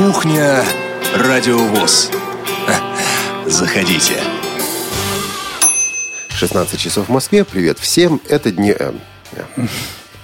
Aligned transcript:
Кухня 0.00 0.64
Радиовоз. 1.14 2.10
Заходите. 3.44 4.14
16 6.30 6.80
часов 6.80 7.08
в 7.08 7.12
Москве. 7.12 7.44
Привет 7.44 7.78
всем. 7.78 8.18
Это 8.26 8.50
дни... 8.50 8.74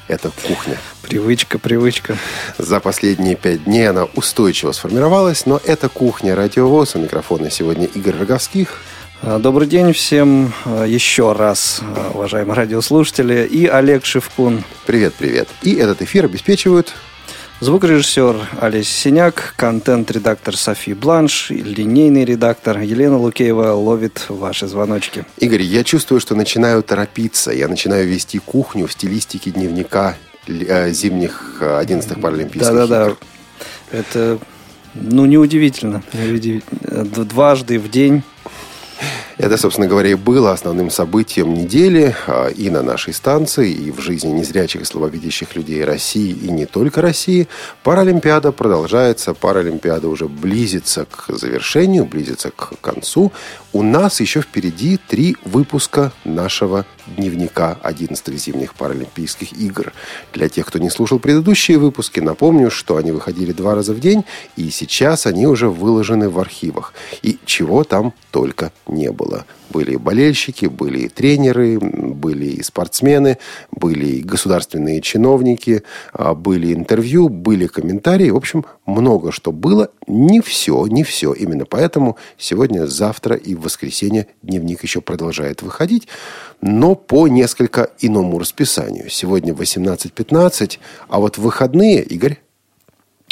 Это 0.08 0.30
кухня. 0.48 0.78
Привычка, 1.02 1.58
привычка. 1.58 2.16
За 2.56 2.80
последние 2.80 3.36
пять 3.36 3.64
дней 3.64 3.90
она 3.90 4.04
устойчиво 4.14 4.72
сформировалась, 4.72 5.44
но 5.44 5.60
это 5.62 5.90
кухня 5.90 6.34
радиовоз. 6.34 6.96
У 6.96 7.00
микрофона 7.00 7.50
сегодня 7.50 7.84
Игорь 7.84 8.16
Роговских. 8.16 8.80
А, 9.20 9.38
Добрый 9.38 9.68
день 9.68 9.92
всем 9.92 10.54
а, 10.64 10.84
еще 10.86 11.32
раз, 11.32 11.82
а, 11.82 12.12
уважаемые 12.14 12.56
радиослушатели. 12.56 13.46
И 13.46 13.66
Олег 13.66 14.06
Шевкун, 14.06 14.64
Привет, 14.86 15.12
привет. 15.18 15.50
И 15.60 15.74
этот 15.74 16.00
эфир 16.00 16.24
обеспечивают 16.24 16.94
звукорежиссер 17.60 18.36
Олесь 18.60 18.88
Синяк, 18.88 19.54
контент-редактор 19.56 20.56
Софи 20.56 20.94
Бланш, 20.94 21.50
линейный 21.50 22.24
редактор 22.24 22.80
Елена 22.80 23.16
Лукеева 23.16 23.72
ловит 23.72 24.26
ваши 24.28 24.66
звоночки. 24.66 25.24
Игорь, 25.38 25.62
я 25.62 25.84
чувствую, 25.84 26.20
что 26.20 26.34
начинаю 26.34 26.82
торопиться. 26.82 27.52
Я 27.52 27.68
начинаю 27.68 28.06
вести 28.06 28.38
кухню 28.38 28.86
в 28.86 28.92
стилистике 28.92 29.50
дневника 29.50 30.16
э, 30.46 30.90
зимних 30.90 31.58
э, 31.60 31.82
11-х 31.82 32.20
Паралимпийских 32.20 32.72
Да-да-да. 32.72 33.16
Это, 33.90 34.38
ну, 34.94 35.24
неудивительно. 35.24 36.02
Дважды 36.82 37.78
в 37.78 37.90
день. 37.90 38.22
Это, 39.38 39.58
собственно 39.58 39.86
говоря, 39.86 40.10
и 40.10 40.14
было 40.14 40.52
основным 40.52 40.90
событием 40.90 41.52
недели 41.52 42.16
а, 42.26 42.48
и 42.48 42.70
на 42.70 42.82
нашей 42.82 43.12
станции, 43.12 43.70
и 43.70 43.90
в 43.90 44.00
жизни 44.00 44.30
незрячих 44.30 44.80
и 44.82 44.84
слабовидящих 44.84 45.54
людей 45.54 45.84
России, 45.84 46.30
и 46.30 46.50
не 46.50 46.64
только 46.64 47.02
России. 47.02 47.46
Паралимпиада 47.82 48.50
продолжается, 48.52 49.34
Паралимпиада 49.34 50.08
уже 50.08 50.26
близится 50.26 51.04
к 51.04 51.26
завершению, 51.28 52.06
близится 52.06 52.50
к 52.50 52.80
концу. 52.80 53.30
У 53.74 53.82
нас 53.82 54.20
еще 54.20 54.40
впереди 54.40 54.96
три 54.96 55.36
выпуска 55.44 56.12
нашего 56.24 56.86
дневника 57.06 57.76
11-х 57.82 58.36
зимних 58.38 58.74
Паралимпийских 58.74 59.52
игр. 59.52 59.92
Для 60.32 60.48
тех, 60.48 60.64
кто 60.64 60.78
не 60.78 60.88
слушал 60.88 61.18
предыдущие 61.18 61.76
выпуски, 61.76 62.20
напомню, 62.20 62.70
что 62.70 62.96
они 62.96 63.12
выходили 63.12 63.52
два 63.52 63.74
раза 63.74 63.92
в 63.92 64.00
день, 64.00 64.24
и 64.56 64.70
сейчас 64.70 65.26
они 65.26 65.46
уже 65.46 65.68
выложены 65.68 66.30
в 66.30 66.38
архивах. 66.38 66.94
И 67.22 67.38
чего 67.44 67.84
там 67.84 68.14
только 68.30 68.72
не 68.88 69.10
было. 69.10 69.44
Были 69.70 69.96
болельщики, 69.96 70.66
были 70.66 71.00
и 71.00 71.08
тренеры, 71.08 71.78
были 71.78 72.46
и 72.46 72.62
спортсмены, 72.62 73.38
были 73.70 74.06
и 74.06 74.22
государственные 74.22 75.00
чиновники, 75.00 75.82
а, 76.12 76.34
были 76.34 76.72
интервью, 76.72 77.28
были 77.28 77.66
комментарии. 77.66 78.30
В 78.30 78.36
общем, 78.36 78.64
много 78.86 79.32
что 79.32 79.52
было. 79.52 79.90
Не 80.06 80.40
все, 80.40 80.86
не 80.86 81.02
все. 81.02 81.32
Именно 81.32 81.64
поэтому 81.66 82.16
сегодня, 82.38 82.86
завтра 82.86 83.36
и 83.36 83.54
в 83.54 83.62
воскресенье 83.62 84.28
дневник 84.42 84.82
еще 84.82 85.00
продолжает 85.00 85.62
выходить, 85.62 86.08
но 86.60 86.94
по 86.94 87.28
несколько 87.28 87.90
иному 88.00 88.38
расписанию. 88.38 89.10
Сегодня 89.10 89.52
18.15, 89.52 90.78
а 91.08 91.20
вот 91.20 91.38
выходные, 91.38 92.02
Игорь, 92.02 92.38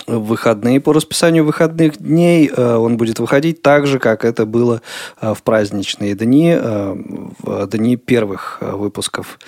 В 0.06 0.18
выходные 0.18 0.80
по 0.80 0.92
расписанию 0.92 1.44
выходных 1.44 1.98
дней 1.98 2.50
э, 2.54 2.76
он 2.76 2.96
будет 2.96 3.20
выходить 3.20 3.62
так 3.62 3.86
же, 3.86 3.98
как 3.98 4.24
это 4.24 4.44
было 4.44 4.82
э, 5.20 5.32
в 5.34 5.42
праздничные 5.42 6.14
дни, 6.14 6.54
э, 6.54 6.94
в 7.38 7.66
дни 7.68 7.96
первых 7.96 8.58
выпусков 8.60 9.38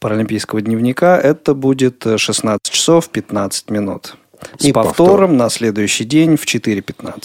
Паралимпийского 0.00 0.60
дневника. 0.60 1.18
Это 1.18 1.54
будет 1.54 2.04
э, 2.06 2.18
16 2.18 2.60
часов 2.70 3.08
15 3.08 3.70
минут. 3.70 4.16
С 4.58 4.64
И 4.64 4.72
повтором 4.72 5.30
повтор. 5.30 5.38
на 5.38 5.48
следующий 5.48 6.04
день 6.04 6.36
в 6.36 6.44
4.15. 6.44 7.22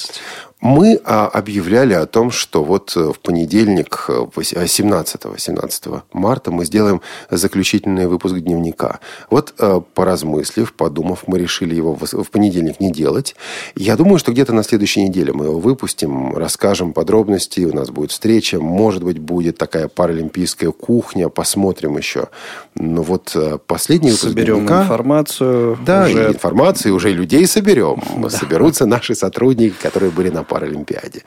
Мы 0.61 0.99
а, 1.05 1.27
объявляли 1.27 1.93
о 1.93 2.05
том, 2.05 2.31
что 2.31 2.65
вот 2.65 2.91
э, 2.97 3.13
в 3.13 3.19
понедельник, 3.19 4.05
э, 4.09 4.25
вось- 4.35 4.53
а, 4.57 4.67
17, 4.67 5.21
17 5.37 6.03
марта, 6.11 6.51
мы 6.51 6.65
сделаем 6.65 7.01
заключительный 7.29 8.07
выпуск 8.07 8.35
дневника. 8.35 8.99
Вот, 9.29 9.53
э, 9.57 9.79
поразмыслив, 9.93 10.73
подумав, 10.73 11.23
мы 11.27 11.39
решили 11.39 11.75
его 11.75 11.95
в 11.95 12.29
понедельник 12.29 12.81
не 12.81 12.91
делать. 12.91 13.37
Я 13.75 13.95
думаю, 13.95 14.19
что 14.19 14.33
где-то 14.33 14.51
на 14.51 14.63
следующей 14.63 15.03
неделе 15.07 15.31
мы 15.31 15.45
его 15.45 15.59
выпустим, 15.59 16.35
расскажем 16.35 16.91
подробности, 16.91 17.61
у 17.61 17.73
нас 17.73 17.89
будет 17.89 18.11
встреча, 18.11 18.59
может 18.59 19.01
быть, 19.01 19.17
будет 19.17 19.57
такая 19.57 19.87
паралимпийская 19.87 20.71
кухня, 20.71 21.29
посмотрим 21.29 21.97
еще. 21.97 22.27
Но 22.75 23.01
вот 23.01 23.31
э, 23.33 23.59
последний 23.65 24.09
выпуск 24.11 24.27
Соберем 24.27 24.55
дневника... 24.55 24.83
информацию. 24.83 25.77
Да, 25.85 26.03
уже 26.03 26.25
и 26.25 26.33
информации 26.33 26.89
уже 26.89 27.11
людей 27.11 27.47
соберем. 27.47 28.03
Соберутся 28.29 28.85
наши 28.85 29.15
сотрудники, 29.15 29.75
которые 29.81 30.11
были 30.11 30.27
на 30.29 30.43
Паралимпиаде. 30.49 31.23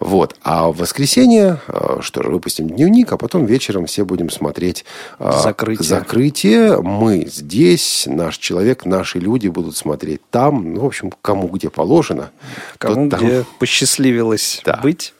Вот. 0.00 0.36
А 0.42 0.68
в 0.68 0.76
воскресенье, 0.76 1.60
э, 1.66 1.98
что 2.02 2.22
же, 2.22 2.28
выпустим 2.30 2.68
дневник, 2.68 3.10
а 3.12 3.16
потом 3.16 3.46
вечером 3.46 3.86
все 3.86 4.04
будем 4.04 4.28
смотреть 4.30 4.84
э, 5.18 5.32
Закрытие. 5.42 5.84
закрытие. 5.88 6.82
Мы 6.82 7.26
здесь, 7.26 8.04
наш 8.06 8.36
человек, 8.38 8.84
наши 8.84 9.18
люди 9.18 9.48
будут 9.48 9.76
смотреть 9.76 10.20
там. 10.30 10.74
Ну, 10.74 10.80
в 10.82 10.86
общем, 10.86 11.12
кому 11.22 11.48
где 11.48 11.70
положено. 11.70 12.30
Кому 12.78 13.08
там 13.08 13.20
где 13.20 13.44
посчастливилось 13.58 14.60
Да. 14.66 14.78
быть. 14.82 15.14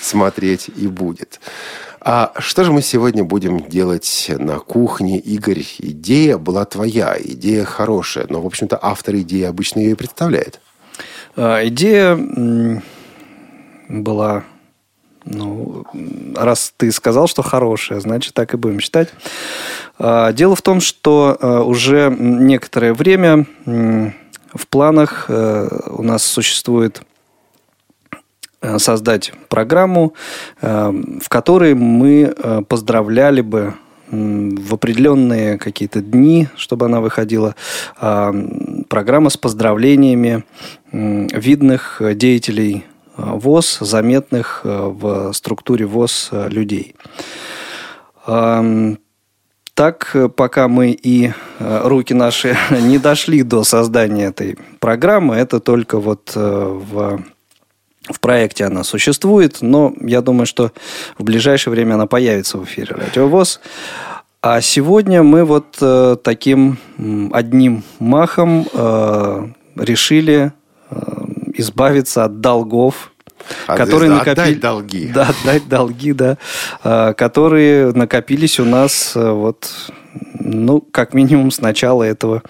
смотреть 0.00 0.68
и 0.76 0.86
будет. 0.86 1.40
А 2.02 2.32
что 2.38 2.64
же 2.64 2.72
мы 2.72 2.80
сегодня 2.80 3.24
будем 3.24 3.68
делать 3.68 4.30
на 4.38 4.58
кухне, 4.58 5.18
Игорь? 5.18 5.64
Идея 5.78 6.38
была 6.38 6.64
твоя, 6.64 7.14
идея 7.22 7.64
хорошая, 7.64 8.24
но, 8.30 8.40
в 8.40 8.46
общем-то, 8.46 8.78
автор 8.80 9.16
идеи 9.16 9.42
обычно 9.42 9.80
ее 9.80 9.90
и 9.90 9.94
представляет. 9.94 10.60
А, 11.36 11.66
Идея 11.66 12.18
была, 13.88 14.44
ну, 15.24 15.84
раз 16.34 16.72
ты 16.76 16.90
сказал, 16.92 17.26
что 17.28 17.42
хорошая, 17.42 18.00
значит, 18.00 18.34
так 18.34 18.54
и 18.54 18.56
будем 18.56 18.80
считать. 18.80 19.10
А, 19.98 20.32
Дело 20.32 20.56
в 20.56 20.62
том, 20.62 20.80
что 20.80 21.36
а, 21.40 21.62
уже 21.62 22.14
некоторое 22.18 22.94
время 22.94 23.46
в 24.52 24.66
планах 24.66 25.26
э, 25.28 25.68
у 25.90 26.02
нас 26.02 26.24
существует 26.24 27.02
э, 28.60 28.78
создать 28.78 29.32
программу, 29.48 30.14
э, 30.60 30.92
в 31.22 31.28
которой 31.28 31.74
мы 31.74 32.34
поздравляли 32.68 33.40
бы 33.42 33.74
в 34.10 34.74
определенные 34.74 35.58
какие-то 35.58 36.00
дни, 36.00 36.48
чтобы 36.56 36.86
она 36.86 37.00
выходила, 37.00 37.54
а, 37.98 38.34
программа 38.88 39.30
с 39.30 39.36
поздравлениями 39.36 40.44
видных 40.92 42.02
деятелей 42.14 42.84
э, 43.16 43.22
ВОЗ, 43.24 43.78
заметных 43.80 44.62
э, 44.64 44.68
в 44.68 45.32
структуре 45.32 45.86
ВОЗ 45.86 46.30
людей. 46.48 46.96
Так, 49.80 50.10
э, 50.12 50.28
пока 50.28 50.68
мы 50.68 50.90
и 50.90 51.32
руки 51.58 52.12
наши 52.12 52.54
не 52.70 52.98
дошли 52.98 53.42
до 53.42 53.64
создания 53.64 54.26
этой 54.26 54.58
программы, 54.78 55.36
это 55.36 55.58
только 55.58 55.98
вот 55.98 56.32
э, 56.34 56.40
в 56.40 57.22
в 58.12 58.20
проекте 58.20 58.64
она 58.64 58.84
существует, 58.84 59.58
но 59.60 59.94
я 60.00 60.20
думаю, 60.20 60.46
что 60.46 60.72
в 61.18 61.24
ближайшее 61.24 61.72
время 61.72 61.94
она 61.94 62.06
появится 62.06 62.58
в 62.58 62.64
эфире 62.64 62.94
Радиовоз. 62.94 63.60
А 64.42 64.60
сегодня 64.62 65.22
мы 65.22 65.44
вот 65.44 65.76
э, 65.82 66.16
таким 66.22 66.78
одним 67.32 67.82
махом 67.98 68.66
э, 68.72 69.48
решили 69.76 70.52
э, 70.90 70.96
избавиться 71.54 72.24
от 72.24 72.40
долгов, 72.40 73.12
От- 73.66 73.76
которые 73.76 74.12
отдать 74.12 74.26
накопили... 74.26 74.54
долги. 74.54 75.10
Да, 75.12 75.28
отдать 75.28 75.68
долги, 75.68 76.12
да. 76.14 76.38
э, 76.82 77.12
которые 77.14 77.92
накопились 77.92 78.58
у 78.58 78.64
нас 78.64 79.12
э, 79.14 79.30
вот, 79.30 79.70
ну, 80.38 80.80
как 80.80 81.12
минимум 81.12 81.50
с 81.50 81.60
начала 81.60 82.02
этого 82.02 82.42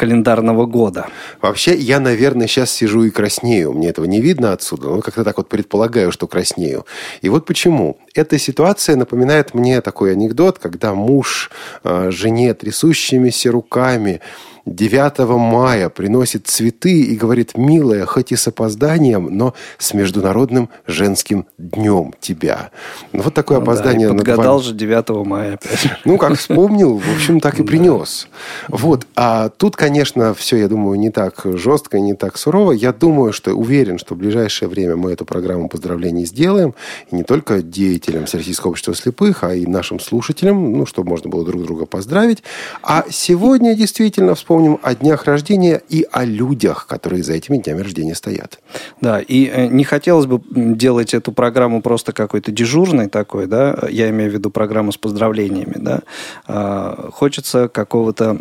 календарного 0.00 0.64
года. 0.64 1.08
Вообще, 1.42 1.74
я, 1.74 2.00
наверное, 2.00 2.46
сейчас 2.46 2.70
сижу 2.70 3.04
и 3.04 3.10
краснею. 3.10 3.74
Мне 3.74 3.90
этого 3.90 4.06
не 4.06 4.22
видно 4.22 4.54
отсюда, 4.54 4.88
но 4.88 5.02
как-то 5.02 5.24
так 5.24 5.36
вот 5.36 5.50
предполагаю, 5.50 6.10
что 6.10 6.26
краснею. 6.26 6.86
И 7.20 7.28
вот 7.28 7.44
почему. 7.44 7.98
Эта 8.14 8.38
ситуация 8.38 8.96
напоминает 8.96 9.52
мне 9.52 9.82
такой 9.82 10.12
анекдот, 10.12 10.58
когда 10.58 10.94
муж 10.94 11.50
э, 11.84 12.10
жене 12.10 12.54
трясущимися 12.54 13.52
руками 13.52 14.22
9 14.70 15.18
мая 15.36 15.88
приносит 15.88 16.46
цветы 16.46 17.02
и 17.02 17.16
говорит, 17.16 17.56
милая, 17.56 18.06
хоть 18.06 18.30
и 18.30 18.36
с 18.36 18.46
опозданием, 18.46 19.28
но 19.36 19.52
с 19.78 19.94
Международным 19.94 20.70
женским 20.86 21.46
днем 21.58 22.14
тебя. 22.20 22.70
Ну, 23.12 23.22
вот 23.22 23.34
такое 23.34 23.58
Ну 23.58 23.66
да, 23.66 23.72
опоздание. 23.72 24.08
над 24.08 24.18
подгадал 24.18 24.58
вами. 24.58 24.66
же 24.68 24.74
9 24.74 25.26
мая 25.26 25.54
опять. 25.54 25.90
Ну, 26.04 26.18
как 26.18 26.38
вспомнил, 26.38 26.96
в 26.98 27.12
общем, 27.14 27.40
так 27.40 27.58
и 27.58 27.64
принес. 27.64 28.28
Вот. 28.68 29.06
А 29.16 29.48
тут, 29.48 29.74
конечно, 29.74 30.34
все, 30.34 30.56
я 30.56 30.68
думаю, 30.68 30.98
не 30.98 31.10
так 31.10 31.40
жестко, 31.44 31.98
не 31.98 32.14
так 32.14 32.38
сурово. 32.38 32.70
Я 32.70 32.92
думаю, 32.92 33.32
что 33.32 33.52
уверен, 33.52 33.98
что 33.98 34.14
в 34.14 34.18
ближайшее 34.18 34.68
время 34.68 34.94
мы 34.94 35.12
эту 35.12 35.24
программу 35.24 35.68
поздравлений 35.68 36.24
сделаем. 36.26 36.74
И 37.10 37.16
не 37.16 37.24
только 37.24 37.60
деятелям 37.60 38.26
Всероссийского 38.26 38.70
общества 38.70 38.94
слепых, 38.94 39.42
а 39.42 39.52
и 39.52 39.66
нашим 39.66 39.98
слушателям, 39.98 40.72
ну, 40.74 40.86
чтобы 40.86 41.08
можно 41.08 41.28
было 41.28 41.44
друг 41.44 41.64
друга 41.64 41.86
поздравить. 41.86 42.44
А 42.82 43.04
сегодня 43.10 43.74
действительно 43.74 44.36
вспомним 44.60 44.78
о 44.82 44.94
днях 44.94 45.24
рождения 45.24 45.82
и 45.88 46.06
о 46.12 46.24
людях, 46.24 46.86
которые 46.86 47.22
за 47.22 47.32
этими 47.32 47.56
днями 47.58 47.80
рождения 47.80 48.14
стоят. 48.14 48.58
Да, 49.00 49.20
и 49.20 49.46
э, 49.46 49.66
не 49.68 49.84
хотелось 49.84 50.26
бы 50.26 50.42
делать 50.54 51.14
эту 51.14 51.32
программу 51.32 51.80
просто 51.80 52.12
какой-то 52.12 52.52
дежурной 52.52 53.08
такой, 53.08 53.46
да, 53.46 53.78
я 53.90 54.10
имею 54.10 54.30
в 54.30 54.34
виду 54.34 54.50
программу 54.50 54.92
с 54.92 54.98
поздравлениями, 54.98 55.76
да. 55.76 56.00
А, 56.46 57.08
хочется 57.12 57.68
какого-то 57.68 58.40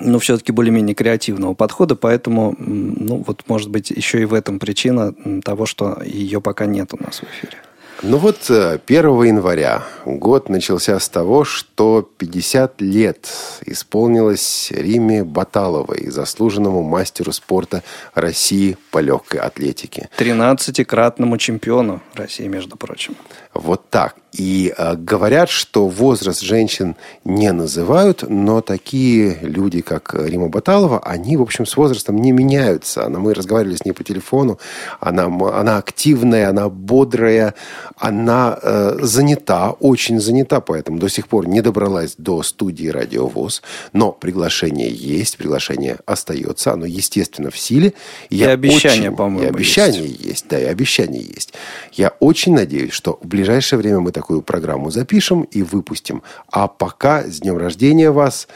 ну, 0.00 0.18
все-таки 0.18 0.52
более-менее 0.52 0.94
креативного 0.94 1.54
подхода, 1.54 1.96
поэтому, 1.96 2.54
ну, 2.58 3.24
вот, 3.26 3.44
может 3.48 3.70
быть, 3.70 3.90
еще 3.90 4.20
и 4.20 4.26
в 4.26 4.34
этом 4.34 4.58
причина 4.58 5.14
того, 5.42 5.66
что 5.66 6.00
ее 6.04 6.40
пока 6.40 6.66
нет 6.66 6.92
у 6.92 7.02
нас 7.02 7.20
в 7.20 7.24
эфире. 7.24 7.58
Ну 8.02 8.18
вот 8.18 8.48
1 8.48 8.80
э, 8.88 9.26
января 9.26 9.82
год 10.04 10.48
начался 10.48 11.00
с 11.00 11.08
того, 11.08 11.44
что 11.44 12.08
50 12.18 12.80
лет 12.80 13.28
исполнилось 13.66 14.70
Риме 14.70 15.24
Баталовой, 15.24 16.08
заслуженному 16.08 16.84
мастеру 16.84 17.32
спорта 17.32 17.82
России 18.14 18.76
по 18.92 19.00
легкой 19.00 19.40
атлетике. 19.40 20.08
13-кратному 20.16 21.38
чемпиону 21.38 22.00
России, 22.14 22.46
между 22.46 22.76
прочим. 22.76 23.16
Вот 23.52 23.90
так. 23.90 24.14
И 24.32 24.74
э, 24.76 24.94
говорят, 24.94 25.48
что 25.48 25.88
возраст 25.88 26.42
женщин 26.42 26.96
не 27.24 27.50
называют, 27.52 28.24
но 28.28 28.60
такие 28.60 29.38
люди, 29.40 29.80
как 29.80 30.14
Рима 30.14 30.48
Баталова, 30.48 31.00
они, 31.00 31.36
в 31.36 31.42
общем, 31.42 31.64
с 31.64 31.76
возрастом 31.76 32.16
не 32.16 32.32
меняются. 32.32 33.06
Она, 33.06 33.18
мы 33.18 33.32
разговаривали 33.32 33.76
с 33.76 33.84
ней 33.84 33.92
по 33.92 34.04
телефону. 34.04 34.58
Она, 35.00 35.24
она 35.24 35.78
активная, 35.78 36.50
она 36.50 36.68
бодрая, 36.68 37.54
она 37.96 38.58
э, 38.62 38.98
занята, 39.00 39.70
очень 39.70 40.20
занята, 40.20 40.60
поэтому 40.60 40.98
до 40.98 41.08
сих 41.08 41.26
пор 41.26 41.48
не 41.48 41.62
добралась 41.62 42.14
до 42.18 42.42
студии 42.42 42.88
«Радиовоз». 42.88 43.62
Но 43.94 44.12
приглашение 44.12 44.90
есть, 44.90 45.38
приглашение 45.38 45.98
остается, 46.04 46.72
оно, 46.72 46.84
естественно, 46.84 47.50
в 47.50 47.58
силе. 47.58 47.94
И, 48.28 48.38
и 48.38 48.42
обещание, 48.44 49.10
по-моему, 49.10 49.44
И 49.44 49.46
обещание 49.46 50.06
есть. 50.06 50.24
есть, 50.24 50.44
да, 50.48 50.60
и 50.60 50.64
обещание 50.64 51.22
есть. 51.22 51.54
Я 51.92 52.12
очень 52.20 52.54
надеюсь, 52.54 52.92
что 52.92 53.18
в 53.22 53.26
ближайшее 53.26 53.78
время 53.78 54.00
мы 54.00 54.12
такую 54.18 54.42
программу 54.42 54.90
запишем 54.90 55.42
и 55.42 55.62
выпустим. 55.62 56.22
А 56.50 56.66
пока 56.66 57.22
с 57.22 57.38
днем 57.38 57.56
рождения 57.56 58.10
вас. 58.10 58.48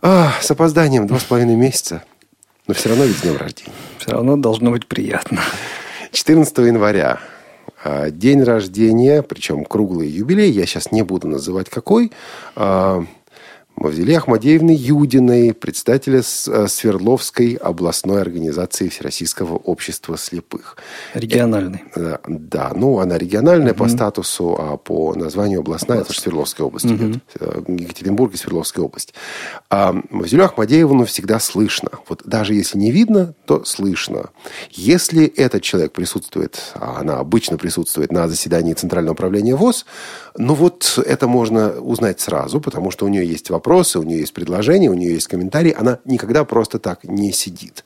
А, 0.00 0.32
с 0.40 0.50
опозданием 0.50 1.06
два 1.06 1.18
с 1.18 1.24
половиной 1.24 1.56
месяца. 1.56 2.02
Но 2.66 2.72
все 2.72 2.88
равно 2.88 3.04
ведь 3.04 3.18
с 3.18 3.20
днем 3.20 3.36
рождения. 3.36 3.72
Все 3.98 4.12
равно 4.12 4.38
должно 4.38 4.70
быть 4.70 4.86
приятно. 4.86 5.40
14 6.12 6.56
января. 6.58 7.20
А, 7.84 8.10
день 8.10 8.42
рождения, 8.42 9.22
причем 9.22 9.66
круглый 9.66 10.08
юбилей. 10.08 10.50
Я 10.50 10.64
сейчас 10.64 10.90
не 10.90 11.02
буду 11.02 11.28
называть 11.28 11.68
какой. 11.68 12.10
Мавзеле 13.76 14.16
Ахмадеевны 14.16 14.70
Юдиной, 14.70 15.52
председателя 15.52 16.20
э, 16.20 16.66
Свердловской 16.68 17.54
областной 17.54 18.20
организации 18.20 18.88
Всероссийского 18.88 19.56
общества 19.56 20.16
слепых. 20.16 20.76
Региональной. 21.12 21.82
Э, 21.96 22.18
да, 22.28 22.72
ну, 22.74 23.00
она 23.00 23.18
региональная 23.18 23.72
угу. 23.72 23.84
по 23.84 23.88
статусу, 23.88 24.56
а 24.58 24.76
по 24.76 25.14
названию 25.14 25.60
областная, 25.60 25.98
Область. 25.98 26.10
это 26.10 26.14
же 26.14 26.20
Свердловская 26.20 26.66
область 26.66 26.86
угу. 26.86 26.94
идет. 26.94 27.22
Э, 27.40 27.62
Екатеринбург 27.66 28.34
и 28.34 28.36
Свердловская 28.36 28.84
область. 28.84 29.12
А 29.70 29.94
Мавзелю 30.10 30.44
Ахмадеевну 30.44 31.04
всегда 31.04 31.40
слышно. 31.40 31.90
Вот 32.08 32.22
даже 32.24 32.54
если 32.54 32.78
не 32.78 32.92
видно, 32.92 33.34
то 33.46 33.64
слышно. 33.64 34.30
Если 34.70 35.26
этот 35.26 35.62
человек 35.62 35.92
присутствует, 35.92 36.60
а 36.74 37.00
она 37.00 37.18
обычно 37.18 37.58
присутствует 37.58 38.12
на 38.12 38.28
заседании 38.28 38.72
Центрального 38.74 39.14
управления 39.14 39.56
ВОЗ, 39.56 39.84
ну 40.36 40.54
вот 40.54 40.98
это 41.04 41.28
можно 41.28 41.70
узнать 41.80 42.20
сразу, 42.20 42.60
потому 42.60 42.90
что 42.90 43.06
у 43.06 43.08
нее 43.08 43.26
есть 43.26 43.50
вопрос 43.50 43.64
вопросы, 43.64 43.98
у 43.98 44.02
нее 44.02 44.20
есть 44.20 44.34
предложения, 44.34 44.90
у 44.90 44.94
нее 44.94 45.14
есть 45.14 45.28
комментарии. 45.28 45.74
Она 45.76 45.98
никогда 46.04 46.44
просто 46.44 46.78
так 46.78 47.04
не 47.04 47.32
сидит. 47.32 47.84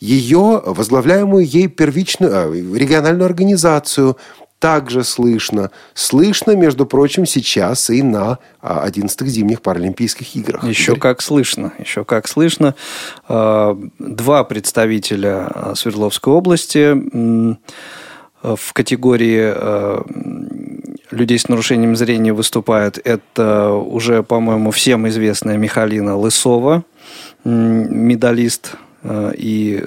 Ее, 0.00 0.62
возглавляемую 0.64 1.44
ей 1.44 1.68
первичную, 1.68 2.32
э, 2.32 2.78
региональную 2.78 3.26
организацию, 3.26 4.16
также 4.58 5.04
слышно. 5.04 5.70
Слышно, 5.94 6.56
между 6.56 6.86
прочим, 6.86 7.26
сейчас 7.26 7.90
и 7.90 8.02
на 8.02 8.38
11-х 8.62 9.26
зимних 9.26 9.60
Паралимпийских 9.60 10.34
играх. 10.36 10.64
Еще 10.64 10.92
Игорь? 10.92 11.00
как 11.00 11.22
слышно. 11.22 11.72
Еще 11.78 12.04
как 12.04 12.26
слышно. 12.26 12.74
А, 13.28 13.76
два 13.98 14.44
представителя 14.44 15.46
а, 15.46 15.74
Свердловской 15.74 16.32
области 16.32 16.94
в 18.42 18.72
категории 18.72 19.52
а, 19.54 20.02
людей 21.10 21.38
с 21.38 21.48
нарушением 21.48 21.96
зрения 21.96 22.32
выступают. 22.32 22.98
Это 23.02 23.70
уже, 23.72 24.22
по-моему, 24.22 24.70
всем 24.70 25.08
известная 25.08 25.56
Михалина 25.56 26.16
Лысова, 26.16 26.84
медалист 27.44 28.76
и 29.04 29.84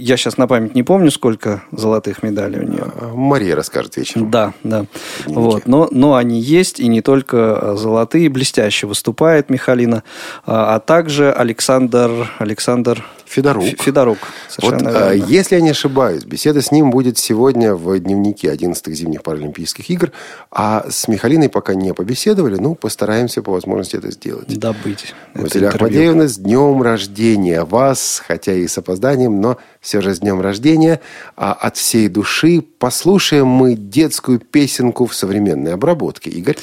я 0.00 0.16
сейчас 0.16 0.38
на 0.38 0.46
память 0.46 0.74
не 0.74 0.82
помню, 0.82 1.10
сколько 1.10 1.62
золотых 1.72 2.22
медалей 2.22 2.60
у 2.60 2.62
нее. 2.62 2.84
А, 3.00 3.12
Мария 3.14 3.54
расскажет 3.54 3.96
вечером. 3.96 4.30
Да, 4.30 4.54
да. 4.64 4.86
Вот. 5.26 5.66
Но, 5.66 5.88
но 5.90 6.14
они 6.14 6.40
есть, 6.40 6.80
и 6.80 6.88
не 6.88 7.02
только 7.02 7.36
э, 7.60 7.76
золотые, 7.76 8.28
блестяще 8.30 8.86
выступает 8.86 9.50
Михалина, 9.50 10.02
а, 10.46 10.74
а 10.74 10.80
также 10.80 11.30
Александр, 11.32 12.30
Александр 12.38 13.04
Федорук. 13.30 13.64
Федорук, 13.78 14.18
вот, 14.60 14.74
а, 14.82 15.14
верно. 15.14 15.26
Если 15.26 15.54
я 15.54 15.60
не 15.60 15.70
ошибаюсь, 15.70 16.24
беседа 16.24 16.62
с 16.62 16.72
ним 16.72 16.90
будет 16.90 17.16
сегодня 17.16 17.76
в 17.76 17.96
дневнике 18.00 18.52
11-х 18.52 18.92
зимних 18.92 19.22
Паралимпийских 19.22 19.88
игр, 19.88 20.10
а 20.50 20.86
с 20.90 21.06
Михалиной 21.06 21.48
пока 21.48 21.74
не 21.74 21.94
побеседовали, 21.94 22.56
ну, 22.56 22.74
постараемся 22.74 23.42
по 23.42 23.52
возможности 23.52 23.94
это 23.94 24.10
сделать. 24.10 24.48
Добыть. 24.58 25.14
Василия 25.34 25.68
Ахмадеевна, 25.68 26.26
с 26.26 26.38
днем 26.38 26.82
рождения 26.82 27.62
вас, 27.64 28.20
хотя 28.26 28.52
и 28.62 28.68
с 28.68 28.78
опозданием, 28.78 29.40
но 29.40 29.58
все 29.80 30.00
же 30.00 30.14
с 30.14 30.20
днем 30.20 30.40
рождения. 30.40 31.00
А 31.36 31.52
от 31.52 31.76
всей 31.76 32.08
души 32.08 32.62
послушаем 32.78 33.46
мы 33.46 33.74
детскую 33.74 34.38
песенку 34.38 35.06
в 35.06 35.14
современной 35.14 35.74
обработке. 35.74 36.30
Игорь? 36.30 36.56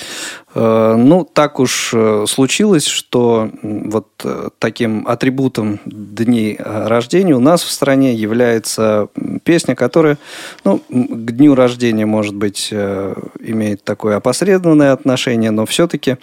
Э, 0.55 0.95
ну, 0.97 1.25
так 1.25 1.59
уж 1.59 1.91
э, 1.93 2.25
случилось, 2.27 2.85
что 2.85 3.49
вот 3.61 4.07
э, 4.23 4.49
таким 4.59 5.07
атрибутом 5.07 5.79
дней 5.85 6.57
рождения 6.59 7.35
у 7.35 7.39
нас 7.39 7.63
в 7.63 7.71
стране 7.71 8.13
является 8.13 9.09
песня, 9.43 9.75
которая, 9.75 10.17
ну, 10.63 10.81
к 10.89 11.31
дню 11.31 11.53
рождения, 11.53 12.05
может 12.05 12.35
быть, 12.35 12.71
имеет 12.71 13.83
такое 13.83 14.17
опосредованное 14.17 14.93
отношение, 14.93 15.51
но 15.51 15.65
все-таки 15.65 16.17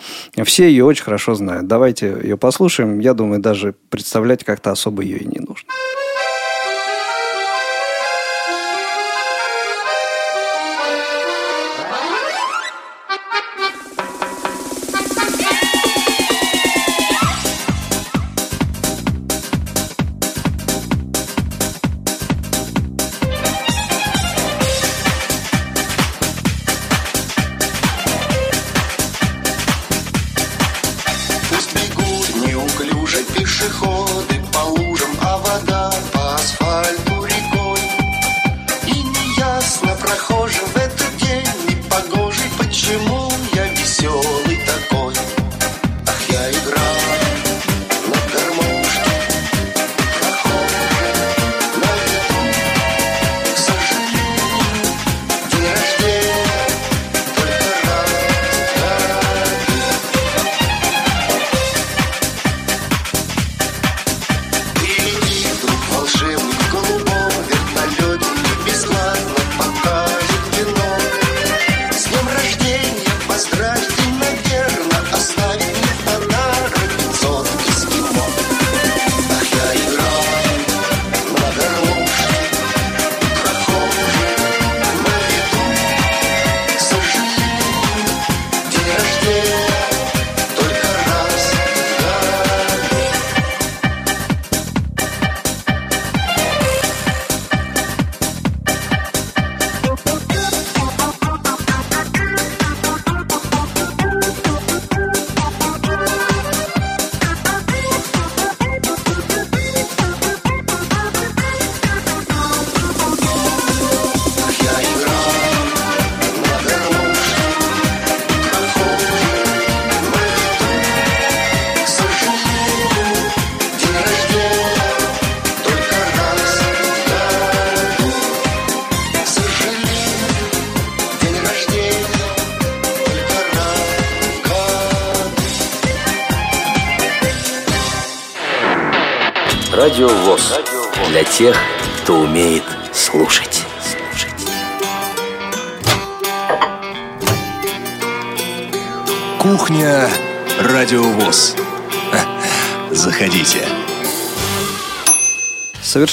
все 0.44 0.68
ее 0.68 0.84
очень 0.84 1.04
хорошо 1.04 1.34
знают. 1.34 1.66
Давайте 1.66 2.16
ее 2.22 2.36
послушаем. 2.36 3.00
Я 3.00 3.14
думаю, 3.14 3.40
даже 3.40 3.74
представлять 3.90 4.44
как-то 4.44 4.70
особо 4.70 5.02
ее 5.02 5.18
и 5.18 5.26
не 5.26 5.40
нужно. 5.40 5.68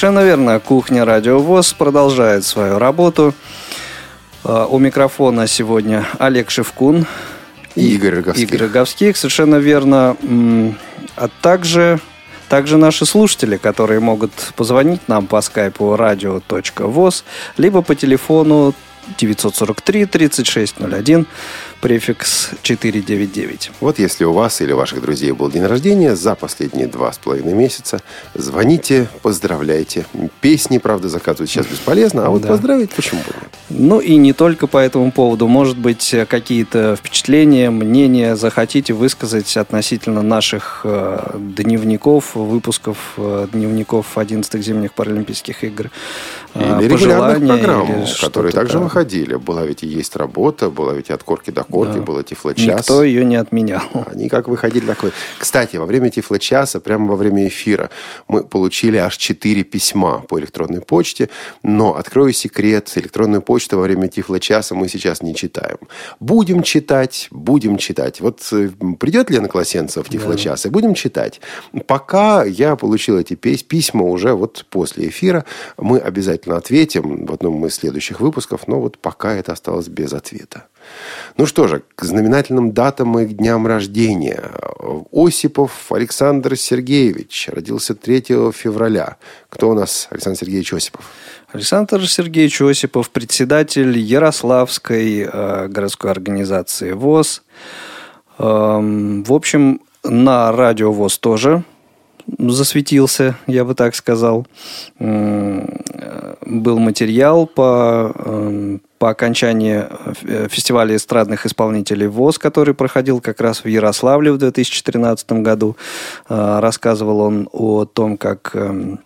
Совершенно 0.01 0.25
верно. 0.25 0.60
Кухня 0.60 1.05
Радио 1.05 1.38
ВОЗ 1.38 1.74
продолжает 1.74 2.43
свою 2.43 2.79
работу. 2.79 3.36
А, 4.43 4.65
у 4.65 4.79
микрофона 4.79 5.46
сегодня 5.46 6.08
Олег 6.17 6.50
Шевкун 6.50 7.05
и 7.75 7.93
Игорь 7.93 8.15
Роговских. 8.15 8.48
Игорь 8.48 8.62
Роговских, 8.62 9.15
совершенно 9.15 9.58
верно. 9.58 10.17
А 11.15 11.29
также, 11.43 12.00
также 12.50 12.77
наши 12.77 13.05
слушатели, 13.05 13.58
которые 13.58 14.00
могут 14.00 14.31
позвонить 14.55 15.08
нам 15.08 15.27
по 15.27 15.39
скайпу 15.39 15.93
radio.voz, 15.93 17.24
либо 17.58 17.84
по 17.84 17.93
телефону 17.93 18.74
943 19.20 20.05
3601 20.05 21.27
префикс 21.82 22.52
499. 22.62 23.72
Вот 23.82 24.00
если 24.00 24.24
у 24.24 24.32
вас 24.32 24.62
или 24.62 24.72
ваших 24.72 25.02
друзей 25.02 25.32
был 25.32 25.50
день 25.50 25.66
рождения 25.66 26.16
за 26.16 26.36
последние 26.36 26.88
два 26.88 27.12
с 27.12 27.18
половиной 27.18 27.54
месяца, 27.54 28.00
звоните, 28.36 29.08
поздравляйте. 29.22 30.06
Песни, 30.40 30.78
правда, 30.78 31.10
заказывать 31.10 31.50
сейчас 31.50 31.66
бесполезно, 31.66 32.28
а 32.28 32.30
вот 32.30 32.44
да. 32.44 32.50
поздравить 32.50 32.92
почему 32.92 33.22
бы 33.22 33.34
нет. 33.42 33.52
Ну 33.70 34.00
и 34.00 34.16
не 34.16 34.34
только 34.34 34.68
по 34.68 34.78
этому 34.78 35.12
поводу. 35.12 35.48
Может 35.48 35.78
быть, 35.78 36.16
какие-то 36.30 36.96
впечатления, 36.96 37.70
мнения 37.72 38.36
захотите 38.36 38.94
высказать 38.94 39.58
относительно 39.58 40.22
наших 40.22 40.82
э, 40.84 41.38
дневников, 41.38 42.36
выпусков 42.36 43.14
э, 43.18 43.48
дневников 43.52 44.18
11-х 44.18 44.60
зимних 44.62 44.94
Паралимпийских 44.94 45.64
игр. 45.64 45.90
Э, 46.54 46.80
или 46.80 46.90
регулярных 46.90 47.48
программ, 47.48 48.04
или 48.04 48.22
которые 48.22 48.52
также 48.52 48.80
выходили. 48.80 49.36
Была 49.36 49.66
ведь 49.66 49.84
и 49.84 49.88
есть 49.88 50.16
работа, 50.16 50.70
была 50.70 50.94
ведь 50.94 51.10
и 51.10 51.14
от 51.14 51.24
корки 51.24 51.50
до 51.50 51.64
корки, 51.72 51.98
да. 51.98 52.01
было 52.01 52.24
тифлочас. 52.24 52.80
Никто 52.80 53.04
ее 53.04 53.25
не 53.25 53.36
отменял. 53.36 53.82
Они 54.12 54.30
как 54.30 54.48
выходили 54.48 54.86
такой. 54.86 55.12
Кстати, 55.40 55.78
во 55.78 55.86
время 55.86 56.10
тифлочаса, 56.10 56.80
прямо 56.80 57.08
во 57.08 57.16
время 57.16 57.48
эфира, 57.48 57.90
мы 58.28 58.44
получили 58.44 58.98
аж 58.98 59.18
четыре 59.18 59.63
письма 59.63 60.24
по 60.28 60.40
электронной 60.40 60.82
почте. 60.82 61.30
Но, 61.63 61.96
открою 61.96 62.34
секрет, 62.34 62.92
электронную 62.96 63.42
почту 63.42 63.78
во 63.78 63.84
время 63.84 64.08
тифлочаса 64.08 64.75
мы 64.75 64.88
сейчас 64.88 65.22
не 65.22 65.36
читаем. 65.36 65.78
Будем 66.20 66.63
читать, 66.63 67.28
будем 67.32 67.78
читать. 67.78 68.22
Вот 68.22 68.42
э, 68.51 68.70
придет 69.00 69.30
Лена 69.30 69.48
Колосенцева 69.48 70.04
в 70.04 70.10
тифлочас, 70.10 70.63
да. 70.63 70.70
и 70.70 70.72
будем 70.72 70.94
читать. 70.94 71.42
Пока 71.88 72.44
я 72.44 72.75
получил 72.75 73.18
эти 73.18 73.36
письма 73.36 74.04
уже 74.04 74.34
вот 74.34 74.66
после 74.70 75.10
эфира, 75.10 75.46
мы 75.78 76.00
обязательно 76.00 76.58
ответим 76.58 77.25
в 77.25 77.34
одном 77.34 77.66
из 77.66 77.75
следующих 77.75 78.20
выпусков, 78.20 78.68
но 78.68 78.80
вот 78.80 78.98
пока 78.98 79.34
это 79.34 79.54
осталось 79.54 79.88
без 79.88 80.13
ответа. 80.13 80.66
Ну 81.38 81.46
что 81.46 81.68
же, 81.68 81.84
к 81.96 82.04
знаменательным 82.04 82.72
датам 82.72 83.18
и 83.20 83.26
дням 83.26 83.66
рождения. 83.66 84.44
Осипов 85.12 85.92
Александр 85.92 86.56
Сергеевич 86.56 87.50
родился 87.52 87.96
3 87.96 88.52
февраля. 88.52 89.18
Кто 89.50 89.70
у 89.70 89.74
нас 89.74 90.08
Александр 90.12 90.40
Сергеевич 90.40 90.74
Осипов? 90.74 91.06
Александр 91.52 92.08
Сергеевич 92.08 92.62
Осипов, 92.62 93.10
председатель 93.10 93.98
Ярославской 93.98 95.22
э, 95.22 95.68
городской 95.68 96.12
организации 96.12 96.92
ВОЗ. 96.92 97.44
Эм, 98.38 99.24
в 99.24 99.34
общем, 99.34 99.82
на 100.04 100.52
радио 100.52 100.92
ВОЗ 100.92 101.18
тоже 101.20 101.64
засветился, 102.38 103.36
я 103.48 103.66
бы 103.66 103.76
так 103.76 103.96
сказал. 103.96 104.48
Был 105.00 106.80
материал 106.80 107.48
по, 107.48 108.12
эм, 108.14 108.82
по 108.98 109.10
окончании 109.10 109.86
э, 110.24 110.48
фестиваля 110.50 110.96
эстрадных 110.96 111.46
исполнителей 111.46 112.08
ВОЗ, 112.08 112.40
который 112.40 112.74
проходил 112.74 113.22
как 113.22 113.42
раз 113.42 113.64
в 113.64 113.68
Ярославле 113.68 114.32
в 114.32 114.38
2013 114.38 115.32
году. 115.44 115.78
Э, 116.30 116.60
рассказывал 116.60 117.22
он 117.22 117.48
о 117.52 117.86
том, 117.86 118.18
как 118.18 118.52
эм, 118.54 119.00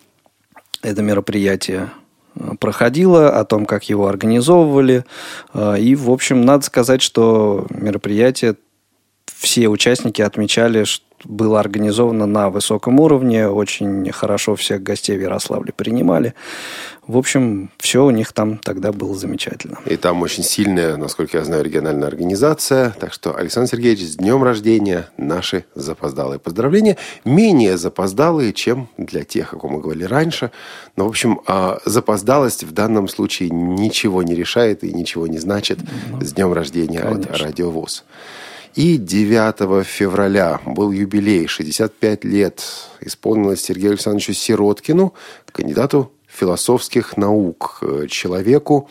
это 0.82 1.02
мероприятие 1.02 1.90
э, 2.34 2.56
проходило, 2.58 3.30
о 3.30 3.44
том, 3.44 3.64
как 3.64 3.84
его 3.84 4.06
организовывали. 4.06 5.04
И, 5.78 5.94
в 5.94 6.10
общем, 6.10 6.42
надо 6.42 6.64
сказать, 6.64 7.02
что 7.02 7.66
мероприятие 7.70 8.56
все 9.36 9.68
участники 9.68 10.22
отмечали, 10.22 10.84
что 10.84 11.04
было 11.24 11.60
организовано 11.60 12.26
на 12.26 12.50
высоком 12.50 13.00
уровне, 13.00 13.48
очень 13.48 14.10
хорошо 14.12 14.54
всех 14.54 14.82
гостей 14.82 15.16
в 15.16 15.20
Ярославле 15.20 15.72
принимали. 15.72 16.34
В 17.06 17.16
общем, 17.16 17.70
все 17.78 18.04
у 18.04 18.10
них 18.10 18.32
там 18.32 18.58
тогда 18.58 18.92
было 18.92 19.14
замечательно. 19.14 19.78
И 19.86 19.96
там 19.96 20.22
очень 20.22 20.42
сильная, 20.42 20.96
насколько 20.96 21.38
я 21.38 21.44
знаю, 21.44 21.64
региональная 21.64 22.08
организация. 22.08 22.94
Так 22.98 23.12
что, 23.12 23.36
Александр 23.36 23.70
Сергеевич, 23.70 24.02
с 24.02 24.16
днем 24.16 24.42
рождения 24.42 25.08
наши 25.16 25.64
запоздалые 25.74 26.38
поздравления. 26.38 26.96
Менее 27.24 27.78
запоздалые, 27.78 28.52
чем 28.52 28.88
для 28.98 29.24
тех, 29.24 29.54
о 29.54 29.56
ком 29.56 29.74
мы 29.74 29.80
говорили 29.80 30.04
раньше. 30.04 30.50
Но, 30.96 31.06
в 31.06 31.08
общем, 31.08 31.40
а, 31.46 31.78
запоздалость 31.84 32.64
в 32.64 32.72
данном 32.72 33.08
случае 33.08 33.50
ничего 33.50 34.22
не 34.22 34.34
решает 34.34 34.82
и 34.82 34.92
ничего 34.92 35.26
не 35.28 35.38
значит. 35.38 35.78
Ну, 36.10 36.20
с 36.20 36.32
днем 36.32 36.52
рождения 36.52 37.00
Конечно. 37.00 37.32
от 37.32 37.40
Радиовоз. 37.40 38.04
И 38.76 38.98
9 38.98 39.86
февраля 39.86 40.60
был 40.66 40.92
юбилей, 40.92 41.46
65 41.46 42.24
лет 42.24 42.62
исполнилось 43.00 43.62
Сергею 43.62 43.92
Александровичу 43.92 44.34
Сироткину, 44.34 45.14
кандидату 45.50 46.12
философских 46.26 47.16
наук, 47.16 47.78
э, 47.80 48.06
человеку 48.10 48.90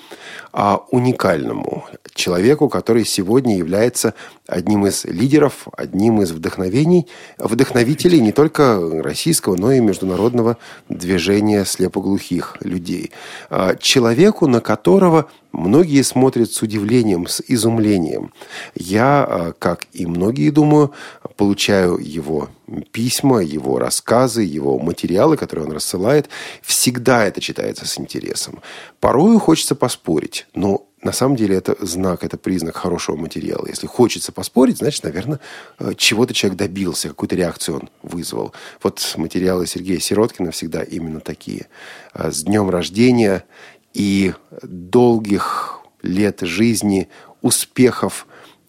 а 0.52 0.84
уникальному, 0.90 1.86
человеку, 2.16 2.68
который 2.68 3.06
сегодня 3.06 3.58
является 3.58 4.16
одним 4.48 4.86
из 4.86 5.06
лидеров, 5.06 5.68
одним 5.76 6.22
из 6.22 6.32
вдохновений, 6.32 7.08
вдохновителей 7.38 8.20
не 8.20 8.32
только 8.32 8.80
российского, 9.02 9.56
но 9.56 9.72
и 9.72 9.80
международного 9.80 10.58
движения 10.90 11.66
слепоглухих 11.66 12.58
людей. 12.62 13.12
А, 13.50 13.76
человеку, 13.76 14.48
на 14.48 14.62
которого 14.62 15.30
многие 15.52 16.04
смотрят 16.04 16.52
с 16.52 16.62
удивлением, 16.62 17.28
с 17.28 17.42
изумлением. 17.48 18.34
Я, 18.76 19.26
а, 19.28 19.54
как 19.58 19.88
и 19.94 20.06
многие, 20.06 20.52
думаю, 20.52 20.92
получаю 21.38 21.98
его 21.98 22.50
письма, 22.92 23.42
его 23.42 23.80
рассказы, 23.80 24.44
его 24.44 24.78
материалы, 24.80 25.38
которые 25.38 25.66
он 25.66 25.72
рассылает. 25.72 26.30
Всегда 26.62 27.26
это 27.26 27.42
читается 27.42 27.88
с 27.88 28.00
интересом. 28.00 28.62
Порою 29.00 29.40
хочется 29.40 29.76
поспорить, 29.76 30.48
но 30.54 30.86
на 31.06 31.12
самом 31.12 31.36
деле 31.36 31.56
это 31.56 31.76
знак, 31.86 32.24
это 32.24 32.36
признак 32.36 32.76
хорошего 32.76 33.16
материала. 33.16 33.68
Если 33.68 33.86
хочется 33.86 34.32
поспорить, 34.32 34.80
значит, 34.80 35.04
наверное, 35.04 35.40
э, 35.78 35.94
чего-то 35.96 36.34
человек 36.34 36.58
добился, 36.58 37.10
какую-то 37.10 37.36
реакцию 37.36 37.76
он 37.76 37.90
вызвал. 38.02 38.54
Вот 38.82 39.14
материалы 39.16 39.68
Сергея 39.68 40.00
Сироткина 40.00 40.50
всегда 40.50 40.82
именно 40.82 41.20
такие. 41.20 41.68
Э, 42.16 42.32
с 42.32 42.44
днем 42.44 42.72
рождения 42.72 43.46
и 43.94 44.34
долгих 44.64 45.82
лет 46.02 46.40
жизни, 46.42 47.08
успехов 47.44 48.26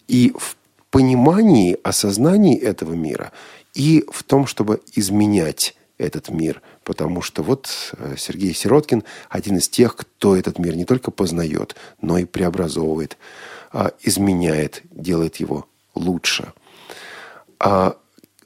и 0.07 0.35
в 0.39 0.59
понимании, 0.91 1.79
осознании 1.83 2.59
этого 2.59 2.93
мира, 2.93 3.33
и 3.73 4.05
в 4.13 4.23
том, 4.25 4.47
чтобы 4.47 4.83
изменять 4.95 5.75
этот 5.97 6.29
мир. 6.29 6.61
Потому 6.87 7.21
что 7.21 7.43
вот 7.43 7.69
э, 7.99 8.15
Сергей 8.17 8.55
Сироткин 8.55 9.03
один 9.29 9.57
из 9.57 9.69
тех, 9.69 9.97
кто 9.97 10.37
этот 10.37 10.61
мир 10.61 10.77
не 10.77 10.85
только 10.85 11.11
познает, 11.11 11.75
но 12.01 12.17
и 12.17 12.25
преобразовывает, 12.25 13.19
а, 13.73 13.91
изменяет, 14.03 14.83
делает 14.93 15.37
его 15.37 15.67
лучше. 15.97 16.53
А 17.59 17.97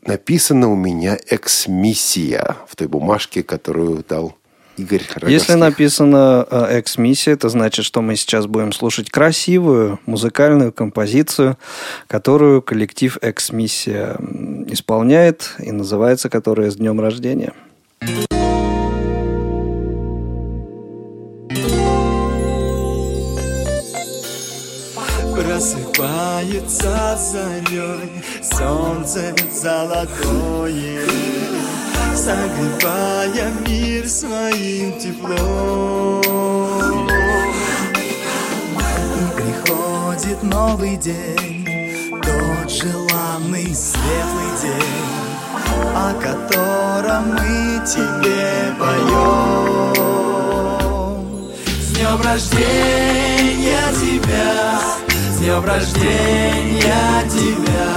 написано 0.01 0.71
у 0.71 0.75
меня 0.75 1.19
«эксмиссия» 1.29 2.57
в 2.67 2.77
той 2.77 2.89
бумажке, 2.89 3.43
которую 3.43 4.03
дал 4.09 4.35
Игорь 4.79 5.03
Роговских. 5.03 5.29
Если 5.29 5.53
написано 5.53 6.47
э, 6.51 6.79
«экс-миссия», 6.79 7.33
это 7.33 7.51
значит, 7.51 7.85
что 7.85 8.01
мы 8.01 8.17
сейчас 8.17 8.47
будем 8.47 8.73
слушать 8.73 9.11
красивую 9.11 10.01
музыкальную 10.07 10.73
композицию, 10.73 11.59
которую 12.07 12.63
коллектив 12.63 13.19
«экс-миссия» 13.21 14.17
исполняет 14.69 15.57
и 15.59 15.71
называется 15.73 16.31
которая 16.31 16.71
«С 16.71 16.77
днем 16.77 17.01
рождения». 17.01 17.53
Просыпается 26.41 27.19
зарей 27.19 28.11
солнце 28.43 29.35
золотое. 29.53 31.07
Согревая 32.15 33.53
мир 33.67 34.09
своим 34.09 34.99
теплом. 34.99 36.23
Приходит 39.37 40.43
новый 40.43 40.97
день 40.97 42.11
Тот 42.11 42.71
желанный 42.71 43.75
светлый 43.75 44.51
день 44.63 45.15
О 45.95 46.15
котором 46.15 47.35
мы 47.35 47.81
тебе 47.87 48.75
поем. 48.79 49.95
С 51.81 51.93
днем 51.95 52.21
рождения 52.23 53.93
тебя, 54.01 54.81
днем 55.41 55.65
рождения 55.65 57.23
тебя. 57.31 57.91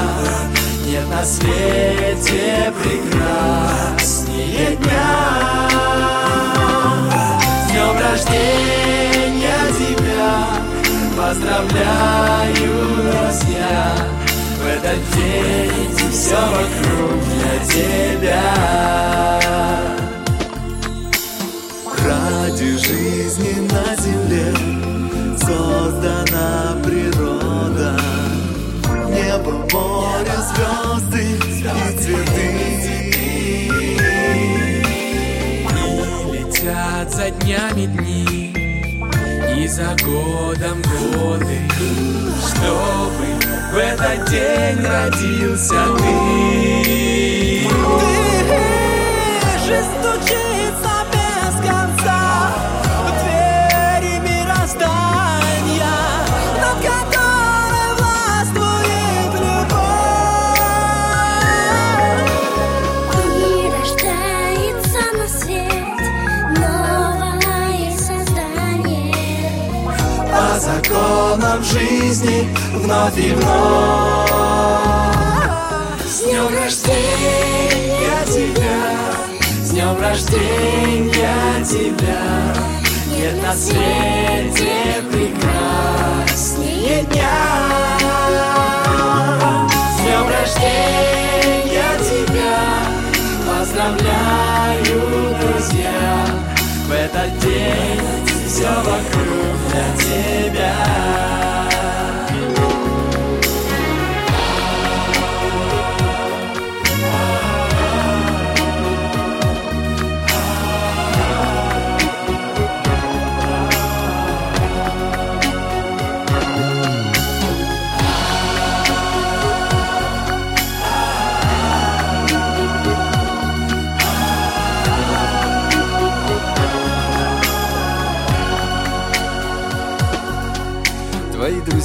Нет 0.86 1.08
на 1.10 1.26
свете 1.26 2.74
прекраснее 2.82 4.78
дня. 4.78 5.70
С 7.12 7.72
днем 7.72 7.96
рождения 8.00 9.62
тебя, 9.78 10.34
поздравляю, 11.18 12.74
друзья. 12.96 13.78
В 14.58 14.66
этот 14.66 15.02
день 15.16 15.92
все 16.12 16.40
вокруг 16.40 17.20
для 17.26 17.56
тебя. 17.74 18.48
Ради 22.06 22.70
жизни 22.78 23.54
на 23.70 23.86
земле 24.02 24.48
создана. 25.40 26.74
Небо, 29.44 29.56
море, 29.74 30.38
звезды 30.50 31.24
и 31.24 31.62
цветы. 32.00 32.48
И 35.68 35.78
летят 36.32 37.08
за 37.12 37.30
днями 37.32 37.86
дни, 37.88 38.54
и 39.58 39.68
за 39.68 39.96
годом 40.04 40.82
годы, 40.82 41.60
чтобы 42.48 43.28
в 43.74 43.78
этот 43.78 44.30
день 44.30 44.80
родился 44.86 45.82
ты. 45.98 46.94
Стучится 49.74 50.14
без 50.30 50.53
жизни 71.74 72.48
вновь 72.74 73.18
и 73.18 73.32
вновь. 73.32 74.30
С 76.06 76.22
днем 76.22 76.48
рождения 76.56 78.26
тебя, 78.28 78.80
с 79.64 79.72
днем 79.72 80.00
рождения 80.00 81.66
тебя. 81.66 82.24
Нет 83.18 83.42
на 83.42 83.54
свете 83.54 85.02
прекраснее 85.12 87.04
дня. 87.06 87.38
С 89.68 90.02
днем 90.02 90.28
рождения 90.30 91.94
тебя, 92.00 92.64
поздравляю, 93.48 95.02
друзья. 95.42 96.26
В 96.88 96.92
этот 96.92 97.40
день 97.40 98.02
все 98.48 98.70
вокруг 98.70 99.56
для 99.72 99.88
тебя. 99.98 101.63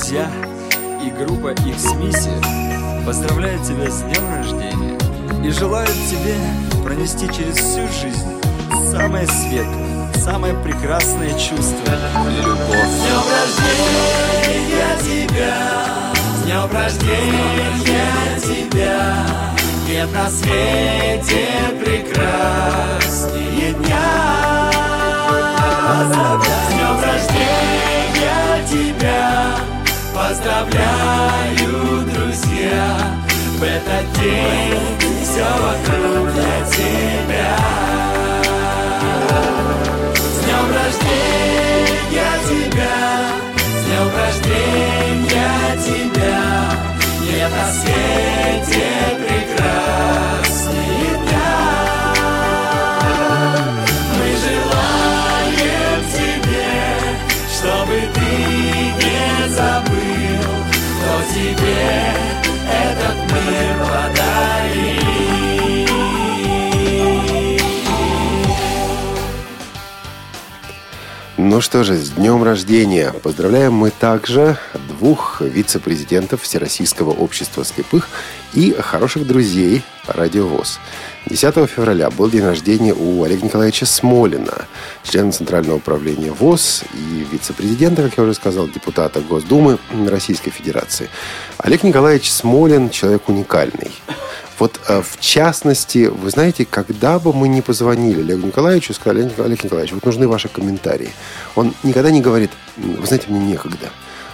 Друзья 0.08 0.30
и 1.04 1.10
группа 1.10 1.48
X 1.48 1.92
Миссия 1.96 2.40
поздравляют 3.04 3.62
тебя 3.62 3.90
с 3.90 4.00
днем 4.00 4.34
рождения 4.34 4.96
и 5.44 5.50
желают 5.50 5.92
тебе 6.08 6.34
пронести 6.82 7.26
через 7.26 7.56
всю 7.56 7.86
жизнь 8.00 8.26
самое 8.90 9.26
светлое, 9.26 10.10
самое 10.14 10.54
прекрасное 10.54 11.30
чувство– 11.32 11.92
любовь. 12.42 12.88
С 12.88 13.00
днем 13.02 13.22
рождения 13.36 14.96
тебя, 15.28 15.56
с 16.24 16.42
днем 16.44 16.70
рождения 16.72 17.70
тебя. 18.40 19.26
Нет 19.86 20.08
на 20.14 20.30
свете 20.30 21.48
прекраснее 21.84 23.74
дня. 23.74 24.70
С 26.00 26.12
днем 26.72 26.96
рождения 27.02 27.58
тебя, 28.70 29.37
поздравляю, 30.28 32.04
друзья. 32.04 32.96
В 33.56 33.62
этот 33.62 34.12
день 34.20 34.78
все 35.22 35.44
вокруг 35.44 36.32
для 36.34 36.66
тебя. 36.66 38.07
Ну 71.58 71.62
что 71.62 71.82
же, 71.82 71.96
с 71.96 72.10
днем 72.10 72.44
рождения! 72.44 73.12
Поздравляем 73.20 73.72
мы 73.72 73.90
также 73.90 74.56
двух 74.86 75.40
вице-президентов 75.40 76.42
Всероссийского 76.42 77.10
общества 77.10 77.64
слепых 77.64 78.08
и 78.52 78.70
хороших 78.78 79.26
друзей 79.26 79.82
Радио 80.06 80.46
ВОЗ. 80.46 80.78
10 81.26 81.68
февраля 81.68 82.10
был 82.10 82.30
день 82.30 82.44
рождения 82.44 82.94
у 82.94 83.24
Олега 83.24 83.44
Николаевича 83.44 83.86
Смолина, 83.86 84.66
члена 85.02 85.32
Центрального 85.32 85.78
управления 85.78 86.30
ВОЗ 86.30 86.84
и 86.94 87.26
вице-президента, 87.32 88.04
как 88.04 88.18
я 88.18 88.22
уже 88.22 88.34
сказал, 88.34 88.68
депутата 88.68 89.20
Госдумы 89.20 89.78
Российской 90.06 90.52
Федерации. 90.52 91.10
Олег 91.58 91.82
Николаевич 91.82 92.30
Смолин– 92.30 92.88
человек 92.90 93.28
уникальный. 93.28 93.90
Вот 94.58 94.80
э, 94.88 95.02
в 95.02 95.20
частности, 95.20 96.06
вы 96.06 96.30
знаете, 96.30 96.64
когда 96.64 97.18
бы 97.18 97.32
мы 97.32 97.48
не 97.48 97.62
позвонили 97.62 98.20
Олегу 98.20 98.46
Николаевичу 98.46 98.92
сказали, 98.94 99.30
«Олег 99.38 99.64
Николаевич, 99.64 99.92
вот 99.92 100.04
нужны 100.04 100.26
ваши 100.26 100.48
комментарии. 100.48 101.10
Он 101.54 101.74
никогда 101.82 102.10
не 102.10 102.20
говорит, 102.20 102.50
вы 102.76 103.06
знаете, 103.06 103.26
мне 103.28 103.40
некогда. 103.40 103.90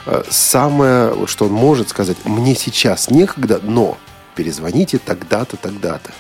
Э, 0.06 0.22
Самое, 0.30 1.26
что 1.26 1.46
он 1.46 1.52
может 1.52 1.90
сказать, 1.90 2.16
мне 2.24 2.54
сейчас 2.54 3.10
некогда, 3.10 3.60
но 3.62 3.98
перезвоните 4.34 4.98
тогда-то, 4.98 5.56
тогда-то. 5.56 6.10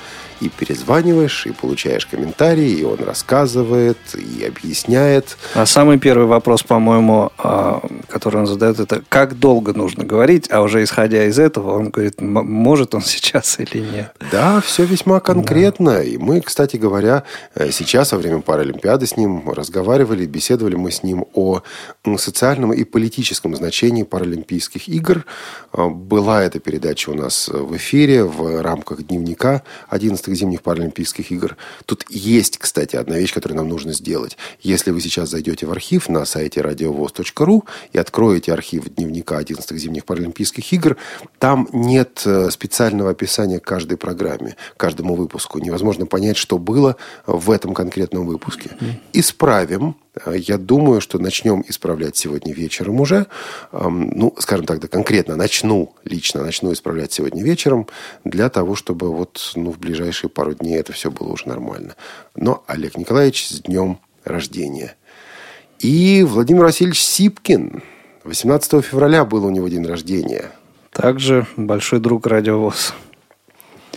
И 0.44 0.50
перезваниваешь, 0.50 1.46
и 1.46 1.52
получаешь 1.52 2.04
комментарии, 2.04 2.70
и 2.70 2.84
он 2.84 2.98
рассказывает, 3.02 3.96
и 4.14 4.44
объясняет. 4.44 5.38
А 5.54 5.64
самый 5.64 5.98
первый 5.98 6.26
вопрос, 6.26 6.62
по-моему, 6.62 7.32
а, 7.38 7.80
который 8.08 8.40
он 8.40 8.46
задает, 8.46 8.78
это 8.78 9.02
как 9.08 9.38
долго 9.38 9.72
нужно 9.72 10.04
говорить, 10.04 10.50
а 10.50 10.60
уже 10.60 10.82
исходя 10.82 11.24
из 11.24 11.38
этого, 11.38 11.78
он 11.78 11.88
говорит, 11.88 12.20
может 12.20 12.94
он 12.94 13.00
сейчас 13.00 13.58
или 13.58 13.78
нет. 13.78 14.14
Да, 14.30 14.60
все 14.60 14.84
весьма 14.84 15.20
конкретно. 15.20 16.02
И 16.02 16.18
мы, 16.18 16.42
кстати 16.42 16.76
говоря, 16.76 17.22
э, 17.54 17.70
сейчас 17.70 18.12
во 18.12 18.18
время 18.18 18.42
Паралимпиады 18.42 19.06
с 19.06 19.16
ним 19.16 19.50
разговаривали, 19.50 20.26
беседовали 20.26 20.76
мы 20.76 20.90
с 20.90 21.02
ним 21.02 21.24
о 21.32 21.62
социальном 22.18 22.72
и 22.72 22.84
политическом 22.84 23.56
значении 23.56 24.02
Паралимпийских 24.02 24.88
игр. 24.88 25.24
Э, 25.72 25.88
Была 25.88 26.42
эта 26.42 26.58
передача 26.58 27.10
у 27.10 27.14
нас 27.14 27.48
в 27.48 27.76
эфире 27.76 28.24
в 28.24 28.60
рамках 28.60 29.06
дневника 29.06 29.62
11 29.88 30.33
зимних 30.34 30.62
Паралимпийских 30.62 31.30
игр. 31.30 31.56
Тут 31.86 32.04
есть, 32.08 32.58
кстати, 32.58 32.96
одна 32.96 33.18
вещь, 33.18 33.32
которую 33.32 33.58
нам 33.58 33.68
нужно 33.68 33.92
сделать. 33.92 34.36
Если 34.60 34.90
вы 34.90 35.00
сейчас 35.00 35.30
зайдете 35.30 35.66
в 35.66 35.70
архив 35.70 36.08
на 36.08 36.24
сайте 36.24 36.60
радиовоз.ру 36.60 37.64
и 37.92 37.98
откроете 37.98 38.52
архив 38.52 38.88
дневника 38.94 39.38
11 39.38 39.78
зимних 39.78 40.04
Паралимпийских 40.04 40.72
игр, 40.72 40.96
там 41.38 41.68
нет 41.72 42.22
э, 42.24 42.50
специального 42.50 43.10
описания 43.10 43.60
к 43.60 43.64
каждой 43.64 43.96
программе, 43.96 44.56
каждому 44.76 45.14
выпуску. 45.14 45.58
Невозможно 45.58 46.06
понять, 46.06 46.36
что 46.36 46.58
было 46.58 46.96
в 47.26 47.50
этом 47.50 47.74
конкретном 47.74 48.26
выпуске. 48.26 48.70
Исправим 49.12 49.96
я 50.26 50.58
думаю, 50.58 51.00
что 51.00 51.18
начнем 51.18 51.64
исправлять 51.66 52.16
сегодня 52.16 52.52
вечером 52.52 53.00
уже. 53.00 53.26
Ну, 53.72 54.34
скажем 54.38 54.66
так, 54.66 54.80
да, 54.80 54.88
конкретно 54.88 55.36
начну, 55.36 55.94
лично 56.04 56.42
начну 56.42 56.72
исправлять 56.72 57.12
сегодня 57.12 57.42
вечером 57.42 57.88
для 58.24 58.48
того, 58.48 58.76
чтобы 58.76 59.12
вот 59.14 59.52
ну, 59.56 59.70
в 59.70 59.78
ближайшие 59.78 60.30
пару 60.30 60.54
дней 60.54 60.78
это 60.78 60.92
все 60.92 61.10
было 61.10 61.32
уже 61.32 61.48
нормально. 61.48 61.96
Но 62.36 62.62
Олег 62.66 62.96
Николаевич 62.96 63.48
с 63.48 63.60
днем 63.62 63.98
рождения. 64.24 64.96
И 65.80 66.22
Владимир 66.22 66.62
Васильевич 66.62 67.02
Сипкин. 67.02 67.82
18 68.24 68.84
февраля 68.84 69.24
был 69.24 69.44
у 69.44 69.50
него 69.50 69.68
день 69.68 69.84
рождения. 69.84 70.50
Также 70.92 71.46
большой 71.56 71.98
друг 71.98 72.26
радиовоз. 72.26 72.94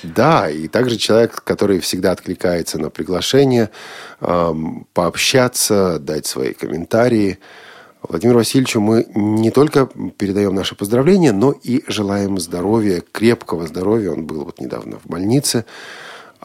Да, 0.03 0.49
и 0.49 0.67
также 0.67 0.97
человек, 0.97 1.43
который 1.43 1.79
всегда 1.79 2.11
откликается 2.11 2.79
на 2.79 2.89
приглашение, 2.89 3.69
эм, 4.21 4.87
пообщаться, 4.93 5.99
дать 5.99 6.25
свои 6.25 6.53
комментарии. 6.53 7.39
Владимиру 8.07 8.39
Васильевичу 8.39 8.79
мы 8.79 9.07
не 9.15 9.51
только 9.51 9.87
передаем 10.17 10.55
наши 10.55 10.75
поздравления, 10.75 11.31
но 11.31 11.51
и 11.51 11.83
желаем 11.87 12.39
здоровья, 12.39 13.01
крепкого 13.11 13.67
здоровья. 13.67 14.11
Он 14.11 14.25
был 14.25 14.45
вот 14.45 14.59
недавно 14.59 14.99
в 14.99 15.07
больнице. 15.07 15.65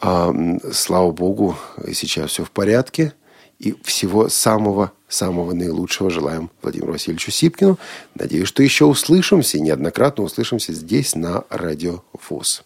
Эм, 0.01 0.59
слава 0.71 1.11
богу, 1.11 1.55
сейчас 1.93 2.31
все 2.31 2.43
в 2.43 2.51
порядке. 2.51 3.13
И 3.59 3.75
всего 3.83 4.27
самого-самого 4.27 5.53
наилучшего 5.53 6.09
желаем 6.09 6.49
Владимиру 6.61 6.91
Васильевичу 6.91 7.31
Сипкину. 7.31 7.79
Надеюсь, 8.15 8.47
что 8.47 8.61
еще 8.61 8.85
услышимся, 8.85 9.59
неоднократно 9.59 10.23
услышимся 10.23 10.73
здесь 10.73 11.15
на 11.15 11.45
Радио 11.49 12.03
ФУС. 12.19 12.63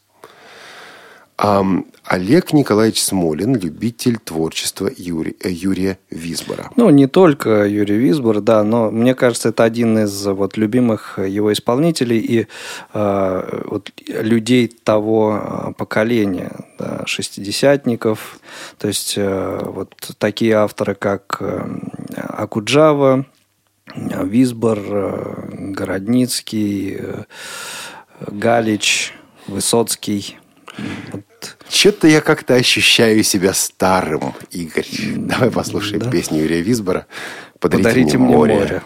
Олег 1.37 2.53
Николаевич 2.53 3.03
Смолин, 3.03 3.55
любитель 3.55 4.17
творчества 4.17 4.89
Юри- 4.95 5.35
э, 5.43 5.49
Юрия 5.51 5.99
Висбора. 6.09 6.71
Ну, 6.77 6.89
не 6.89 7.07
только 7.07 7.65
Юрий 7.65 7.97
Висбор, 7.97 8.39
да, 8.39 8.63
но 8.63 8.89
мне 8.89 9.13
кажется, 9.13 9.49
это 9.49 9.65
один 9.65 9.97
из 9.99 10.25
вот 10.25 10.55
любимых 10.55 11.19
его 11.19 11.51
исполнителей 11.51 12.17
и 12.19 12.47
э, 12.93 13.61
вот, 13.65 13.91
людей 14.07 14.67
того 14.69 15.41
э, 15.41 15.73
поколения, 15.77 16.53
да, 16.79 17.03
шестидесятников. 17.05 18.39
То 18.77 18.87
есть 18.87 19.15
э, 19.17 19.59
вот 19.65 19.93
такие 20.17 20.53
авторы, 20.53 20.95
как 20.95 21.37
э, 21.41 21.67
Акуджава, 22.15 23.25
э, 23.93 24.25
Висбор, 24.25 24.79
э, 24.79 25.71
Городницкий, 25.73 26.95
э, 26.99 27.23
Галич, 28.27 29.13
Высоцкий. 29.47 30.37
Вот 31.11 31.26
Что-то 31.69 32.07
я 32.07 32.21
как-то 32.21 32.55
ощущаю 32.55 33.23
себя 33.23 33.53
старым, 33.53 34.33
Игорь. 34.51 34.87
Давай 35.15 35.51
послушаем 35.51 36.01
Да. 36.01 36.11
песню 36.11 36.41
Юрия 36.41 36.61
Висбора 36.61 37.05
«Подарите, 37.59 37.89
Подарите 37.89 38.17
мне, 38.17 38.35
море». 38.35 38.55
море. 38.55 38.81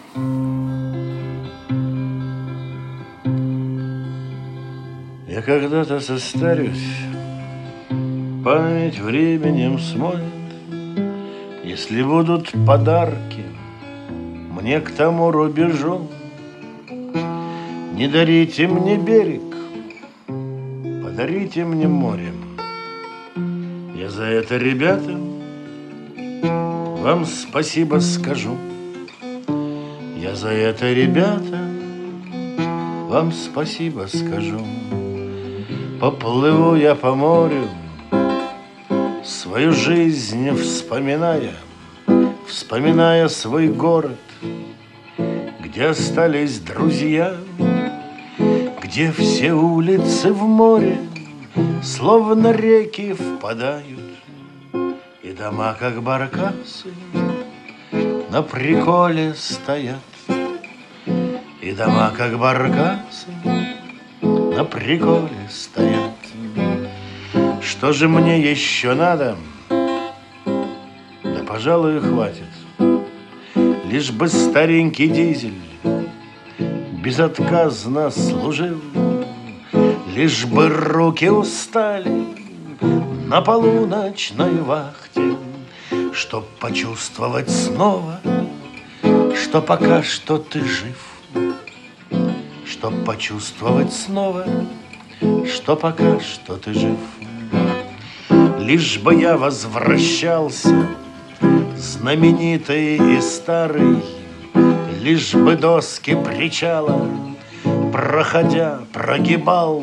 Я 5.28 5.42
когда-то 5.42 6.00
состарюсь, 6.00 6.96
память 8.44 8.98
временем 8.98 9.78
смоет, 9.78 10.20
Если 11.64 12.02
будут 12.02 12.52
подарки 12.66 13.44
мне 14.62 14.80
к 14.80 14.90
тому 14.90 15.30
рубежу. 15.30 16.08
Не 17.94 18.08
дарите 18.08 18.66
мне 18.68 18.96
берег, 18.96 19.42
подарите 21.02 21.64
мне 21.64 21.88
море. 21.88 22.32
За 24.14 24.24
это, 24.24 24.58
ребята, 24.58 25.18
вам 27.02 27.24
спасибо 27.24 27.98
скажу. 28.00 28.58
Я 30.18 30.34
за 30.34 30.50
это, 30.50 30.92
ребята, 30.92 31.58
вам 33.08 33.32
спасибо 33.32 34.06
скажу. 34.08 34.60
Поплыву 35.98 36.76
я 36.76 36.94
по 36.94 37.14
морю, 37.14 37.64
свою 39.24 39.72
жизнь 39.72 40.54
вспоминая, 40.56 41.54
вспоминая 42.46 43.28
свой 43.28 43.68
город, 43.68 44.20
где 45.58 45.86
остались 45.86 46.58
друзья, 46.58 47.34
где 48.82 49.10
все 49.10 49.54
улицы 49.54 50.34
в 50.34 50.42
море, 50.42 50.98
словно 51.82 52.52
реки 52.52 53.14
впадают, 53.14 54.01
дома, 55.42 55.74
как 55.76 56.00
баркасы, 56.00 56.94
на 58.30 58.42
приколе 58.42 59.34
стоят, 59.34 59.98
и 61.60 61.72
дома, 61.72 62.12
как 62.16 62.38
баркасы, 62.38 63.26
на 64.20 64.64
приколе 64.64 65.48
стоят. 65.50 66.14
Что 67.60 67.92
же 67.92 68.08
мне 68.08 68.40
еще 68.52 68.94
надо? 68.94 69.36
Да, 69.68 71.40
пожалуй, 71.48 71.98
хватит. 71.98 72.52
Лишь 73.84 74.12
бы 74.12 74.28
старенький 74.28 75.08
дизель 75.08 75.60
безотказно 77.02 78.10
служил, 78.10 78.80
Лишь 80.14 80.44
бы 80.44 80.68
руки 80.68 81.28
устали 81.28 82.21
на 83.32 83.40
полуночной 83.40 84.60
вахте, 84.60 85.38
Чтоб 86.12 86.46
почувствовать 86.60 87.48
снова, 87.48 88.20
что 89.34 89.62
пока 89.62 90.02
что 90.02 90.36
ты 90.36 90.60
жив, 90.60 90.98
Чтоб 92.66 92.92
почувствовать 93.06 93.90
снова, 93.90 94.44
что 95.46 95.76
пока 95.76 96.20
что 96.20 96.58
ты 96.58 96.74
жив. 96.74 96.98
Лишь 98.58 98.98
бы 98.98 99.14
я 99.14 99.38
возвращался, 99.38 100.88
знаменитый 101.74 103.16
и 103.16 103.20
старый, 103.22 104.04
Лишь 105.00 105.32
бы 105.32 105.56
доски 105.56 106.14
причала, 106.22 107.08
проходя, 107.90 108.80
прогибал, 108.92 109.82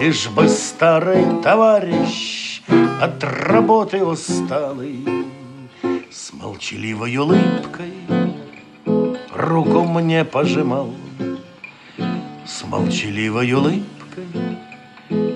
Лишь 0.00 0.28
бы 0.28 0.48
старый 0.48 1.24
товарищ 1.42 2.62
от 3.00 3.24
работы 3.24 4.04
усталый 4.04 5.04
С 6.08 6.32
молчаливой 6.32 7.16
улыбкой 7.16 7.94
руку 9.34 9.82
мне 9.82 10.24
пожимал. 10.24 10.92
С 12.46 12.64
молчаливой 12.64 13.52
улыбкой 13.52 14.26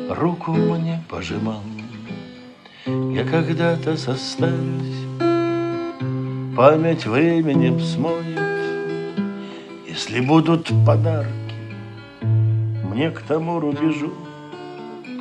руку 0.09 0.53
мне 0.53 1.03
пожимал. 1.09 1.62
Я 2.87 3.25
когда-то 3.25 3.96
состарюсь, 3.96 5.07
память 6.57 7.05
временем 7.05 7.81
смоет. 7.81 8.38
Если 9.88 10.20
будут 10.20 10.70
подарки 10.87 11.33
мне 12.85 13.11
к 13.11 13.22
тому 13.22 13.59
рубежу 13.59 14.12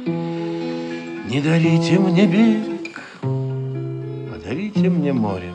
Не 0.05 1.41
дарите 1.41 1.99
мне 1.99 2.25
берег, 2.25 3.01
подарите 3.21 4.89
мне 4.89 5.13
море. 5.13 5.53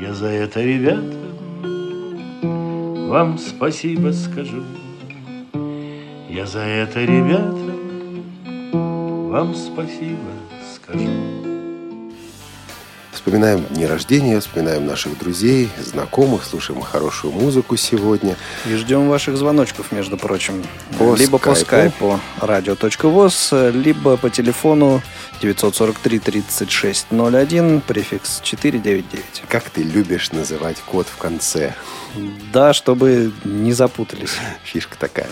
Я 0.00 0.14
за 0.14 0.26
это, 0.26 0.60
ребята, 0.62 1.16
вам 3.08 3.38
спасибо 3.38 4.12
скажу. 4.12 4.62
Я 6.28 6.46
за 6.46 6.60
это, 6.60 7.04
ребята, 7.04 7.74
вам 9.30 9.54
спасибо 9.54 10.30
скажу 10.74 11.37
Вспоминаем 13.18 13.64
дни 13.64 13.84
рождения, 13.84 14.38
вспоминаем 14.38 14.86
наших 14.86 15.18
друзей, 15.18 15.70
знакомых, 15.76 16.44
слушаем 16.44 16.80
хорошую 16.80 17.32
музыку 17.32 17.76
сегодня. 17.76 18.36
И 18.64 18.76
ждем 18.76 19.08
ваших 19.08 19.36
звоночков, 19.36 19.90
между 19.90 20.16
прочим. 20.16 20.64
По 21.00 21.16
либо 21.16 21.38
по 21.38 21.56
скайпу. 21.56 22.20
скайпу 22.38 22.76
radio.voz, 22.76 23.72
либо 23.72 24.16
по 24.16 24.30
телефону 24.30 25.02
943 25.42 26.18
36 26.20 27.06
01, 27.10 27.80
префикс 27.80 28.40
499. 28.42 29.42
Как 29.48 29.68
ты 29.68 29.82
любишь 29.82 30.30
называть 30.30 30.76
код 30.78 31.08
в 31.08 31.16
конце? 31.16 31.74
Да, 32.52 32.72
чтобы 32.72 33.32
не 33.44 33.72
запутались. 33.72 34.36
Фишка 34.64 34.96
такая. 34.98 35.28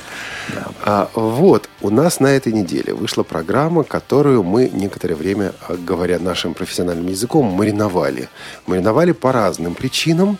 А, 0.83 1.11
вот, 1.15 1.69
у 1.81 1.91
нас 1.91 2.21
на 2.21 2.29
этой 2.29 2.53
неделе 2.53 2.95
вышла 2.95 3.23
программа, 3.23 3.83
которую 3.83 4.43
мы 4.43 4.69
некоторое 4.69 5.15
время, 5.15 5.53
а, 5.67 5.75
говоря 5.75 6.19
нашим 6.19 6.55
профессиональным 6.55 7.09
языком, 7.09 7.47
мариновали. 7.77 8.29
Мариновали 8.67 9.13
по 9.13 9.33
разным 9.33 9.75
причинам. 9.75 10.39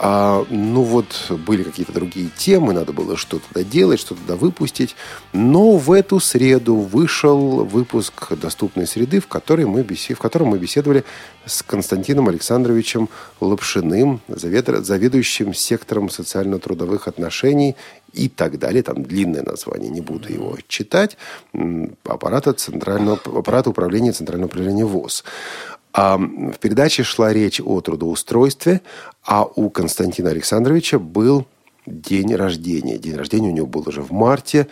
А, 0.00 0.46
ну 0.48 0.82
вот, 0.82 1.26
были 1.44 1.64
какие-то 1.64 1.92
другие 1.92 2.28
темы, 2.36 2.72
надо 2.72 2.92
было 2.92 3.16
что-то 3.16 3.44
доделать, 3.52 3.98
что-то 3.98 4.20
довыпустить. 4.28 4.94
Но 5.32 5.72
в 5.72 5.90
эту 5.90 6.20
среду 6.20 6.76
вышел 6.76 7.64
выпуск 7.64 8.32
«Доступной 8.36 8.86
среды», 8.86 9.18
в, 9.18 9.26
которой 9.26 9.66
мы 9.66 9.82
бесе- 9.82 10.14
в 10.14 10.20
котором 10.20 10.48
мы 10.48 10.58
беседовали 10.60 11.02
с 11.46 11.64
Константином 11.64 12.28
Александровичем 12.28 13.08
Лапшиным, 13.40 14.20
завед- 14.28 14.84
заведующим 14.84 15.52
сектором 15.52 16.10
социально-трудовых 16.10 17.08
отношений 17.08 17.74
и 18.12 18.28
так 18.28 18.60
далее. 18.60 18.84
Там 18.84 19.02
длинное 19.02 19.42
название, 19.42 19.90
не 19.90 20.00
буду 20.00 20.32
его 20.32 20.56
читать. 20.68 21.16
Аппарата, 22.04 22.52
центрального, 22.52 23.18
аппарата 23.24 23.68
управления 23.70 24.12
Центрального 24.12 24.46
управления 24.46 24.84
ВОЗ. 24.84 25.24
А 26.00 26.16
в 26.16 26.58
передаче 26.60 27.02
шла 27.02 27.32
речь 27.32 27.60
о 27.60 27.80
трудоустройстве, 27.80 28.82
а 29.24 29.42
у 29.42 29.68
Константина 29.68 30.30
Александровича 30.30 31.00
был 31.00 31.44
день 31.86 32.36
рождения. 32.36 32.98
День 32.98 33.16
рождения 33.16 33.48
у 33.48 33.52
него 33.52 33.66
был 33.66 33.82
уже 33.84 34.00
в 34.00 34.12
марте. 34.12 34.68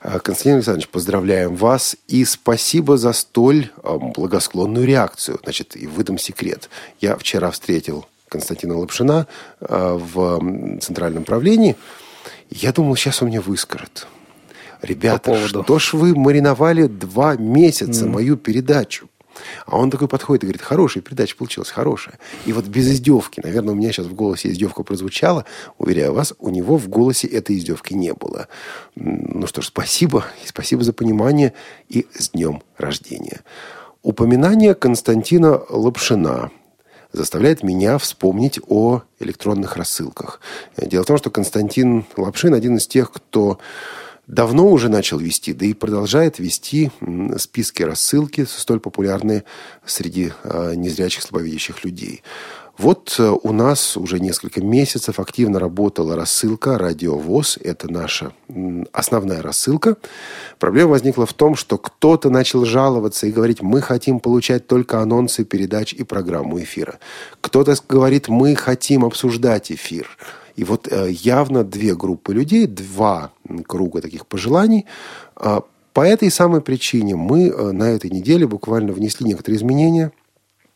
А, 0.00 0.18
Константин 0.18 0.54
Александрович, 0.54 0.88
поздравляем 0.88 1.56
вас 1.56 1.94
и 2.08 2.24
спасибо 2.24 2.96
за 2.96 3.12
столь 3.12 3.70
а, 3.82 3.98
благосклонную 3.98 4.86
реакцию. 4.86 5.38
Значит, 5.42 5.76
и 5.76 5.86
выдам 5.86 6.16
секрет. 6.16 6.70
Я 7.02 7.18
вчера 7.18 7.50
встретил 7.50 8.06
Константина 8.28 8.78
Лапшина 8.78 9.26
в 9.60 10.78
Центральном 10.80 11.24
правлении. 11.24 11.76
Я 12.48 12.72
думал, 12.72 12.96
сейчас 12.96 13.20
он 13.20 13.28
мне 13.28 13.42
выскажет. 13.42 14.06
Ребята, 14.80 15.18
По 15.30 15.36
поводу? 15.36 15.62
что 15.64 15.78
ж 15.78 15.92
вы 15.92 16.16
мариновали 16.16 16.86
два 16.86 17.36
месяца 17.36 18.06
мою 18.06 18.38
передачу? 18.38 19.08
А 19.66 19.78
он 19.78 19.90
такой 19.90 20.08
подходит 20.08 20.44
и 20.44 20.46
говорит, 20.46 20.62
хорошая 20.62 21.02
передача 21.02 21.36
получилась, 21.36 21.70
хорошая. 21.70 22.18
И 22.46 22.52
вот 22.52 22.66
без 22.66 22.88
издевки, 22.90 23.40
наверное, 23.42 23.74
у 23.74 23.76
меня 23.76 23.92
сейчас 23.92 24.06
в 24.06 24.14
голосе 24.14 24.50
издевка 24.50 24.82
прозвучала, 24.82 25.44
уверяю 25.78 26.14
вас, 26.14 26.34
у 26.38 26.50
него 26.50 26.76
в 26.76 26.88
голосе 26.88 27.26
этой 27.26 27.56
издевки 27.56 27.94
не 27.94 28.12
было. 28.12 28.48
Ну 28.94 29.46
что 29.46 29.62
ж, 29.62 29.66
спасибо, 29.66 30.26
и 30.44 30.48
спасибо 30.48 30.82
за 30.84 30.92
понимание, 30.92 31.54
и 31.88 32.06
с 32.14 32.30
днем 32.30 32.62
рождения. 32.76 33.40
Упоминание 34.02 34.74
Константина 34.74 35.62
Лапшина 35.68 36.50
заставляет 37.12 37.62
меня 37.62 37.98
вспомнить 37.98 38.58
о 38.66 39.02
электронных 39.20 39.76
рассылках. 39.76 40.40
Дело 40.76 41.04
в 41.04 41.06
том, 41.06 41.18
что 41.18 41.30
Константин 41.30 42.04
Лапшин 42.16 42.54
один 42.54 42.76
из 42.76 42.86
тех, 42.86 43.12
кто 43.12 43.58
давно 44.32 44.68
уже 44.68 44.88
начал 44.88 45.18
вести, 45.18 45.52
да 45.52 45.66
и 45.66 45.74
продолжает 45.74 46.38
вести 46.38 46.90
списки 47.36 47.82
рассылки, 47.82 48.46
столь 48.48 48.80
популярные 48.80 49.44
среди 49.84 50.32
э, 50.42 50.72
незрячих, 50.74 51.22
слабовидящих 51.22 51.84
людей. 51.84 52.22
Вот 52.78 53.14
э, 53.18 53.28
у 53.42 53.52
нас 53.52 53.98
уже 53.98 54.20
несколько 54.20 54.62
месяцев 54.62 55.20
активно 55.20 55.58
работала 55.58 56.16
рассылка 56.16 56.78
«Радиовоз». 56.78 57.58
Это 57.62 57.92
наша 57.92 58.32
основная 58.92 59.42
рассылка. 59.42 59.98
Проблема 60.58 60.92
возникла 60.92 61.26
в 61.26 61.34
том, 61.34 61.54
что 61.54 61.76
кто-то 61.76 62.30
начал 62.30 62.64
жаловаться 62.64 63.26
и 63.26 63.32
говорить, 63.32 63.60
мы 63.60 63.82
хотим 63.82 64.18
получать 64.18 64.66
только 64.66 65.00
анонсы 65.00 65.44
передач 65.44 65.92
и 65.92 66.04
программу 66.04 66.58
эфира. 66.58 66.98
Кто-то 67.42 67.74
говорит, 67.86 68.28
мы 68.28 68.56
хотим 68.56 69.04
обсуждать 69.04 69.70
эфир. 69.70 70.08
И 70.56 70.64
вот 70.64 70.88
э, 70.90 71.10
явно 71.10 71.64
две 71.64 71.94
группы 71.94 72.34
людей, 72.34 72.66
два 72.66 73.32
круга 73.66 74.00
таких 74.00 74.26
пожеланий. 74.26 74.86
А, 75.36 75.62
По 75.92 76.06
этой 76.06 76.30
самой 76.30 76.60
причине 76.60 77.16
мы 77.16 77.48
э, 77.48 77.72
на 77.72 77.84
этой 77.84 78.10
неделе 78.10 78.46
буквально 78.46 78.92
внесли 78.92 79.26
некоторые 79.26 79.58
изменения– 79.58 80.12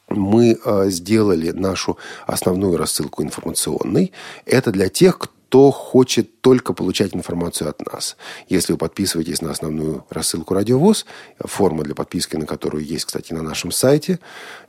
мы 0.08 0.58
э, 0.64 0.90
сделали 0.90 1.50
нашу 1.50 1.98
основную 2.26 2.76
рассылку 2.76 3.22
информационной. 3.22 4.12
Это 4.44 4.70
для 4.70 4.88
тех, 4.88 5.18
кто 5.48 5.70
хочет 5.70 6.40
только 6.40 6.72
получать 6.72 7.14
информацию 7.14 7.70
от 7.70 7.80
нас. 7.86 8.16
Если 8.48 8.72
вы 8.72 8.78
подписываетесь 8.78 9.42
на 9.42 9.52
основную 9.52 10.04
рассылку 10.10 10.54
«Радиовоз», 10.54 11.06
форма 11.38 11.84
для 11.84 11.94
подписки, 11.94 12.34
на 12.34 12.46
которую 12.46 12.84
есть, 12.84 13.04
кстати, 13.04 13.32
на 13.32 13.42
нашем 13.42 13.70
сайте, 13.70 14.18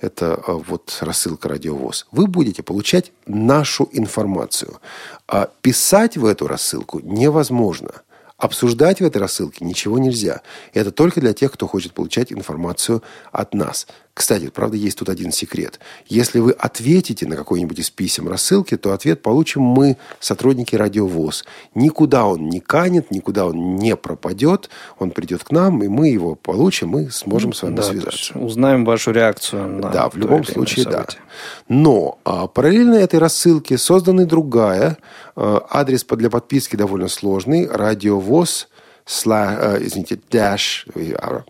это 0.02 0.40
э, 0.48 0.52
вот 0.52 1.00
рассылка 1.02 1.50
«Радиовоз», 1.50 2.06
вы 2.12 2.28
будете 2.28 2.62
получать 2.62 3.12
нашу 3.26 3.90
информацию. 3.92 4.80
А 5.28 5.50
писать 5.62 6.16
в 6.16 6.26
эту 6.26 6.48
рассылку 6.48 7.00
невозможно– 7.00 7.92
Обсуждать 8.38 9.02
в 9.02 9.04
этой 9.04 9.18
рассылке 9.18 9.66
ничего 9.66 9.98
нельзя. 9.98 10.42
Это 10.76 10.92
только 10.92 11.20
для 11.20 11.34
тех, 11.34 11.52
кто 11.52 11.66
хочет 11.66 11.94
получать 11.94 12.32
информацию 12.32 13.02
от 13.32 13.56
нас. 13.56 13.88
Кстати, 14.18 14.50
правда, 14.50 14.76
есть 14.78 14.98
тут 14.98 15.10
один 15.10 15.32
секрет. 15.32 15.80
Если 16.08 16.40
вы 16.40 16.52
ответите 16.52 17.28
на 17.28 17.36
какой-нибудь 17.36 17.78
из 17.78 17.92
писем 17.92 18.28
рассылки, 18.28 18.76
то 18.76 18.92
ответ 18.94 19.22
получим 19.22 19.62
мы, 19.62 19.98
сотрудники 20.20 20.76
Радиовоз. 20.76 21.46
Никуда 21.76 22.26
он 22.26 22.50
не 22.50 22.60
канет, 22.60 23.12
никуда 23.12 23.46
он 23.46 23.76
не 23.76 23.96
пропадет. 23.96 24.72
Он 24.98 25.12
придет 25.12 25.44
к 25.44 25.52
нам, 25.52 25.84
и 25.84 25.88
мы 25.88 26.08
его 26.08 26.34
получим, 26.34 26.98
и 26.98 27.10
сможем 27.10 27.54
с 27.54 27.62
вами 27.62 27.76
Да, 27.76 27.84
связаться. 27.84 28.40
узнаем 28.40 28.86
вашу 28.86 29.12
реакцию 29.12 29.68
на 29.68 29.90
Да, 29.92 30.10
в 30.10 30.18
любом 30.18 30.44
случае, 30.44 30.86
да. 30.86 30.92
событие. 30.94 31.22
Но 31.70 32.18
а, 32.24 32.48
параллельно 32.48 32.96
этой 32.96 33.20
рассылке 33.20 33.78
создана 33.78 34.24
и 34.24 34.26
другая. 34.26 34.98
А, 35.36 35.64
адрес 35.70 36.04
для 36.04 36.32
подписки 36.32 36.76
довольно 36.76 37.08
сложный. 37.08 37.68
Радиовоз, 37.68 38.68
сла, 39.06 39.58
а, 39.60 39.78
извините, 39.80 40.20
dash, 40.32 40.90
а, 41.22 41.44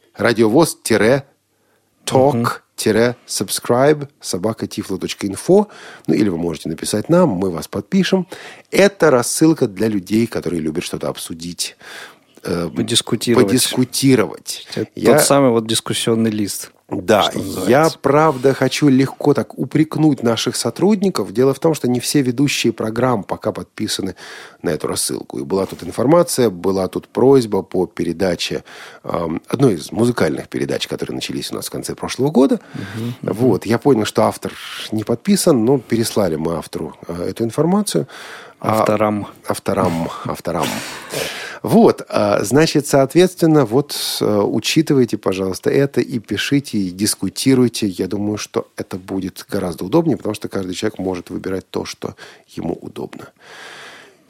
радиовоз 2.07 2.61
тире 2.77 3.15
talk 3.27 3.27
subscribe 3.27 4.07
собака 4.21 4.67
Ну, 6.07 6.13
или 6.13 6.29
вы 6.29 6.37
можете 6.37 6.69
написать 6.69 7.09
нам, 7.09 7.29
мы 7.29 7.51
вас 7.51 7.67
подпишем. 7.67 8.27
Это 8.71 9.11
рассылка 9.11 9.67
для 9.67 9.87
людей, 9.87 10.27
которые 10.27 10.61
любят 10.61 10.83
что-то 10.83 11.09
обсудить. 11.09 11.75
Э, 12.43 12.69
Подискутировать. 12.75 13.47
Подискутировать. 13.47 14.67
Это 14.75 14.89
Я- 14.95 15.13
Тот 15.13 15.21
самый 15.25 15.51
вот 15.51 15.67
дискуссионный 15.67 16.31
лист. 16.31 16.71
да, 16.89 17.29
я 17.67 17.89
правда 18.01 18.53
хочу 18.53 18.87
легко 18.87 19.33
так 19.33 19.57
упрекнуть 19.59 20.23
наших 20.23 20.55
сотрудников. 20.55 21.33
Дело 21.33 21.53
в 21.53 21.59
том, 21.59 21.73
что 21.73 21.89
не 21.89 21.99
все 21.99 22.21
ведущие 22.21 22.71
программ 22.71 23.23
пока 23.23 23.51
подписаны 23.51 24.15
на 24.61 24.69
эту 24.69 24.87
рассылку. 24.87 25.39
И 25.39 25.43
была 25.43 25.65
тут 25.65 25.83
информация, 25.83 26.49
была 26.49 26.87
тут 26.87 27.09
просьба 27.09 27.61
по 27.61 27.87
передаче 27.87 28.63
эм, 29.03 29.41
одной 29.49 29.73
из 29.75 29.91
музыкальных 29.91 30.47
передач, 30.47 30.87
которые 30.87 31.15
начались 31.15 31.51
у 31.51 31.55
нас 31.55 31.67
в 31.67 31.71
конце 31.71 31.93
прошлого 31.93 32.31
года. 32.31 32.59
Вот, 33.21 33.65
я 33.65 33.79
понял, 33.79 34.05
что 34.05 34.23
автор 34.23 34.53
не 34.93 35.03
подписан, 35.03 35.65
но 35.65 35.79
переслали 35.79 36.37
мы 36.37 36.55
автору 36.55 36.95
э, 37.07 37.27
эту 37.29 37.43
информацию. 37.43 38.07
А- 38.59 38.79
Авторам. 38.79 39.27
Авторам, 39.47 40.09
авторам. 40.25 40.65
Вот, 41.67 42.01
а, 42.07 42.45
значит, 42.45 42.87
соответственно, 42.87 43.65
вот 43.65 43.93
э, 44.21 44.25
учитывайте, 44.25 45.17
пожалуйста, 45.17 45.69
это 45.69 45.99
и 45.99 46.17
пишите, 46.19 46.77
и 46.77 46.91
дискутируйте. 46.91 47.87
Я 47.87 48.07
думаю, 48.07 48.37
что 48.37 48.69
это 48.77 48.97
будет 48.97 49.45
гораздо 49.49 49.83
удобнее, 49.83 50.15
потому 50.15 50.33
что 50.33 50.47
каждый 50.47 50.75
человек 50.75 50.97
может 50.97 51.29
выбирать 51.29 51.69
то, 51.69 51.83
что 51.83 52.15
ему 52.47 52.71
удобно. 52.73 53.33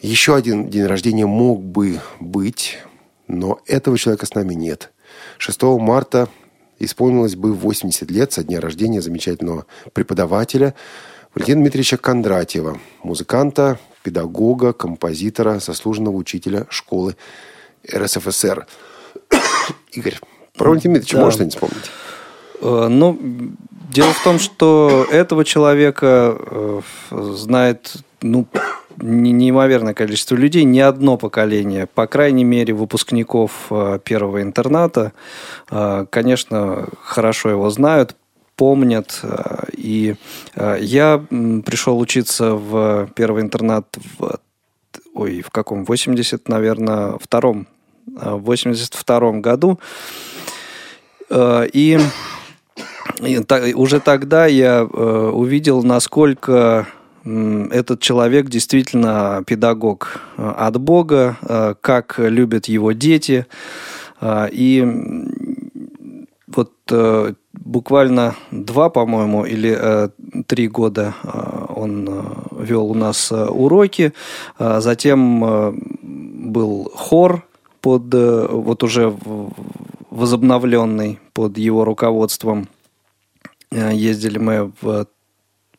Еще 0.01 0.35
один 0.35 0.71
день 0.71 0.87
рождения 0.87 1.27
мог 1.27 1.61
бы 1.61 1.99
быть, 2.19 2.79
но 3.27 3.59
этого 3.67 3.99
человека 3.99 4.25
с 4.25 4.33
нами 4.33 4.55
нет. 4.55 4.91
6 5.37 5.61
марта 5.61 6.29
исполнилось 6.79 7.35
бы 7.35 7.53
80 7.53 8.09
лет 8.09 8.33
со 8.33 8.43
дня 8.43 8.59
рождения 8.59 8.99
замечательного 8.99 9.67
преподавателя 9.93 10.73
Валентина 11.35 11.61
Дмитриевича 11.61 11.97
Кондратьева, 11.97 12.79
музыканта, 13.03 13.77
педагога, 14.11 14.71
композитора, 14.71 15.59
заслуженного 15.59 16.15
учителя 16.15 16.65
школы 16.69 17.17
РСФСР. 17.93 18.65
Игорь, 19.91 20.17
про 20.57 20.69
Валентина 20.69 20.93
Дмитриевича 20.93 21.17
Да. 21.17 21.23
можешь 21.23 21.33
что-нибудь 21.35 21.53
вспомнить? 21.55 21.91
Э, 22.61 22.87
Ну, 22.89 23.19
дело 23.93 24.13
в 24.13 24.23
том, 24.23 24.39
что 24.39 25.05
этого 25.11 25.43
человека 25.43 26.37
э, 26.39 26.81
знает, 27.11 27.95
ну, 28.21 28.47
не- 28.95 29.33
неимоверное 29.33 29.93
количество 29.93 30.35
людей, 30.35 30.63
не 30.63 30.79
одно 30.79 31.17
поколение, 31.17 31.85
по 31.85 32.07
крайней 32.07 32.45
мере, 32.45 32.73
выпускников 32.73 33.51
э, 33.71 33.99
первого 34.05 34.41
интерната, 34.41 35.11
конечно, 36.09 36.87
хорошо 37.03 37.49
его 37.49 37.69
знают. 37.69 38.15
Помнят. 38.57 39.19
Э, 39.23 39.63
И 39.77 40.15
э, 40.55 40.77
я 40.81 41.23
пришел 41.65 41.97
учиться 41.99 42.55
в 42.55 43.07
первый 43.15 43.43
интернат 43.43 43.85
в, 44.17 44.39
ой, 45.13 45.41
в 45.41 45.49
каком? 45.51 45.85
80, 45.85 46.49
наверное, 46.49 47.17
втором, 47.21 47.67
э, 48.19 48.31
в 48.33 48.41
82 48.43 49.39
году. 49.39 49.79
И 51.73 51.99
и 53.21 53.39
та- 53.43 53.63
уже 53.75 53.99
тогда 53.99 54.45
я 54.45 54.83
увидел, 54.83 55.83
насколько 55.83 56.85
этот 57.71 57.99
человек 57.99 58.47
действительно 58.49 59.43
педагог 59.45 60.21
от 60.37 60.77
Бога, 60.79 61.35
как 61.81 62.15
любят 62.19 62.67
его 62.69 62.93
дети. 62.93 63.45
И 64.23 64.85
вот 66.57 66.73
э, 66.91 67.33
буквально 67.53 68.35
два, 68.51 68.89
по-моему, 68.89 69.45
или 69.45 69.77
э, 69.79 70.09
три 70.47 70.67
года 70.67 71.13
э, 71.23 71.65
он 71.75 72.09
вел 72.59 72.89
у 72.91 72.93
нас 72.95 73.31
уроки. 73.31 74.13
Затем 74.59 75.81
был 76.51 76.91
хор 76.95 77.45
под 77.81 78.13
вот 78.13 78.83
уже 78.83 79.15
возобновленный 80.09 81.19
под 81.33 81.57
его 81.57 81.85
руководством. 81.85 82.67
Ездили 83.71 84.39
мы 84.39 84.71
в, 84.81 85.05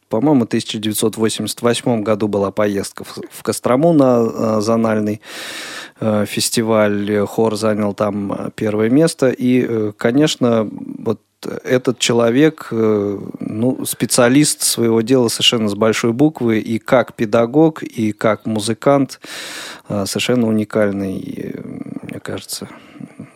по-моему, 0.09 0.45
1988 0.45 2.03
году 2.03 2.29
была 2.29 2.51
поездка 2.51 3.05
в, 3.05 3.43
Кострому 3.43 3.93
на 3.93 4.21
э, 4.21 4.61
зональный 4.61 5.21
э, 6.01 6.25
фестиваль. 6.27 7.27
Хор 7.27 7.57
занял 7.57 7.95
там 7.95 8.33
э, 8.33 8.51
первое 8.55 8.91
место. 8.91 9.29
И, 9.29 9.93
конечно, 9.97 10.69
вот 10.99 11.21
этот 11.63 12.01
человек, 12.01 12.69
ну, 12.73 13.85
специалист 13.87 14.63
своего 14.63 15.03
дела 15.03 15.29
совершенно 15.29 15.69
с 15.69 15.77
большой 15.77 16.13
буквы, 16.13 16.59
и 16.59 16.81
как 16.81 17.15
педагог, 17.15 17.85
и 17.85 18.11
как 18.11 18.45
музыкант, 18.45 19.21
совершенно 19.87 20.49
уникальный, 20.49 21.55
мне 22.03 22.19
кажется, 22.19 22.69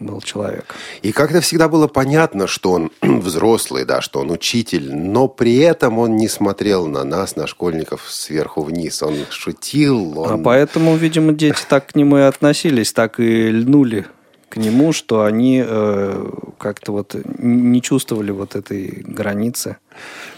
был 0.00 0.20
человек. 0.20 0.74
И 1.02 1.12
как-то 1.12 1.40
всегда 1.40 1.68
было 1.68 1.86
понятно, 1.86 2.46
что 2.46 2.72
он 2.72 2.90
взрослый, 3.02 3.84
да, 3.84 4.00
что 4.00 4.20
он 4.20 4.30
учитель, 4.30 4.94
но 4.94 5.28
при 5.28 5.56
этом 5.58 5.98
он 5.98 6.16
не 6.16 6.28
смотрел 6.28 6.86
на 6.86 7.04
нас, 7.04 7.36
на 7.36 7.46
школьников, 7.46 8.06
сверху 8.08 8.62
вниз. 8.62 9.02
Он 9.02 9.16
шутил, 9.30 10.18
он... 10.18 10.32
А 10.32 10.38
поэтому, 10.42 10.96
видимо, 10.96 11.32
дети 11.32 11.60
так 11.68 11.88
к 11.88 11.94
нему 11.94 12.18
и 12.18 12.22
относились, 12.22 12.92
так 12.92 13.20
и 13.20 13.50
льнули 13.50 14.06
к 14.52 14.58
нему, 14.58 14.92
что 14.92 15.22
они 15.22 15.64
э, 15.66 16.30
как-то 16.58 16.92
вот 16.92 17.16
не 17.38 17.80
чувствовали 17.80 18.32
вот 18.32 18.54
этой 18.54 19.02
границы. 19.02 19.78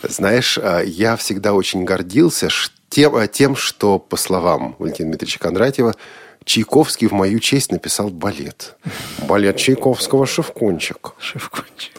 Знаешь, 0.04 0.56
а, 0.56 0.82
я 0.82 1.16
всегда 1.16 1.52
очень 1.52 1.82
гордился 1.82 2.48
тем, 2.88 3.16
а, 3.16 3.26
тем, 3.26 3.56
что, 3.56 3.98
по 3.98 4.16
словам 4.16 4.76
Валентина 4.78 5.08
Дмитриевича 5.08 5.40
Кондратьева, 5.40 5.96
Чайковский 6.44 7.06
в 7.08 7.12
мою 7.12 7.38
честь 7.38 7.72
написал 7.72 8.10
балет. 8.10 8.76
Балет 9.26 9.56
Чайковского 9.56 10.26
«Шевкунчик». 10.26 11.14
Шевкунчик. 11.18 11.92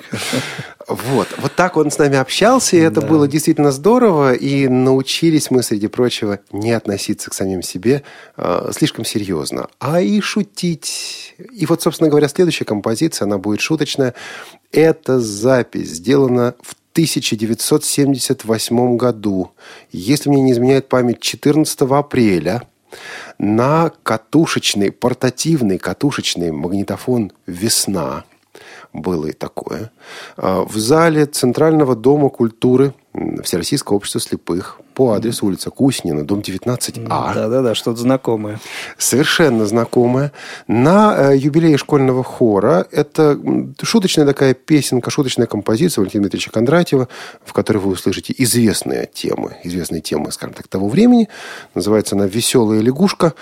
Вот, 0.88 1.28
вот 1.38 1.56
так 1.56 1.78
он 1.78 1.90
с 1.90 1.98
нами 1.98 2.16
общался, 2.18 2.78
и 2.78 2.80
это 2.80 3.02
Да. 3.02 3.08
было 3.08 3.28
действительно 3.28 3.72
здорово, 3.72 4.36
и 4.36 4.68
научились 4.68 5.50
мы, 5.50 5.64
среди 5.64 5.88
прочего, 5.88 6.38
не 6.52 6.74
относиться 6.74 7.32
к 7.32 7.34
самим 7.34 7.64
себе 7.64 8.04
э, 8.38 8.70
слишком 8.72 9.04
серьезно, 9.04 9.68
а 9.80 10.00
и 10.00 10.22
шутить. 10.22 11.34
И 11.52 11.66
вот, 11.66 11.82
собственно 11.82 12.12
говоря, 12.12 12.28
следующая 12.28 12.66
композиция, 12.66 13.26
она 13.26 13.40
будет 13.40 13.62
шуточная. 13.62 14.14
Эта 14.72 15.20
запись 15.20 15.90
сделана 15.94 16.54
в 16.62 16.76
1978 16.92 18.98
году, 18.98 19.54
если 19.92 20.30
мне 20.30 20.42
не 20.42 20.52
изменяет 20.52 20.88
память, 20.88 21.20
14 21.20 21.82
апреля 21.82 22.62
на 23.38 23.92
катушечный, 24.04 24.92
портативный 24.92 25.78
катушечный 25.78 26.52
магнитофон 26.52 27.32
«Весна». 27.46 28.24
Было 28.94 29.28
и 29.28 29.34
такое. 29.34 29.92
А, 30.38 30.64
В 30.64 30.78
зале 30.78 31.26
Центрального 31.26 31.96
дома 31.96 32.30
культуры 32.30 32.94
Всероссийского 33.44 33.98
общества 33.98 34.22
слепых 34.22 34.80
по 34.96 35.12
адресу 35.12 35.46
улица 35.46 35.70
Куснина, 35.70 36.26
дом 36.26 36.40
19А. 36.40 37.34
Да-да-да, 37.34 37.76
что-то 37.76 38.00
знакомое. 38.00 38.60
Совершенно 38.98 39.66
знакомая. 39.66 40.32
На 40.68 41.34
э, 41.34 41.38
юбилее 41.38 41.78
школьного 41.78 42.24
хора 42.24 42.88
это 42.92 43.38
шуточная 43.84 44.26
такая 44.26 44.54
песенка, 44.54 45.12
шуточная 45.12 45.48
композиция 45.48 46.02
Валентина 46.02 46.24
Дмитриевича 46.24 46.52
Кондратьева, 46.52 47.10
в 47.44 47.54
которой 47.54 47.78
вы 47.78 47.92
услышите 47.92 48.34
известные 48.38 49.10
темы, 49.14 49.58
известные 49.64 50.02
темы, 50.02 50.32
скажем 50.32 50.56
так, 50.56 50.68
того 50.70 50.88
времени. 50.88 51.28
Называется 51.76 52.16
она 52.16 52.26
«Веселая 52.26 52.80
лягушка». 52.80 53.34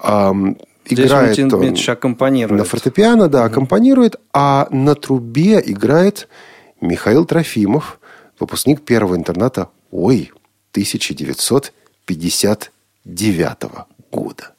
Здесь 0.00 1.06
играет 1.06 1.24
Валентин 1.24 1.44
он 1.44 1.50
Дмитриевич 1.50 1.88
аккомпанирует. 1.88 2.58
на 2.58 2.64
фортепиано, 2.64 3.28
да, 3.28 3.44
аккомпанирует, 3.44 4.16
а 4.32 4.68
на 4.70 4.94
трубе 4.94 5.62
играет 5.64 6.28
Михаил 6.80 7.24
Трофимов, 7.24 7.98
выпускник 8.38 8.82
первого 8.82 9.16
интерната 9.16 9.68
«Ой» 9.90 10.32
1959 10.72 13.70
года. 14.10 14.51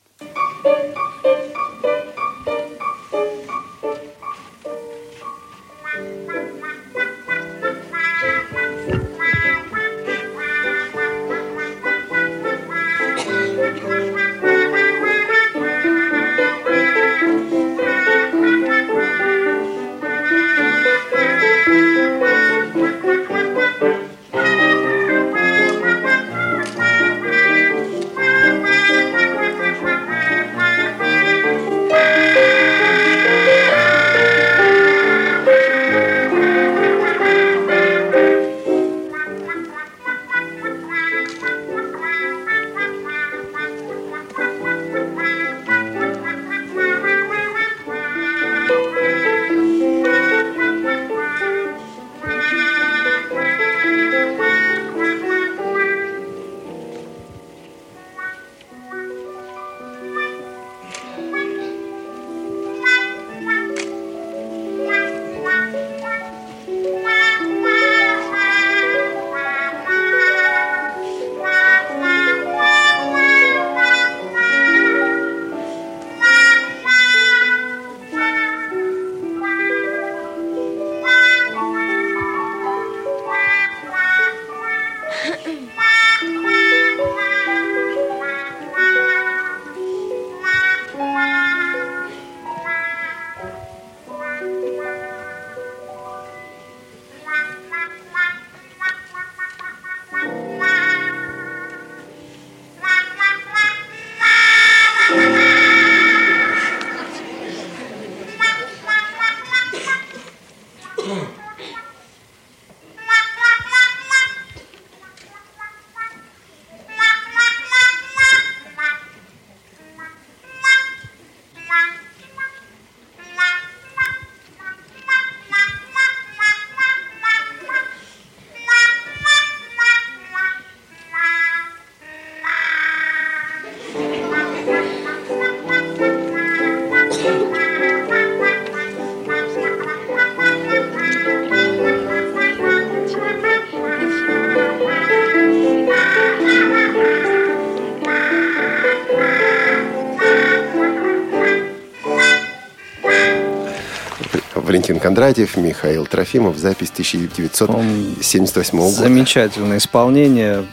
Валентин 154.84 154.99
Кондратьев, 154.99 155.55
Михаил 155.55 156.05
Трофимов. 156.05 156.57
Запись 156.57 156.89
1978 156.91 158.77
года. 158.77 158.91
Замечательное 158.91 159.77
исполнение. 159.77 160.65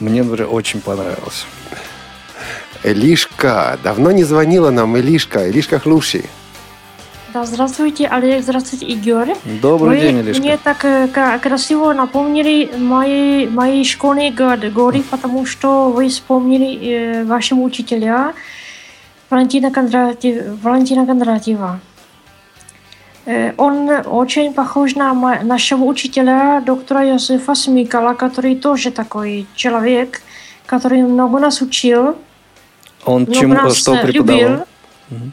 Мне, 0.00 0.24
например, 0.24 0.52
очень 0.52 0.80
понравилось. 0.80 1.46
Элишка. 2.82 3.78
Давно 3.84 4.10
не 4.10 4.24
звонила 4.24 4.70
нам 4.70 4.98
Элишка. 4.98 5.48
Элишка 5.48 5.78
Хлуши. 5.78 6.24
Да, 7.32 7.46
здравствуйте, 7.46 8.08
Олег, 8.08 8.42
здравствуйте, 8.42 8.86
Игорь. 8.86 9.36
Добрый 9.62 9.90
Вы 9.90 10.00
день, 10.00 10.18
Илишка. 10.18 10.42
мне 10.42 10.58
так 10.58 10.84
э, 10.84 11.06
красиво 11.40 11.92
напомнили 11.92 12.72
мои, 12.76 13.46
мои 13.46 13.84
школьные 13.84 14.32
годы, 14.32 14.68
годы, 14.70 15.04
потому 15.08 15.46
что 15.46 15.92
вы 15.92 16.08
вспомнили 16.08 17.20
э, 17.20 17.24
вашего 17.24 17.60
учителя 17.60 18.34
Валентина, 19.30 19.70
Кондратьев, 19.70 20.60
Валентина 20.60 21.06
Кондратьева. 21.06 21.78
Он 23.56 23.88
очень 24.06 24.52
похож 24.52 24.94
на 24.96 25.12
нашего 25.42 25.84
учителя, 25.84 26.60
доктора 26.60 27.04
Йосифа 27.06 27.54
Смикала, 27.54 28.14
который 28.14 28.56
тоже 28.56 28.90
такой 28.90 29.46
человек, 29.54 30.22
который 30.66 31.02
много 31.02 31.38
нас 31.38 31.60
учил, 31.62 32.16
Он 33.04 33.26
чему, 33.26 33.54
нас 33.54 33.76
что 33.76 33.96
преподавал? 33.96 34.40
любил. 35.10 35.32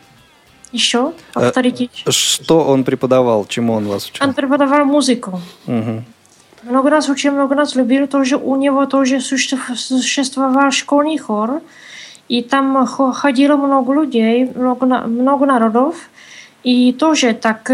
Еще, 0.73 0.97
Э, 0.99 1.11
повторите. 1.33 1.89
Что 2.09 2.59
он 2.63 2.83
преподавал? 2.83 3.45
Чему 3.45 3.73
он 3.73 3.87
вас 3.87 4.09
учил? 4.09 4.25
Он 4.27 4.33
преподавал 4.33 4.85
музыку. 4.85 5.39
Мгм. 5.65 6.03
Много 6.63 6.89
раз 6.89 7.07
учил, 7.09 7.31
много 7.33 7.55
раз 7.55 7.75
любил. 7.75 8.07
Тоже 8.07 8.35
у 8.35 8.55
него 8.57 8.85
тоже 8.85 9.19
суще- 9.21 9.57
существовал 9.75 10.71
школьный 10.71 11.17
хор. 11.17 11.61
И 12.27 12.41
там 12.43 12.85
хо- 12.85 13.13
ходило 13.13 13.55
много 13.55 13.93
людей, 13.93 14.51
много, 14.55 14.85
много 15.07 15.45
народов. 15.45 15.95
И 16.67 16.91
тоже 16.91 17.33
так 17.33 17.69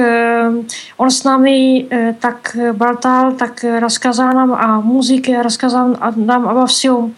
он 0.97 1.09
с 1.09 1.23
нами 1.23 2.13
так 2.21 2.55
болтал, 2.75 3.35
так 3.35 3.63
рассказал 3.63 4.33
нам 4.33 4.53
о 4.53 4.81
музыке, 4.81 5.41
рассказал 5.41 5.97
нам 6.15 6.47
обо 6.47 6.67
всем. 6.67 7.15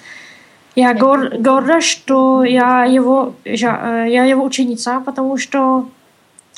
Я 0.78 0.94
гор, 0.94 1.30
горда, 1.38 1.82
что 1.82 2.44
я 2.46 2.86
его, 2.86 3.34
я, 3.44 4.06
я 4.06 4.24
его 4.24 4.44
ученица, 4.46 5.02
потому 5.06 5.38
что 5.38 5.90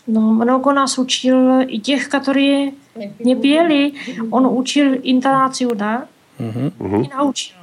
ну, 0.05 0.21
много 0.33 0.71
нас 0.71 0.99
учил 0.99 1.61
и 1.61 1.79
тех, 1.79 2.09
которые 2.09 2.73
не 3.19 3.35
пели, 3.35 3.95
он 4.31 4.45
учил 4.45 4.93
интонацию, 5.03 5.75
да, 5.75 6.05
Мгм. 6.37 7.01
и 7.01 7.09
научил. 7.09 7.55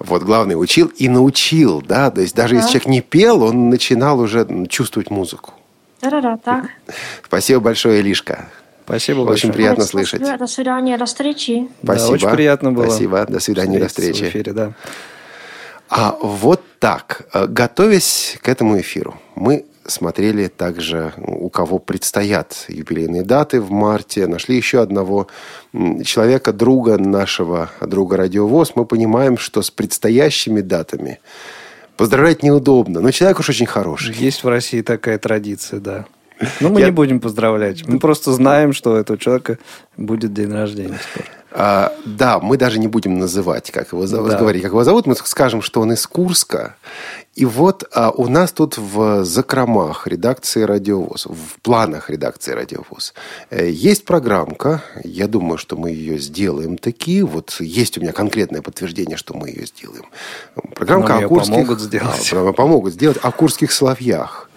Вот 0.00 0.22
главный 0.24 0.54
учил 0.60 0.90
и 1.02 1.08
научил, 1.08 1.80
да. 1.80 2.10
То 2.10 2.20
есть 2.22 2.34
даже 2.34 2.56
если 2.56 2.66
Да. 2.66 2.72
человек 2.72 2.88
не 2.88 3.00
пел, 3.02 3.42
он 3.44 3.70
начинал 3.70 4.18
уже 4.18 4.46
чувствовать 4.68 5.10
музыку. 5.10 5.52
Да-да-да, 6.04 6.36
так. 6.36 6.70
Спасибо 7.24 7.60
большое, 7.60 8.00
Элишка. 8.00 8.48
Спасибо 8.84 9.20
Очень 9.20 9.26
большое. 9.28 9.52
приятно 9.54 9.84
Спасибо, 9.84 10.06
слышать. 10.18 10.38
До 10.38 10.46
свидания, 10.46 10.98
до 10.98 11.06
встречи. 11.06 11.68
Да, 11.82 11.94
Спасибо. 11.94 12.14
очень 12.14 12.30
приятно 12.30 12.72
было. 12.72 12.84
Спасибо. 12.84 13.26
До 13.26 13.40
свидания, 13.40 13.78
до 13.78 13.88
встретиться 13.88 14.24
в 14.24 14.26
встречи. 14.26 14.42
эфире, 14.42 14.52
да. 14.52 14.72
А 15.88 16.16
вот 16.20 16.62
так, 16.78 17.22
э, 17.32 17.46
готовясь 17.46 18.36
к 18.42 18.48
этому 18.48 18.78
эфиру, 18.80 19.18
мы 19.36 19.64
смотрели 19.86 20.48
также, 20.48 21.12
у 21.18 21.48
кого 21.48 21.78
предстоят 21.78 22.64
юбилейные 22.68 23.22
даты 23.22 23.60
в 23.60 23.70
марте. 23.70 24.26
Нашли 24.26 24.56
еще 24.56 24.80
одного 24.80 25.28
человека, 26.04 26.52
друга 26.52 26.98
нашего, 26.98 27.70
друга 27.80 28.16
Радиовоз. 28.16 28.76
Мы 28.76 28.86
понимаем, 28.86 29.36
что 29.38 29.62
с 29.62 29.70
предстоящими 29.70 30.60
датами 30.60 31.20
поздравлять 31.96 32.42
неудобно. 32.42 33.00
Но 33.00 33.10
человек 33.10 33.38
уж 33.40 33.48
очень 33.48 33.66
хороший. 33.66 34.14
Есть 34.14 34.44
в 34.44 34.48
России 34.48 34.82
такая 34.82 35.18
традиция, 35.18 35.80
да. 35.80 36.06
Но 36.60 36.68
мы 36.68 36.80
Я- 36.80 36.86
не 36.86 36.92
будем 36.92 37.20
поздравлять. 37.20 37.86
Мы 37.86 37.98
просто 37.98 38.32
знаем, 38.32 38.72
что 38.72 38.92
у 38.92 38.94
этого 38.96 39.18
человека 39.18 39.58
будет 39.96 40.32
день 40.32 40.52
рождения 40.52 40.98
скоро. 41.12 41.26
А, 41.56 41.92
да, 42.04 42.40
мы 42.40 42.56
даже 42.56 42.80
не 42.80 42.88
будем 42.88 43.16
называть, 43.20 43.70
как 43.70 43.92
его 43.92 44.08
зовут, 44.08 44.32
Да. 44.32 44.38
говорить, 44.38 44.62
как 44.62 44.72
его 44.72 44.82
зовут. 44.82 45.06
Мы 45.06 45.14
скажем, 45.14 45.62
что 45.62 45.80
он 45.80 45.92
из 45.92 46.04
Курска. 46.04 46.74
И 47.36 47.44
вот 47.44 47.84
а, 47.92 48.10
у 48.10 48.26
нас 48.26 48.52
тут 48.52 48.76
в 48.76 49.24
закромах 49.24 50.08
редакции 50.08 50.62
«Радиовоз», 50.62 51.26
в 51.26 51.60
планах 51.62 52.10
редакции 52.10 52.52
«Радиовоз» 52.52 53.14
э, 53.50 53.70
есть 53.70 54.04
программка. 54.04 54.82
Я 55.04 55.28
думаю, 55.28 55.56
что 55.56 55.76
мы 55.76 55.90
ее 55.90 56.18
сделаем 56.18 56.76
таки. 56.76 57.22
Вот 57.22 57.56
есть 57.60 57.98
у 57.98 58.00
меня 58.00 58.12
конкретное 58.12 58.60
подтверждение, 58.60 59.16
что 59.16 59.34
мы 59.34 59.50
ее 59.50 59.66
сделаем. 59.66 60.06
Программка 60.74 61.14
Нам 61.14 61.24
о 61.24 61.28
курских... 61.28 61.52
помогут 61.52 61.80
сделать. 61.80 62.32
А, 62.32 62.52
помогут 62.52 62.94
сделать 62.94 63.18
о 63.22 63.30
курских 63.30 63.70
соловьях. 63.70 64.50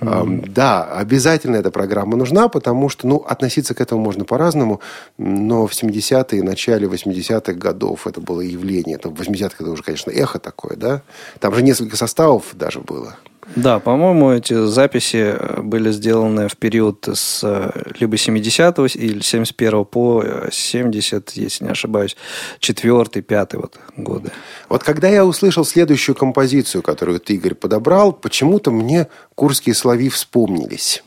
Ам, 0.00 0.42
Да, 0.52 0.84
обязательно 0.84 1.56
эта 1.56 1.70
программа 1.70 2.16
нужна, 2.16 2.48
потому 2.48 2.88
что, 2.88 3.06
ну, 3.06 3.16
относиться 3.16 3.74
к 3.74 3.80
этому 3.80 4.02
можно 4.02 4.24
по-разному, 4.24 4.80
но 5.18 5.66
в 5.66 5.72
70-е, 5.72 6.42
начале 6.42 6.86
80-х 6.86 7.52
годов 7.54 8.06
это 8.06 8.20
было 8.20 8.40
явление. 8.40 8.96
Это 8.96 9.08
в 9.08 9.20
80-х 9.20 9.56
это 9.60 9.70
уже, 9.70 9.82
конечно, 9.82 10.10
эхо 10.10 10.38
такое, 10.38 10.76
да? 10.76 11.02
Там 11.38 11.54
же 11.54 11.62
несколько 11.62 11.96
составов 11.96 12.44
даже 12.52 12.80
было. 12.80 13.16
Да, 13.56 13.78
по-моему, 13.80 14.32
эти 14.32 14.66
записи 14.66 15.34
э, 15.36 15.60
были 15.62 15.90
сделаны 15.90 16.48
в 16.48 16.56
период 16.56 17.08
с 17.12 17.40
э, 17.42 17.92
либо 17.98 18.16
70-го 18.16 18.86
или 18.86 19.20
71 19.20 19.84
по 19.84 20.22
э, 20.24 20.48
70, 20.52 21.30
если 21.32 21.64
не 21.64 21.70
ошибаюсь, 21.70 22.16
4 22.60 23.22
5 23.22 23.54
вот 23.54 23.78
годы. 23.96 24.30
Вот 24.68 24.84
когда 24.84 25.08
я 25.08 25.24
услышал 25.24 25.64
следующую 25.64 26.14
композицию, 26.14 26.82
которую 26.82 27.18
ты, 27.18 27.34
Игорь, 27.34 27.54
подобрал, 27.54 28.12
почему-то 28.12 28.70
мне 28.70 29.08
курские 29.34 29.74
соловьи 29.74 30.08
вспомнились. 30.08 31.02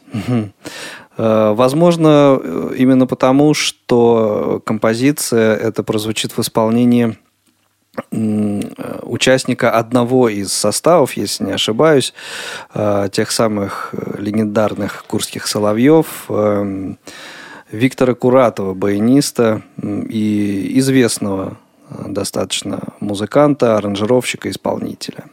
Э, 1.17 1.53
Возможно, 1.55 2.39
э, 2.41 2.73
именно 2.77 3.07
потому, 3.07 3.53
что 3.53 4.61
композиция 4.65 5.55
это 5.55 5.83
прозвучит 5.83 6.35
в 6.35 6.41
исполнении 6.41 7.09
э, 7.09 7.32
участника 9.03 9.71
одного 9.71 10.29
из 10.29 10.51
составов, 10.51 11.13
если 11.13 11.45
не 11.45 11.51
ошибаюсь, 11.51 12.13
э, 12.73 13.09
тех 13.11 13.31
самых 13.31 13.93
э, 13.93 14.19
легендарных 14.19 15.05
курских 15.05 15.47
соловьев, 15.47 16.25
э, 16.29 16.95
Виктора 17.71 18.13
Куратова, 18.13 18.73
баяниста 18.73 19.63
и 19.81 20.73
известного 20.79 21.57
э, 21.89 22.05
достаточно 22.07 22.79
музыканта, 22.99 23.77
аранжировщика, 23.77 24.49
исполнителя. 24.49 25.25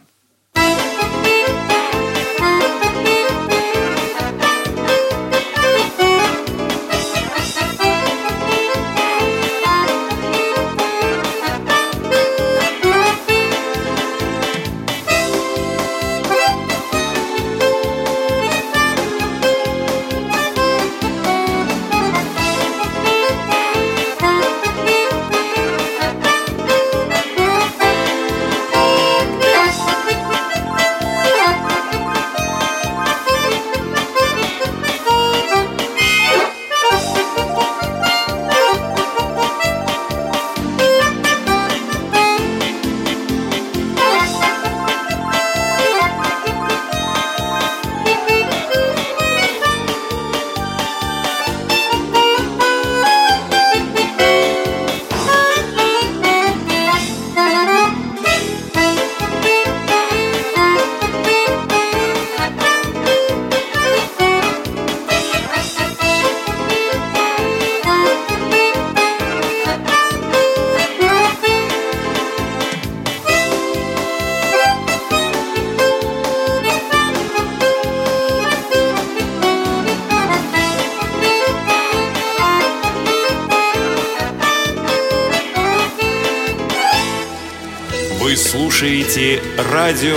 Радио 89.68 90.16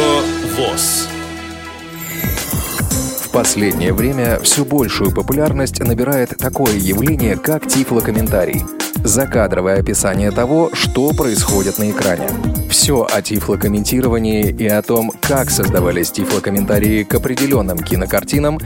ВОЗ. 0.55 1.09
последнее 3.33 3.91
время 3.91 4.39
все 4.39 4.63
большую 4.63 5.11
популярность 5.11 5.79
набирает 5.79 6.37
такое 6.37 6.75
явление, 6.75 7.35
как 7.35 7.67
тифлокомментарий. 7.67 8.63
Закадровое 9.03 9.79
описание 9.79 10.31
того, 10.31 10.69
что 10.71 11.11
происходит 11.11 11.77
на 11.77 11.91
экране. 11.91 12.29
Все 12.69 13.05
о 13.11 13.21
тифлокомментировании 13.21 14.49
и 14.49 14.65
о 14.65 14.81
том, 14.81 15.11
как 15.19 15.49
создавались 15.49 16.11
тифлокомментарии 16.11 17.03
к 17.03 17.13
определенным 17.13 17.79
кинокартинам 17.79 18.59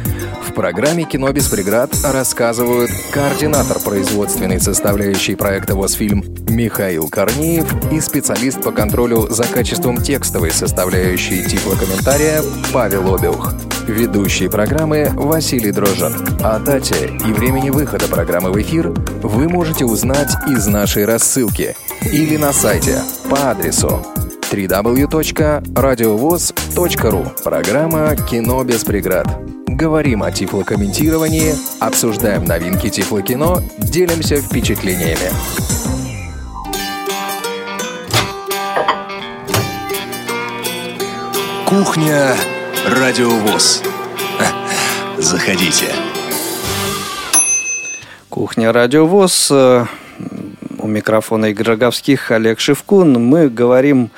в 0.48 0.54
программе 0.54 1.06
«Кино 1.06 1.32
без 1.32 1.48
преград» 1.48 1.90
рассказывают 2.04 2.92
координатор 3.12 3.80
производственной 3.80 4.60
составляющей 4.60 5.34
проекта 5.34 5.76
«Восфильм» 5.76 6.37
Михаил 6.58 7.08
Корнеев 7.08 7.72
и 7.92 8.02
специалист 8.02 8.64
по 8.64 8.72
контролю 8.72 9.28
за 9.30 9.44
качеством 9.44 10.02
текстовой 10.02 10.50
составляющей 10.50 11.48
тифлокомментария 11.48 12.42
Павел 12.74 13.14
Обиух. 13.14 13.54
Ведущий 13.86 14.48
программы 14.48 15.12
Василий 15.14 15.72
Дрожжин. 15.72 16.16
О 16.44 16.58
дате 16.58 17.16
и 17.28 17.32
времени 17.32 17.70
выхода 17.70 18.08
программы 18.08 18.52
в 18.52 18.60
эфир 18.60 18.90
вы 19.22 19.48
можете 19.48 19.86
узнать 19.86 20.36
из 20.50 20.66
нашей 20.66 21.06
рассылки 21.06 21.76
или 22.12 22.38
на 22.38 22.52
сайте 22.52 23.04
по 23.30 23.52
адресу 23.52 24.04
www.radiovoz.ru 24.52 27.44
Программа 27.44 28.16
«Кино 28.16 28.64
без 28.64 28.84
преград». 28.84 29.28
Говорим 29.68 30.24
о 30.24 30.32
тифлокомментировании, 30.32 31.54
обсуждаем 31.80 32.46
новинки 32.46 32.90
тифлокино, 32.90 33.62
делимся 33.78 34.38
впечатлениями. 34.38 35.30
Кухня 41.68 42.34
Радиовоз. 42.88 43.84
Заходите. 45.18 45.88
Кухня 48.30 48.72
Радиовоз. 48.72 49.50
Э, 49.52 49.86
У 50.80 50.88
микрофона 50.88 51.48
Игорь 51.48 51.78
Олег 52.30 52.62
Шевкун. 52.62 53.22
Мы 53.22 53.50
говорим 53.50 54.12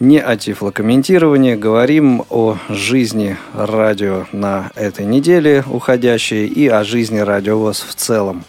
не 0.00 0.18
о 0.18 0.36
тифлокомментировании, 0.36 1.54
говорим 1.54 2.26
о 2.28 2.58
жизни 2.68 3.38
радио 3.54 4.26
на 4.32 4.70
этой 4.74 5.06
неделе 5.06 5.64
уходящей 5.66 6.46
и 6.46 6.68
о 6.68 6.84
жизни 6.84 7.20
Радиовоз 7.20 7.86
в 7.88 7.94
целом. 7.94 8.44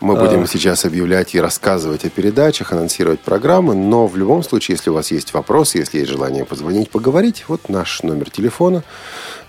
Мы 0.00 0.14
будем 0.14 0.46
сейчас 0.46 0.84
объявлять 0.84 1.34
и 1.34 1.40
рассказывать 1.40 2.04
о 2.04 2.10
передачах, 2.10 2.72
анонсировать 2.72 3.20
программы, 3.20 3.74
но 3.74 4.06
в 4.06 4.16
любом 4.16 4.44
случае, 4.44 4.76
если 4.76 4.90
у 4.90 4.94
вас 4.94 5.10
есть 5.10 5.34
вопросы, 5.34 5.78
если 5.78 5.98
есть 5.98 6.10
желание 6.10 6.44
позвонить, 6.44 6.90
поговорить, 6.90 7.44
вот 7.48 7.68
наш 7.68 8.02
номер 8.02 8.30
телефона 8.30 8.84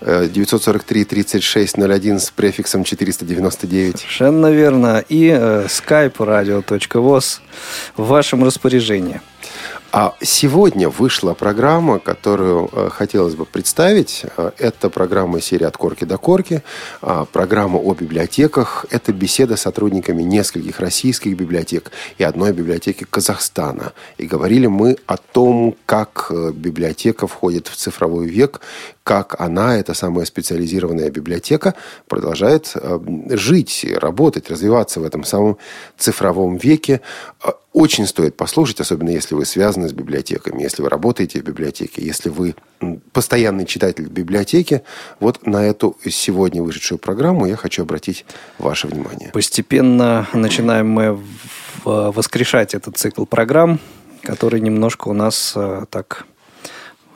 э, 0.00 0.26
943-3601 0.26 2.18
с 2.18 2.30
префиксом 2.30 2.82
499. 2.82 3.98
Совершенно 3.98 4.50
верно. 4.50 5.04
И 5.08 5.28
э, 5.28 5.66
skype 5.66 6.16
radio.voz 6.16 7.40
в 7.96 8.06
вашем 8.06 8.44
распоряжении. 8.44 9.20
А 9.92 10.14
сегодня 10.22 10.88
вышла 10.88 11.34
программа, 11.34 11.98
которую 11.98 12.70
э, 12.72 12.90
хотелось 12.92 13.34
бы 13.34 13.44
представить. 13.44 14.24
Э, 14.36 14.52
Это 14.56 14.88
программа 14.88 15.40
серии 15.40 15.64
«От 15.64 15.76
корки 15.76 16.04
до 16.04 16.16
корки», 16.16 16.62
а, 17.02 17.24
программа 17.24 17.78
о 17.78 17.94
библиотеках. 17.94 18.86
Это 18.90 19.12
беседа 19.12 19.56
с 19.56 19.62
сотрудниками 19.62 20.22
нескольких 20.22 20.78
российских 20.78 21.36
библиотек 21.36 21.90
и 22.18 22.22
одной 22.22 22.52
библиотеки 22.52 23.02
Казахстана. 23.02 23.92
И 24.16 24.26
говорили 24.26 24.68
мы 24.68 24.96
о 25.06 25.16
том, 25.16 25.74
как 25.86 26.28
э, 26.30 26.52
библиотека 26.54 27.26
входит 27.26 27.66
в 27.66 27.74
цифровой 27.74 28.28
век, 28.28 28.60
как 29.02 29.40
она, 29.40 29.76
эта 29.76 29.94
самая 29.94 30.24
специализированная 30.24 31.10
библиотека, 31.10 31.74
продолжает 32.06 32.76
жить, 33.30 33.84
работать, 33.96 34.50
развиваться 34.50 35.00
в 35.00 35.04
этом 35.04 35.24
самом 35.24 35.58
цифровом 35.98 36.58
веке. 36.58 37.00
Очень 37.72 38.06
стоит 38.06 38.36
послушать, 38.36 38.80
особенно 38.80 39.10
если 39.10 39.34
вы 39.34 39.44
связаны 39.44 39.88
с 39.88 39.92
библиотеками, 39.92 40.62
если 40.62 40.82
вы 40.82 40.88
работаете 40.88 41.40
в 41.40 41.44
библиотеке, 41.44 42.04
если 42.04 42.28
вы 42.28 42.56
постоянный 43.12 43.64
читатель 43.64 44.08
библиотеки. 44.08 44.82
Вот 45.20 45.46
на 45.46 45.64
эту 45.64 45.96
сегодня 46.04 46.62
вышедшую 46.62 46.98
программу 46.98 47.46
я 47.46 47.54
хочу 47.54 47.82
обратить 47.82 48.24
ваше 48.58 48.88
внимание. 48.88 49.30
Постепенно 49.32 50.26
начинаем 50.32 50.88
мы 50.88 51.20
воскрешать 51.84 52.74
этот 52.74 52.96
цикл 52.96 53.24
программ, 53.24 53.78
который 54.22 54.60
немножко 54.60 55.08
у 55.08 55.12
нас 55.12 55.52
э, 55.54 55.84
так 55.90 56.26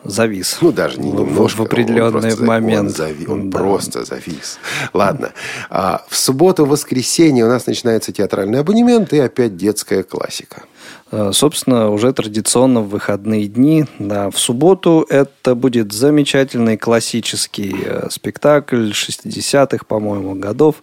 завис. 0.04 0.58
Ну, 0.60 0.72
даже 0.72 1.00
не 1.00 1.10
немножко. 1.10 1.58
В 1.58 1.64
определенный 1.64 2.34
он 2.34 2.44
момент. 2.46 2.98
Он, 3.00 3.06
зави- 3.06 3.30
он 3.30 3.50
Да. 3.50 3.58
просто 3.58 4.04
завис. 4.04 4.58
Ладно. 4.92 5.32
А, 5.70 6.04
в 6.08 6.16
субботу, 6.16 6.64
воскресенье 6.66 7.44
у 7.44 7.48
нас 7.48 7.66
начинается 7.66 8.12
театральный 8.12 8.60
абонемент 8.60 9.12
и 9.12 9.18
опять 9.18 9.56
детская 9.56 10.02
классика. 10.02 10.62
Э, 11.10 11.30
Собственно, 11.32 11.90
уже 11.90 12.12
традиционно 12.12 12.80
в 12.80 12.88
выходные 12.88 13.46
дни, 13.46 13.84
да, 13.98 14.30
в 14.30 14.38
субботу 14.38 15.06
это 15.08 15.54
будет 15.54 15.92
замечательный 15.92 16.76
классический 16.76 17.74
э, 17.84 18.08
спектакль 18.10 18.90
60-х, 18.90 19.84
по-моему, 19.86 20.34
годов. 20.34 20.76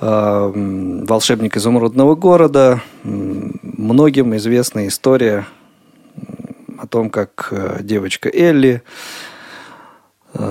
Э, 0.00 0.52
«Волшебник 0.54 1.56
изумрудного 1.56 2.14
города». 2.14 2.80
Многим 3.04 4.36
известная 4.36 4.88
история 4.88 5.46
о 6.82 6.86
том, 6.86 7.10
как 7.10 7.48
э, 7.52 7.78
девочка 7.82 8.28
Элли 8.28 8.82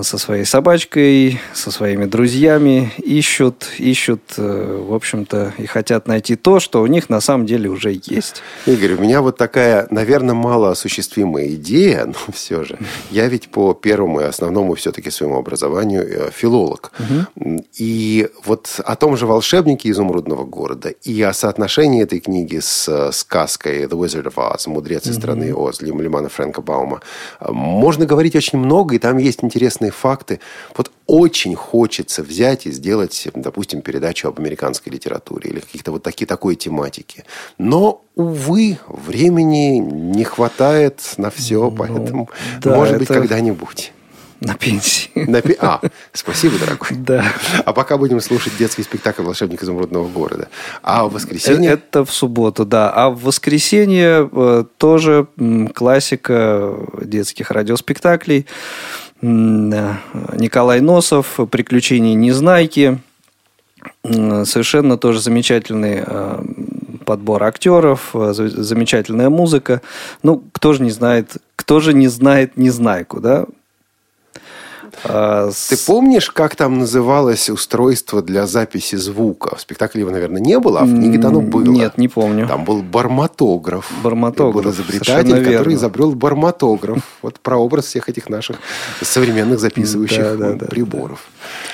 со 0.04 0.18
своей 0.18 0.46
собачкой, 0.46 1.42
со 1.54 1.72
своими 1.72 2.06
друзьями 2.06 2.92
ищут, 2.98 3.68
ищут, 3.80 4.22
э, 4.38 4.84
в 4.88 4.94
общем-то, 4.94 5.54
и 5.58 5.66
хотят 5.66 6.08
найти 6.08 6.36
то, 6.36 6.60
что 6.60 6.82
у 6.82 6.88
них 6.88 7.10
на 7.10 7.20
самом 7.20 7.46
деле 7.48 7.70
уже 7.70 7.92
есть. 7.92 8.44
Игорь, 8.68 8.94
у 8.94 9.02
меня 9.02 9.22
вот 9.22 9.38
такая, 9.38 9.88
наверное, 9.90 10.36
малоосуществимая 10.36 11.48
идея, 11.56 12.06
но 12.28 12.34
все 12.34 12.64
же. 12.64 12.78
Я 13.10 13.28
ведь 13.28 13.50
по 13.50 13.74
первому 13.74 14.22
и 14.22 14.24
основному 14.24 14.76
все-таки 14.76 15.10
своему 15.10 15.38
образованию 15.38 16.04
э, 16.04 16.32
филолог. 16.32 16.92
И 17.78 18.30
вот 18.46 18.80
о 18.86 18.96
том 18.96 19.18
же 19.18 19.26
волшебнике 19.26 19.90
изумрудного 19.90 20.44
города 20.44 20.90
и 20.90 21.22
о 21.24 21.34
соотношении 21.34 22.04
этой 22.04 22.20
книги 22.20 22.60
с 22.60 22.88
э, 22.88 23.12
сказкой 23.12 23.86
The 23.86 23.98
Wizard 23.98 24.32
of 24.32 24.36
Oz, 24.36 24.70
«Мудрец 24.70 25.08
из 25.08 25.16
страны 25.16 25.54
Оз» 25.56 25.82
Лим- 25.82 26.02
Лимана 26.02 26.30
Фрэнка 26.30 26.62
Баума, 26.62 27.02
э, 27.40 27.52
можно 27.52 28.06
говорить 28.06 28.36
очень 28.36 28.60
много, 28.60 28.96
и 28.96 29.00
там 29.00 29.18
есть 29.18 29.44
интересные 29.44 29.71
факты. 29.80 30.40
Вот 30.76 30.92
очень 31.08 31.56
хочется 31.56 32.24
взять 32.24 32.66
и 32.66 32.72
сделать, 32.72 33.28
допустим, 33.34 33.82
передачу 33.82 34.28
об 34.28 34.40
американской 34.40 34.92
литературе 34.92 35.50
или 35.50 35.60
каких-то 35.60 35.92
вот 35.92 36.04
такие, 36.04 36.26
такой 36.26 36.56
тематики. 36.56 37.24
Но, 37.58 38.04
увы, 38.16 38.78
времени 38.88 39.78
не 39.78 40.24
хватает 40.24 41.02
на 41.18 41.30
все, 41.30 41.72
поэтому, 41.72 42.30
да, 42.62 42.76
может 42.76 42.98
быть, 42.98 43.08
когда-нибудь. 43.08 43.92
На 44.42 44.56
пенсии. 44.56 45.12
На 45.14 45.40
пи- 45.40 45.56
А, 45.60 45.80
спасибо, 46.14 46.58
дорогой. 46.58 46.90
Да. 46.98 47.24
А 47.64 47.74
пока 47.74 47.98
будем 47.98 48.20
слушать 48.22 48.58
детский 48.58 48.82
спектакль 48.82 49.22
«Волшебник 49.22 49.62
изумрудного 49.62 50.08
города». 50.08 50.48
А 50.82 51.06
в 51.06 51.14
воскресенье... 51.14 51.70
Э, 51.70 51.74
Это 51.74 52.04
в 52.04 52.12
субботу, 52.12 52.66
да. 52.66 52.90
А 52.90 53.12
в 53.12 53.22
воскресенье 53.22 54.28
э, 54.32 54.64
тоже 54.78 55.28
классика 55.76 56.76
детских 57.04 57.52
радиоспектаклей. 57.52 58.48
Николай 59.22 60.82
Носов 60.82 61.40
«Приключения 61.50 62.14
Незнайки». 62.16 63.00
Совершенно 64.04 64.98
тоже 64.98 65.20
замечательный 65.22 66.04
э, 66.06 66.44
подбор 67.06 67.44
актеров, 67.44 68.12
за- 68.14 68.50
замечательная 68.64 69.30
музыка. 69.30 69.82
Ну, 70.22 70.44
кто 70.52 70.74
же 70.74 70.84
не 70.84 70.92
знает, 70.92 71.38
кто 71.56 71.80
же 71.80 71.94
не 71.94 72.08
знает 72.08 72.58
Незнайку, 72.58 73.20
да? 73.20 73.46
А, 75.04 75.50
Ты 75.70 75.78
помнишь, 75.78 76.30
как 76.32 76.56
там 76.56 76.80
называлось 76.80 77.50
устройство 77.50 78.22
для 78.22 78.48
записи 78.48 78.96
звука? 78.96 79.56
В 79.56 79.62
спектакле 79.62 80.02
его, 80.02 80.12
наверное, 80.12 80.42
не 80.42 80.60
было, 80.60 80.82
а 80.82 80.86
в 80.86 80.90
книге-то 80.90 81.28
оно 81.30 81.42
было. 81.42 81.64
Нет, 81.64 81.98
не 81.98 82.08
помню. 82.08 82.48
Там 82.48 82.64
был 82.66 82.82
барматограф. 82.82 83.92
Барматограф, 84.04 84.56
И 84.62 84.64
был 84.64 84.72
изобретатель, 84.72 85.32
который 85.32 85.50
верно. 85.50 85.74
изобрел 85.74 86.12
барматограф. 86.14 87.00
Вот 87.22 87.40
прообраз 87.40 87.86
всех 87.86 88.10
этих 88.10 88.30
наших 88.30 88.58
современных 89.02 89.60
записывающих 89.60 90.18
Да, 90.24 90.36
да, 90.36 90.54
да, 90.54 90.66
приборов. 90.66 91.20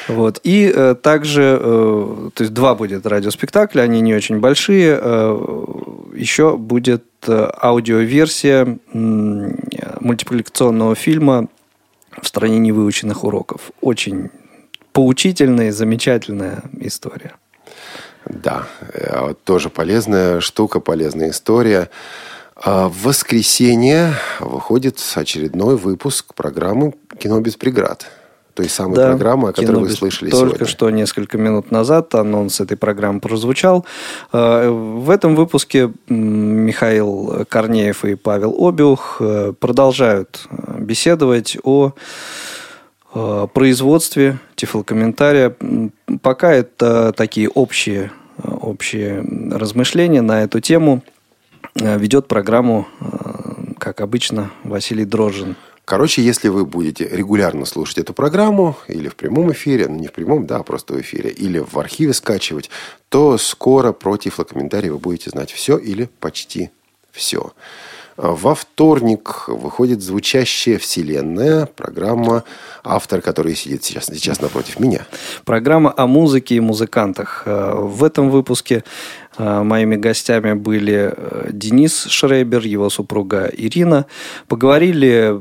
Вот. 0.08 0.40
И 0.44 0.72
э, 0.74 0.96
также, 1.02 1.60
э, 1.62 2.30
то 2.34 2.44
есть 2.44 2.54
два 2.54 2.76
будет 2.76 3.06
радиоспектакля, 3.06 3.82
они 3.82 4.02
не 4.02 4.14
очень 4.14 4.40
большие. 4.40 5.00
Э, 5.02 5.66
еще 6.16 6.58
будет 6.58 7.04
аудиоверсия 7.28 8.78
мультипликационного 10.00 10.96
фильма 10.96 11.48
«В 12.22 12.28
стране 12.28 12.60
невыученных 12.60 13.24
уроков». 13.24 13.72
Очень 13.82 14.30
поучительная, 14.94 15.72
замечательная 15.72 16.64
история. 16.80 17.36
Да, 18.26 18.68
э, 18.94 19.34
тоже 19.44 19.70
полезная 19.70 20.42
штука, 20.42 20.80
полезная 20.80 21.30
история. 21.30 21.90
А 22.56 22.90
В 22.90 23.04
воскресенье 23.04 24.16
выходит 24.40 25.00
очередной 25.16 25.78
выпуск 25.78 26.34
программы 26.34 26.96
«Кино 27.20 27.40
без 27.40 27.56
преград». 27.56 28.08
Той 28.58 28.70
самой 28.70 28.96
Да, 28.96 29.10
программы, 29.10 29.50
о 29.50 29.54
которой 29.54 29.68
«Кино 29.68 29.80
вы 29.82 29.90
слышали 29.92 30.32
Только 30.32 30.56
сегодня. 30.56 30.66
что 30.66 30.90
несколько 30.90 31.38
минут 31.38 31.70
назад 31.70 32.16
анонс 32.16 32.60
этой 32.60 32.76
программы 32.76 33.20
прозвучал. 33.20 33.86
Э, 34.34 34.68
В 34.70 35.12
этом 35.12 35.36
выпуске 35.36 35.92
Михаил 36.08 37.46
Корнеев 37.48 38.04
и 38.04 38.16
Павел 38.16 38.56
Обиух 38.60 39.18
э, 39.20 39.54
продолжают 39.60 40.48
э, 40.50 40.80
беседовать 40.80 41.58
о 41.64 41.94
производстве 43.54 44.38
тифлокомментария. 44.56 45.56
Пока 46.22 46.52
это 46.52 47.14
такие 47.14 47.50
общие, 47.50 48.12
общие 48.44 49.26
размышления 49.52 50.22
на 50.22 50.44
эту 50.44 50.60
тему. 50.60 51.02
Ведет 51.74 52.28
программу, 52.28 52.86
как 53.80 54.02
обычно, 54.02 54.52
Василий 54.64 55.06
Дрожжин. 55.06 55.56
Короче, 55.88 56.22
если 56.22 56.50
вы 56.50 56.66
будете 56.66 57.08
регулярно 57.08 57.64
слушать 57.64 58.00
эту 58.00 58.14
программу, 58.14 58.76
или 58.90 59.08
в 59.08 59.16
прямом 59.16 59.54
эфире, 59.54 59.88
ну 59.88 59.96
не 59.96 60.08
в 60.08 60.12
прямом, 60.12 60.46
да, 60.46 60.58
а 60.58 60.64
просто 60.64 60.94
в 60.94 61.00
эфире, 61.00 61.30
или 61.30 61.60
в 61.60 61.80
архиве 61.80 62.12
скачивать, 62.12 62.70
то 63.08 63.38
скоро 63.38 63.94
про 63.94 64.18
тифлокомментарии 64.18 64.90
вы 64.90 64.98
будете 64.98 65.30
знать 65.30 65.50
все 65.50 65.78
или 65.78 66.10
почти 66.20 66.72
все. 67.14 67.54
Во 68.18 68.56
вторник 68.56 69.48
выходит 69.48 70.02
«Звучащая 70.02 70.80
вселенная», 70.80 71.68
программа, 71.68 72.44
автор, 72.84 73.22
который 73.22 73.56
сидит 73.56 73.84
сейчас, 73.84 74.08
сейчас 74.08 74.42
напротив 74.42 74.80
меня. 74.80 75.06
Программа 75.46 75.94
о 75.96 76.08
музыке 76.08 76.56
и 76.56 76.60
музыкантах. 76.60 77.44
Э, 77.46 77.76
В 77.76 78.04
этом 78.04 78.32
выпуске 78.32 78.84
э, 79.38 79.62
моими 79.62 79.98
гостями 79.98 80.54
были 80.54 81.14
э, 81.16 81.50
Денис 81.52 82.08
Шрейбер, 82.10 82.66
его 82.66 82.90
супруга 82.90 83.52
Ирина. 83.56 84.08
Поговорили 84.48 85.40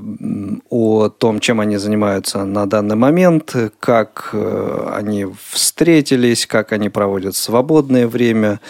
о 0.69 1.09
том, 1.09 1.41
чем 1.41 1.61
они 1.61 1.79
занимаются 1.79 2.45
на 2.45 2.67
данный 2.67 2.97
момент, 2.97 3.57
как 3.81 4.35
они 4.93 5.27
встретились, 5.51 6.47
как 6.47 6.73
они 6.73 6.91
проводят 6.91 7.37
свободное 7.37 8.07
время, 8.07 8.61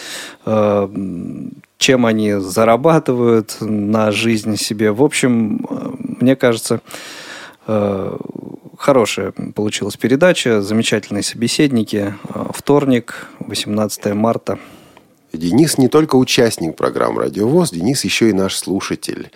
чем 1.79 2.07
они 2.07 2.33
зарабатывают 2.35 3.57
на 3.61 4.11
жизнь 4.11 4.57
себе. 4.57 4.93
В 4.93 5.03
общем, 5.03 5.67
э, 5.69 5.91
мне 6.21 6.37
кажется, 6.37 6.81
э, 7.67 8.17
хорошая 8.79 9.33
получилась 9.55 9.97
передача, 9.97 10.63
замечательные 10.63 11.23
собеседники. 11.23 12.15
Э, 12.35 12.47
Вторник, 12.55 13.29
18 13.41 14.15
марта. 14.15 14.59
Денис 15.33 15.77
не 15.77 15.89
только 15.89 16.17
участник 16.17 16.77
программы 16.77 17.23
«Радиовоз», 17.23 17.71
Денис 17.71 18.05
еще 18.05 18.31
и 18.31 18.33
наш 18.33 18.57
слушатель. 18.57 19.31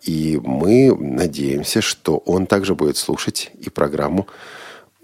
И 0.00 0.40
мы 0.42 0.96
надеемся, 0.96 1.82
что 1.82 2.16
он 2.16 2.46
также 2.46 2.74
будет 2.74 2.96
слушать 2.96 3.50
и 3.60 3.68
программу 3.68 4.26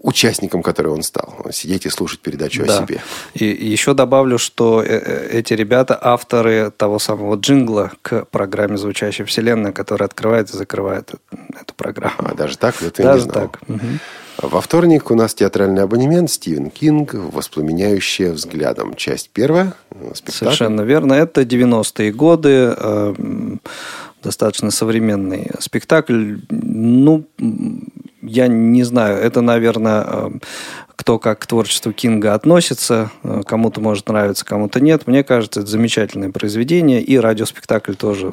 участником, 0.00 0.62
которой 0.62 0.88
он 0.88 1.02
стал. 1.02 1.34
Сидеть 1.50 1.84
и 1.86 1.90
слушать 1.90 2.20
передачу 2.20 2.64
Да. 2.64 2.78
о 2.78 2.86
себе. 2.86 3.00
И 3.34 3.44
еще 3.46 3.94
добавлю, 3.94 4.38
что 4.38 4.80
э, 4.82 4.86
э, 4.86 5.28
эти 5.38 5.54
ребята 5.54 5.98
авторы 6.00 6.70
того 6.70 6.98
самого 7.00 7.34
джингла 7.36 7.90
к 8.02 8.24
программе 8.26 8.76
«Звучащая 8.76 9.26
вселенная», 9.26 9.72
которая 9.72 10.06
открывает 10.06 10.50
и 10.50 10.56
закрывает 10.56 11.12
э- 11.14 11.36
эту 11.60 11.74
программу. 11.74 12.14
А 12.18 12.34
даже 12.34 12.56
так? 12.56 12.80
Это 12.80 13.02
я 13.02 13.12
Даже 13.12 13.24
не 13.26 13.30
знал. 13.32 13.48
так. 13.50 13.60
Во 14.40 14.60
вторник 14.60 15.10
у 15.10 15.16
нас 15.16 15.34
театральный 15.34 15.82
абонемент 15.82 16.30
Стивен 16.30 16.70
Кинг 16.70 17.14
«Воспламеняющая 17.14 18.30
взглядом». 18.32 18.94
Часть 18.94 19.30
первая. 19.30 19.72
Спектакль. 20.14 20.32
Совершенно 20.38 20.82
верно. 20.82 21.12
Это 21.14 21.42
90-е 21.42 22.12
годы. 22.12 22.72
э, 22.76 23.14
Достаточно 24.22 24.70
современный 24.72 25.48
спектакль. 25.60 26.36
Ну, 26.50 27.24
я 28.22 28.48
не 28.48 28.82
знаю. 28.82 29.18
Это, 29.18 29.40
наверное, 29.40 30.04
э, 30.06 30.30
кто 30.96 31.18
как 31.18 31.38
к 31.40 31.46
творчеству 31.46 31.92
Кинга 31.92 32.34
относится. 32.34 33.10
Э, 33.22 33.42
Кому-то 33.46 33.80
может 33.80 34.08
нравиться, 34.08 34.44
кому-то 34.44 34.80
нет. 34.80 35.06
Мне 35.06 35.22
кажется, 35.24 35.60
это 35.60 35.68
замечательное 35.68 36.30
произведение. 36.30 37.02
И 37.02 37.18
радиоспектакль 37.18 37.94
тоже 37.94 38.32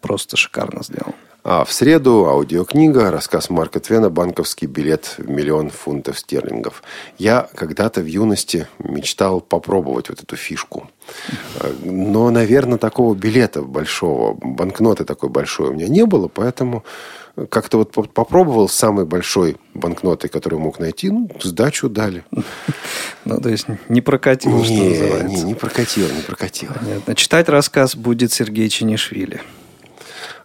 просто 0.00 0.36
шикарно 0.36 0.82
сделан. 0.82 1.14
А 1.46 1.64
в 1.66 1.72
среду 1.72 2.26
аудиокнига, 2.26 3.10
рассказ 3.10 3.50
Марка 3.50 3.78
Твена 3.78 4.08
«Банковский 4.08 4.66
билет 4.66 5.16
в 5.18 5.28
миллион 5.28 5.68
фунтов 5.68 6.18
стерлингов». 6.18 6.82
Я 7.18 7.48
когда-то 7.54 8.00
в 8.00 8.06
юности 8.06 8.66
мечтал 8.78 9.42
попробовать 9.42 10.08
вот 10.08 10.22
эту 10.22 10.36
фишку. 10.36 10.88
Э, 11.60 11.70
Но, 11.84 12.30
наверное, 12.30 12.78
такого 12.78 13.14
билета 13.14 13.60
большого, 13.62 14.34
банкноты 14.34 15.04
такой 15.04 15.28
большой 15.28 15.68
у 15.68 15.72
меня 15.74 15.88
не 15.88 16.06
было, 16.06 16.28
поэтому 16.28 16.82
как-то 17.50 17.78
вот 17.78 17.90
поп- 17.92 18.12
попробовал 18.12 18.68
самой 18.68 19.04
большой 19.06 19.56
банкнотой, 19.74 20.30
которую 20.30 20.60
мог 20.60 20.78
найти, 20.78 21.10
ну, 21.10 21.28
сдачу 21.42 21.88
дали. 21.88 22.24
Ну, 23.26 23.40
то 23.40 23.48
есть 23.48 23.66
не 23.88 24.02
прокатило, 24.02 24.62
что 24.62 24.72
Не, 24.74 24.88
называется. 24.90 25.26
не, 25.28 25.42
не 25.44 25.54
прокатило, 25.54 26.08
не 26.08 26.20
прокатило. 26.20 26.74
Понятно. 26.74 27.14
Читать 27.14 27.48
рассказ 27.48 27.96
будет 27.96 28.32
Сергей 28.32 28.68
Чинишвили. 28.68 29.40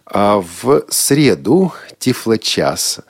А 0.06 0.42
в 0.62 0.84
среду 0.88 1.72
Тифло-час. 1.98 3.00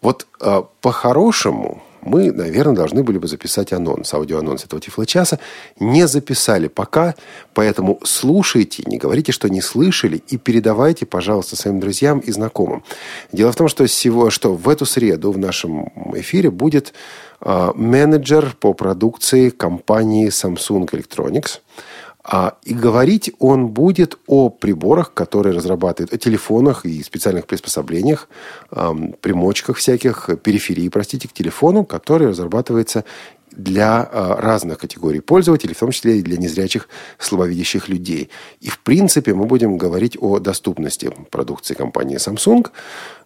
Вот 0.00 0.28
а, 0.40 0.62
по-хорошему 0.80 1.82
мы, 2.06 2.32
наверное, 2.32 2.76
должны 2.76 3.02
были 3.02 3.18
бы 3.18 3.26
записать 3.28 3.72
анонс, 3.72 4.14
аудиоанонс 4.14 4.64
этого 4.64 4.80
Тифло-часа. 4.80 5.38
Не 5.80 6.06
записали 6.06 6.68
пока, 6.68 7.14
поэтому 7.52 7.98
слушайте, 8.04 8.84
не 8.86 8.96
говорите, 8.96 9.32
что 9.32 9.48
не 9.48 9.60
слышали, 9.60 10.22
и 10.28 10.36
передавайте, 10.38 11.04
пожалуйста, 11.04 11.56
своим 11.56 11.80
друзьям 11.80 12.20
и 12.20 12.30
знакомым. 12.30 12.84
Дело 13.32 13.52
в 13.52 13.56
том, 13.56 13.68
что, 13.68 13.86
сего, 13.88 14.30
что 14.30 14.54
в 14.54 14.68
эту 14.68 14.86
среду 14.86 15.32
в 15.32 15.38
нашем 15.38 15.92
эфире 16.14 16.50
будет 16.50 16.94
а, 17.40 17.72
менеджер 17.74 18.56
по 18.58 18.72
продукции 18.72 19.50
компании 19.50 20.28
Samsung 20.28 20.88
Electronics– 20.88 21.60
и 22.64 22.74
говорить 22.74 23.30
он 23.38 23.68
будет 23.68 24.18
о 24.26 24.48
приборах, 24.50 25.14
которые 25.14 25.54
разрабатывают, 25.54 26.12
о 26.12 26.18
телефонах 26.18 26.84
и 26.84 27.02
специальных 27.02 27.46
приспособлениях, 27.46 28.28
примочках 29.20 29.76
всяких, 29.76 30.30
периферии, 30.42 30.88
простите, 30.88 31.28
к 31.28 31.32
телефону, 31.32 31.84
который 31.84 32.28
разрабатывается 32.28 33.04
для 33.56 34.02
а, 34.02 34.36
разных 34.40 34.78
категорий 34.78 35.20
пользователей, 35.20 35.74
в 35.74 35.78
том 35.78 35.90
числе 35.90 36.18
и 36.18 36.22
для 36.22 36.36
незрячих 36.36 36.88
слабовидящих 37.18 37.88
людей. 37.88 38.28
И, 38.60 38.68
в 38.68 38.80
принципе, 38.80 39.34
мы 39.34 39.46
будем 39.46 39.78
говорить 39.78 40.16
о 40.20 40.38
доступности 40.38 41.10
продукции 41.30 41.74
компании 41.74 42.18
Samsung. 42.18 42.68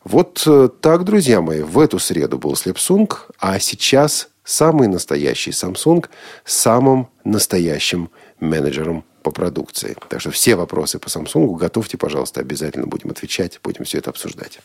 Вот 0.04 0.44
э, 0.46 0.68
так, 0.80 1.04
друзья 1.04 1.40
мои, 1.40 1.62
в 1.62 1.78
эту 1.78 1.98
среду 1.98 2.38
был 2.38 2.54
Слепсунг, 2.54 3.30
а 3.38 3.58
сейчас 3.58 4.28
самый 4.44 4.88
настоящий 4.88 5.50
Samsung 5.50 6.06
с 6.44 6.56
самым 6.56 7.08
настоящим 7.24 8.10
менеджером 8.40 9.04
по 9.22 9.30
продукции. 9.30 9.96
Так 10.08 10.20
что 10.20 10.30
все 10.30 10.56
вопросы 10.56 10.98
по 10.98 11.08
Samsung 11.08 11.56
готовьте, 11.56 11.96
пожалуйста, 11.96 12.40
обязательно 12.40 12.86
будем 12.86 13.10
отвечать, 13.10 13.60
будем 13.62 13.84
все 13.84 13.98
это 13.98 14.10
обсуждать. 14.10 14.60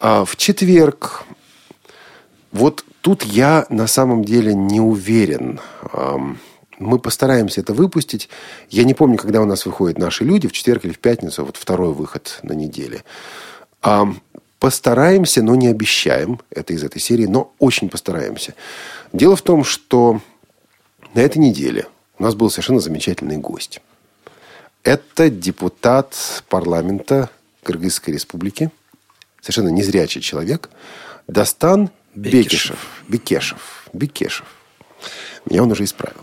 А 0.00 0.24
в 0.24 0.36
четверг, 0.36 1.24
вот 2.52 2.84
тут 3.00 3.22
я 3.22 3.66
на 3.68 3.86
самом 3.86 4.24
деле 4.24 4.54
не 4.54 4.80
уверен. 4.80 5.60
Мы 6.78 6.98
постараемся 6.98 7.60
это 7.60 7.74
выпустить. 7.74 8.30
Я 8.70 8.84
не 8.84 8.94
помню, 8.94 9.18
когда 9.18 9.42
у 9.42 9.44
нас 9.44 9.66
выходят 9.66 9.98
наши 9.98 10.24
люди, 10.24 10.48
в 10.48 10.52
четверг 10.52 10.84
или 10.86 10.92
в 10.92 10.98
пятницу, 10.98 11.44
вот 11.44 11.58
второй 11.58 11.92
выход 11.92 12.40
на 12.42 12.54
неделе. 12.54 13.04
Постараемся, 14.58 15.42
но 15.42 15.54
не 15.54 15.68
обещаем. 15.68 16.40
Это 16.50 16.72
из 16.72 16.82
этой 16.82 17.00
серии, 17.00 17.26
но 17.26 17.52
очень 17.58 17.90
постараемся. 17.90 18.54
Дело 19.12 19.36
в 19.36 19.42
том, 19.42 19.62
что 19.62 20.20
на 21.14 21.20
этой 21.20 21.38
неделе 21.38 21.86
у 22.20 22.22
нас 22.22 22.34
был 22.34 22.50
совершенно 22.50 22.80
замечательный 22.80 23.38
гость. 23.38 23.80
Это 24.84 25.30
депутат 25.30 26.14
парламента 26.50 27.30
Кыргызской 27.62 28.12
республики, 28.12 28.70
совершенно 29.40 29.70
незрячий 29.70 30.20
человек, 30.20 30.68
Дастан 31.26 31.90
Бекишев. 32.14 33.02
Бекешев. 33.08 33.88
Бекешев. 33.94 34.46
Меня 35.46 35.62
он 35.62 35.72
уже 35.72 35.84
исправил. 35.84 36.20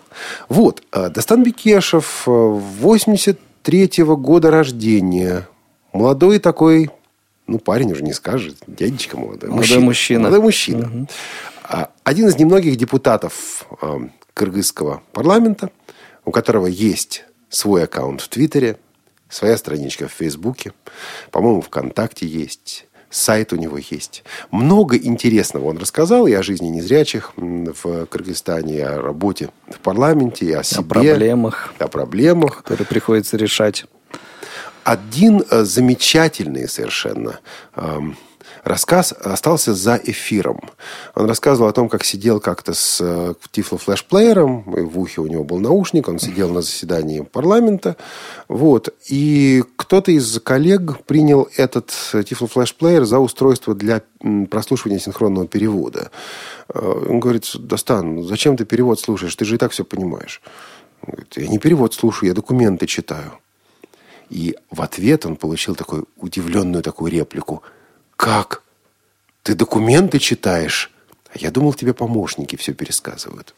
Вот, 0.50 0.84
э, 0.92 1.10
Дастан 1.10 1.44
Бекешев, 1.44 2.28
э, 2.28 2.30
83-го 2.30 4.16
года 4.18 4.52
рождения. 4.52 5.48
Молодой 5.94 6.38
такой, 6.38 6.92
ну, 7.48 7.58
парень 7.58 7.92
уже 7.92 8.04
не 8.04 8.14
скажет, 8.14 8.58
дядечка 8.68 9.18
молодой. 9.18 9.50
Молодой 9.50 9.80
мужчина. 9.80 10.20
Молодой 10.20 10.42
мужчина. 10.42 11.08
А, 11.64 11.90
Один 12.04 12.28
из 12.28 12.38
немногих 12.38 12.76
депутатов 12.76 13.66
э, 13.82 14.10
кыргызского 14.36 15.02
парламента, 15.12 15.72
у 16.28 16.32
которого 16.32 16.68
есть 16.68 17.24
свой 17.48 17.86
аккаунт 17.86 18.20
в 18.20 18.28
Твиттере, 18.28 18.78
своя 19.30 19.56
страничка 19.56 20.10
в 20.10 20.12
Фейсбуке, 20.12 20.74
по-моему, 21.32 21.62
ВКонтакте 21.62 22.28
есть, 22.28 22.86
сайт 23.10 23.54
у 23.54 23.56
него 23.56 23.78
есть. 23.78 24.26
Много 24.52 24.98
интересного 24.98 25.68
он 25.68 25.78
рассказал 25.78 26.28
и 26.28 26.34
о 26.34 26.44
жизни 26.44 26.68
незрячих 26.68 27.32
в 27.38 28.08
Кыргызстане, 28.08 28.76
и 28.76 28.82
о 28.82 29.02
работе 29.02 29.52
в 29.70 29.80
парламенте, 29.80 30.46
и 30.48 30.52
о 30.52 30.64
себе. 30.64 30.84
проблемах. 30.84 31.74
О 31.80 31.88
проблемах. 31.88 32.64
Которые 32.64 32.88
приходится 32.88 33.38
решать. 33.38 33.86
Один 34.84 35.46
э, 35.50 35.64
замечательный 35.64 36.68
совершенно 36.68 37.40
эм, 37.76 38.18
рассказ 38.68 39.14
остался 39.14 39.74
за 39.74 40.00
эфиром. 40.04 40.62
Он 41.16 41.26
рассказывал 41.26 41.70
о 41.70 41.74
том, 41.74 41.90
как 41.90 42.04
сидел 42.04 42.40
как-то 42.40 42.74
с 42.74 43.00
э, 43.02 43.34
Тифло 43.52 43.78
флешплеером, 43.78 44.76
и 44.76 44.82
в 44.82 45.00
ухе 45.00 45.22
у 45.22 45.28
него 45.28 45.44
был 45.44 45.60
наушник, 45.60 46.08
он 46.08 46.20
сидел 46.20 46.50
на 46.50 46.62
заседании 46.62 47.22
парламента, 47.22 47.98
вот, 48.48 48.94
и 49.08 49.64
кто-то 49.76 50.12
из 50.12 50.40
коллег 50.40 51.04
принял 51.06 51.50
этот 51.58 51.92
Тифло 52.28 52.48
флешплеер 52.48 53.06
за 53.06 53.20
устройство 53.20 53.74
для 53.74 54.02
прослушивания 54.50 55.00
синхронного 55.00 55.48
перевода. 55.48 56.12
Э, 56.74 56.80
Он 57.10 57.20
говорит, 57.20 57.52
Достан, 57.56 58.24
зачем 58.24 58.58
ты 58.58 58.66
перевод 58.66 59.00
слушаешь? 59.00 59.36
Ты 59.36 59.46
же 59.46 59.56
и 59.56 59.58
так 59.58 59.72
все 59.72 59.84
понимаешь. 59.84 60.42
Он 61.02 61.12
говорит, 61.14 61.34
я 61.38 61.48
не 61.48 61.60
перевод 61.60 61.94
слушаю, 61.94 62.30
я 62.30 62.36
документы 62.36 62.88
читаю. 62.88 63.34
И 64.30 64.56
в 64.70 64.82
ответ 64.82 65.26
он 65.26 65.36
получил 65.36 65.76
такую 65.76 66.08
удивленную 66.18 66.84
такую 66.84 67.12
реплику. 67.12 67.64
Как? 68.18 68.64
Ты 69.44 69.56
документы 69.56 70.20
читаешь? 70.20 70.92
А 71.34 71.38
я 71.40 71.52
думал, 71.52 71.74
тебе 71.74 71.94
помощники 71.94 72.56
все 72.56 72.74
пересказывают. 72.74 73.56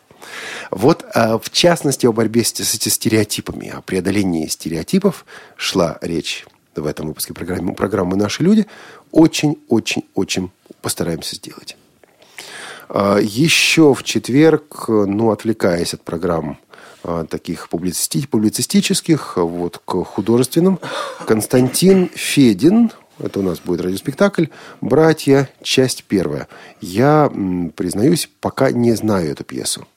Вот, 0.70 1.05
а, 1.14 1.39
в 1.39 1.49
частности, 1.49 2.05
о 2.05 2.12
борьбе 2.12 2.43
с, 2.43 2.53
с 2.53 2.89
стереотипами, 2.89 3.70
о 3.70 3.82
преодолении 3.82 4.47
стереотипов 4.47 5.26
шла 5.55 5.97
речь 6.01 6.45
в 6.76 6.86
этом 6.86 7.07
выпуске 7.07 7.34
программы, 7.34 7.74
программы 7.74 8.18
«Наши 8.18 8.43
люди». 8.43 8.68
Очень-очень-очень 9.12 10.51
постараемся 10.82 11.36
сделать. 11.36 11.78
А, 12.89 13.18
Еще 13.18 13.93
в 13.93 14.03
четверг, 14.03 14.89
ну, 14.89 15.32
отвлекаясь 15.32 15.93
от 15.93 16.03
программ 16.03 16.60
таких 17.30 17.70
публицисти- 17.70 18.28
публицистических, 18.28 19.38
вот 19.38 19.82
к 19.86 20.03
художественным, 20.03 20.80
Константин 21.26 22.10
Федин, 22.14 22.91
это 23.24 23.39
у 23.39 23.43
нас 23.43 23.59
будет 23.59 23.82
радиоспектакль, 23.82 24.45
«Братья. 24.82 25.49
Часть 25.61 26.03
первая». 26.05 26.47
Я, 26.82 27.32
признаюсь, 27.76 28.30
пока 28.39 28.72
не 28.72 28.93
знаю 28.93 29.32
эту 29.32 29.43
пьесу. 29.43 29.88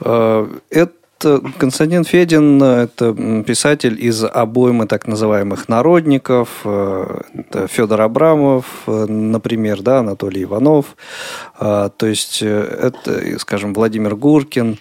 Э, 0.00 0.48
Это 0.70 1.40
Константин 1.58 2.04
Федин, 2.04 2.60
э, 2.62 2.82
это 2.84 3.42
писатель 3.44 3.96
из 4.04 4.24
обоймы 4.24 4.86
так 4.86 5.06
называемых 5.06 5.68
народников. 5.68 6.62
Э, 6.64 7.20
Это 7.34 7.68
Федор 7.68 8.00
Абрамов, 8.00 8.64
например, 8.86 9.82
да, 9.82 10.00
Анатолий 10.00 10.42
Иванов. 10.42 10.96
То 11.58 11.92
есть 12.00 12.42
это, 12.42 13.38
скажем, 13.38 13.72
Владимир 13.72 14.16
Гуркин, 14.16 14.78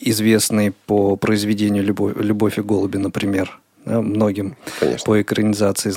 известный 0.00 0.72
по 0.86 1.16
произведению 1.16 1.84
«Любовь, 1.84 2.14
«Любовь 2.16 2.58
и 2.58 2.62
голуби», 2.62 2.96
например, 2.96 3.58
многим 3.88 4.56
Конечно. 4.80 5.04
по 5.04 5.20
экранизации 5.20 5.90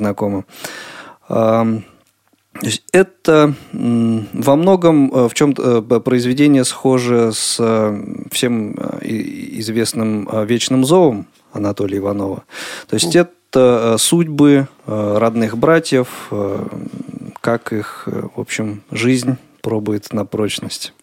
есть 2.63 2.83
это 2.91 3.53
во 3.73 4.55
многом 4.55 5.11
э, 5.13 5.29
в 5.29 5.33
чем-то 5.33 5.85
э, 5.89 5.99
произведение 5.99 6.65
схоже 6.65 7.31
с 7.33 7.57
э, 7.59 8.03
всем 8.29 8.75
э, 8.77 8.99
известным 9.59 10.27
э, 10.29 10.45
«Вечным 10.45 10.85
зовом» 10.85 11.27
Анатолия 11.53 11.99
Иванова. 11.99 12.43
То 12.87 12.95
есть 12.95 13.15
это 13.15 13.93
э, 13.93 13.97
судьбы 13.97 14.67
э, 14.85 15.17
родных 15.17 15.57
братьев, 15.57 16.27
э, 16.31 16.67
как 17.39 17.73
их, 17.73 18.03
э, 18.07 18.23
в 18.35 18.39
общем, 18.39 18.83
жизнь 18.91 19.37
пробует 19.61 20.11
на 20.13 20.25
прочность. 20.25 20.93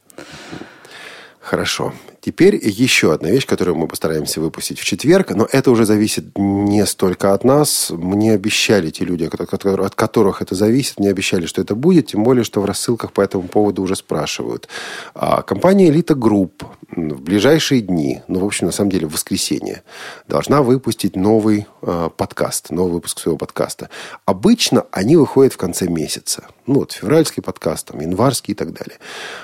Хорошо. 1.41 1.95
Теперь 2.29 2.61
еще 2.62 3.14
одна 3.14 3.31
вещь, 3.31 3.47
которую 3.47 3.79
мы 3.79 3.89
постараемся 3.89 4.43
выпустить 4.43 4.79
в 4.79 4.85
четверг, 4.85 5.31
но 5.31 5.49
это 5.51 5.70
уже 5.70 5.87
зависит 5.87 6.37
не 6.37 6.85
столько 6.85 7.33
от 7.33 7.43
нас. 7.43 7.89
Мне 7.89 8.35
обещали 8.35 8.91
те 8.91 9.07
люди, 9.07 9.24
от 9.24 9.49
которых- 9.49 9.87
от 9.87 9.95
которых 9.95 10.43
это 10.43 10.55
зависит, 10.55 10.99
мне 10.99 11.09
обещали, 11.09 11.47
что 11.47 11.62
это 11.62 11.74
будет, 11.74 12.09
тем 12.09 12.24
более, 12.24 12.45
что 12.45 12.61
в 12.61 12.66
рассылках 12.66 13.12
по 13.12 13.22
этому 13.22 13.49
поводу 13.49 13.81
уже 13.81 13.97
спрашивают. 13.97 14.68
А 15.14 15.41
компания 15.41 15.89
«Элита 15.89 16.14
Групп» 16.14 16.64
в 16.91 17.20
ближайшие 17.22 17.81
дни, 17.81 18.20
ну, 18.29 18.41
в 18.41 18.45
общем, 18.45 18.66
на 18.66 18.72
самом 18.72 18.91
деле, 18.91 19.07
в 19.07 19.12
воскресенье, 19.14 19.83
должна 20.26 20.62
выпустить 20.62 21.16
новый 21.16 21.66
э, 21.81 22.11
подкаст, 22.14 22.70
новый 22.70 22.93
выпуск 22.93 23.20
своего 23.20 23.39
подкаста. 23.39 23.89
Обычно 24.26 24.85
они 24.91 25.16
выходят 25.16 25.55
в 25.55 25.57
конце 25.57 25.87
месяца. 25.87 26.47
Ну, 26.66 26.81
вот 26.81 26.93
февральский 26.93 27.43
подкаст, 27.43 27.87
там, 27.87 28.01
январский 28.01 28.53
и 28.53 28.55
так 28.55 28.72
далее. 28.72 28.99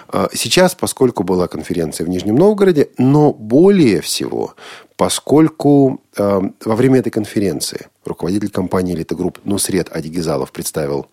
А 0.08 0.28
Сейчас, 0.32 0.74
поскольку 0.74 1.22
была 1.22 1.48
конференция 1.48 2.04
в 2.04 2.08
Нижнем 2.08 2.36
Новгороде, 2.36 2.73
но 2.98 3.32
более 3.32 4.00
всего, 4.00 4.54
поскольку 4.96 6.00
э, 6.16 6.40
во 6.64 6.76
время 6.76 7.00
этой 7.00 7.10
конференции 7.10 7.86
руководитель 8.04 8.50
компании 8.50 8.94
«Элита 8.94 9.14
Групп» 9.14 9.38
Нусрет 9.44 9.88
Адигизалов 9.90 10.52
представил 10.52 11.06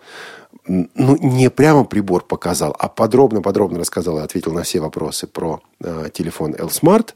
ну, 0.67 1.17
не 1.17 1.49
прямо 1.49 1.85
прибор 1.85 2.23
показал, 2.23 2.75
а 2.77 2.87
подробно-подробно 2.87 3.79
рассказал 3.79 4.19
и 4.19 4.21
ответил 4.21 4.53
на 4.53 4.63
все 4.63 4.79
вопросы 4.79 5.27
про 5.27 5.61
э, 5.83 6.09
телефон 6.13 6.55
ElSmart. 6.57 7.13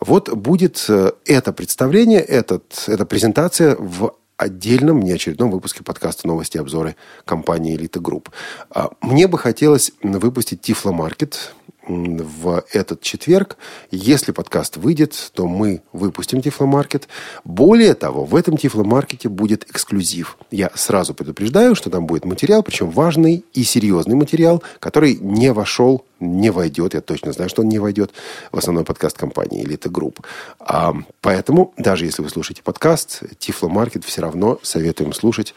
Вот 0.00 0.30
будет 0.30 0.84
э, 0.88 1.12
это 1.24 1.52
представление, 1.52 2.20
этот, 2.20 2.84
эта 2.86 3.04
презентация 3.04 3.76
в 3.78 4.14
отдельном, 4.36 5.00
неочередном 5.00 5.50
выпуске 5.50 5.82
подкаста 5.82 6.28
«Новости 6.28 6.56
и 6.56 6.60
обзоры» 6.60 6.94
компании 7.24 7.74
«Элита 7.74 7.98
Групп». 7.98 8.30
А, 8.70 8.90
Мне 9.02 9.26
бы 9.26 9.36
хотелось 9.38 9.92
выпустить 10.02 10.60
Тифломаркет 10.62 11.52
в 11.88 12.64
этот 12.72 13.00
четверг. 13.00 13.56
Если 13.90 14.32
подкаст 14.32 14.76
выйдет, 14.76 15.30
то 15.32 15.46
мы 15.46 15.82
выпустим 15.92 16.42
Тифломаркет. 16.42 17.08
Более 17.44 17.94
того, 17.94 18.24
в 18.24 18.36
этом 18.36 18.56
Тифломаркете 18.56 19.28
будет 19.28 19.68
эксклюзив. 19.70 20.36
Я 20.50 20.70
сразу 20.74 21.14
предупреждаю, 21.14 21.74
что 21.74 21.90
там 21.90 22.06
будет 22.06 22.24
материал, 22.24 22.62
причем 22.62 22.90
важный 22.90 23.44
и 23.54 23.64
серьезный 23.64 24.14
материал, 24.14 24.62
который 24.80 25.16
не 25.16 25.52
вошел, 25.52 26.04
не 26.20 26.50
войдет, 26.50 26.94
я 26.94 27.00
точно 27.00 27.32
знаю, 27.32 27.48
что 27.48 27.62
он 27.62 27.68
не 27.68 27.78
войдет 27.78 28.12
в 28.52 28.58
основной 28.58 28.84
подкаст 28.84 29.16
компании 29.16 29.64
«Элита 29.64 29.88
Групп». 29.88 30.20
А, 30.58 30.94
поэтому, 31.20 31.72
даже 31.76 32.04
если 32.04 32.22
вы 32.22 32.28
слушаете 32.28 32.62
подкаст, 32.62 33.22
Тифломаркет 33.38 34.04
все 34.04 34.22
равно 34.22 34.58
советуем 34.62 35.12
слушать 35.12 35.54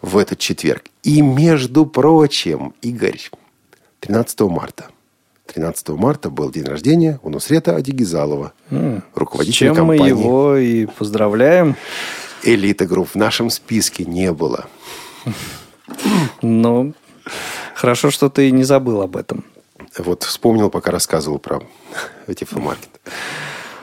в 0.00 0.16
этот 0.16 0.38
четверг. 0.38 0.84
И, 1.02 1.20
между 1.20 1.86
прочим, 1.86 2.74
Игорь, 2.80 3.20
13 4.00 4.40
марта– 4.40 4.88
13 5.52 5.88
марта 5.90 6.30
был 6.30 6.50
день 6.50 6.64
рождения 6.64 7.18
у 7.22 7.30
Нусрета 7.30 7.74
Адигизалова, 7.74 8.52
С 8.70 9.02
руководителя 9.14 9.74
чем 9.74 9.86
мы 9.86 9.96
компании 9.96 10.08
его 10.08 10.56
и 10.56 10.86
поздравляем. 10.86 11.76
«Элита 12.42 12.86
Групп». 12.86 13.10
В 13.10 13.14
нашем 13.16 13.50
списке 13.50 14.04
не 14.04 14.32
было. 14.32 14.66
Ну, 16.40 16.94
хорошо, 17.74 18.10
что 18.10 18.30
ты 18.30 18.50
не 18.50 18.62
забыл 18.62 19.02
об 19.02 19.16
этом. 19.16 19.44
Вот 19.98 20.22
вспомнил, 20.22 20.70
пока 20.70 20.92
рассказывал 20.92 21.38
про 21.38 21.60
Тифломаркет. 22.34 22.88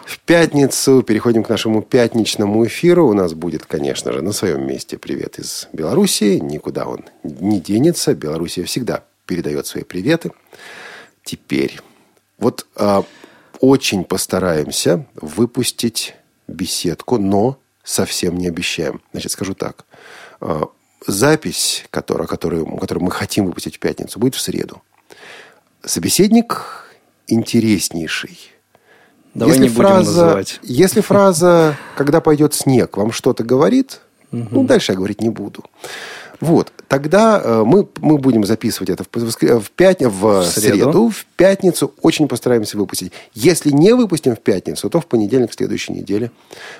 В 0.06 0.20
пятницу 0.20 1.04
переходим 1.04 1.44
к 1.44 1.50
нашему 1.50 1.82
пятничному 1.82 2.66
эфиру. 2.66 3.08
У 3.08 3.14
нас 3.14 3.34
будет, 3.34 3.66
конечно 3.66 4.14
же, 4.14 4.22
на 4.22 4.32
своем 4.32 4.66
месте 4.66 4.98
привет 4.98 5.38
из 5.38 5.68
Белоруссии. 5.74 6.40
Никуда 6.40 6.86
он 6.86 7.04
не 7.24 7.60
денется. 7.60 8.16
Белоруссия 8.16 8.64
всегда 8.64 9.04
передает 9.26 9.68
свои 9.68 9.84
приветы. 9.84 10.32
Теперь, 11.28 11.82
вот 12.38 12.66
а, 12.78 13.04
очень 13.60 14.06
постараемся 14.06 15.06
выпустить 15.16 16.16
беседку, 16.48 17.18
но 17.18 17.60
совсем 17.84 18.38
не 18.38 18.48
обещаем. 18.48 19.02
Значит, 19.12 19.34
скажу 19.34 19.54
так. 19.54 19.84
А, 20.40 20.70
запись, 21.06 21.84
которая, 21.90 22.30
которую, 22.30 22.66
которую 22.78 23.04
мы 23.04 23.12
хотим 23.12 23.46
выпустить 23.46 23.76
в 23.76 23.80
пятницу, 23.80 24.20
будет 24.20 24.36
в 24.36 24.40
среду. 24.40 24.82
Собеседник 25.84 26.86
интереснейший. 27.28 28.40
Давай 29.34 29.58
не 29.58 29.68
будем 29.68 29.82
фраза, 29.82 30.26
называть. 30.26 30.60
Если 30.64 31.02
фраза 31.02 31.78
«когда 31.98 32.22
пойдет 32.22 32.54
снег» 32.54 32.96
вам 32.96 33.12
что-то 33.12 33.44
говорит, 33.44 34.00
ну, 34.32 34.64
дальше 34.64 34.94
я 34.94 34.96
говорить 34.96 35.20
не 35.22 35.30
буду. 35.30 35.66
Вот. 36.40 36.72
Тогда 36.88 37.42
э, 37.44 37.64
мы, 37.66 37.88
мы 38.00 38.18
будем 38.18 38.46
записывать 38.46 38.90
это 38.90 39.04
в, 39.04 39.08
в, 39.12 39.72
пят- 39.72 40.02
в 40.02 40.44
среду. 40.46 40.78
среду. 40.78 41.10
В 41.10 41.26
пятницу 41.36 41.94
очень 42.02 42.28
постараемся 42.28 42.78
выпустить. 42.78 43.12
Если 43.34 43.72
не 43.72 43.94
выпустим 43.94 44.36
в 44.36 44.40
пятницу, 44.40 44.90
то 44.90 45.02
в 45.02 45.06
понедельник 45.08 45.54
следующей 45.54 45.94
неделе 45.94 46.32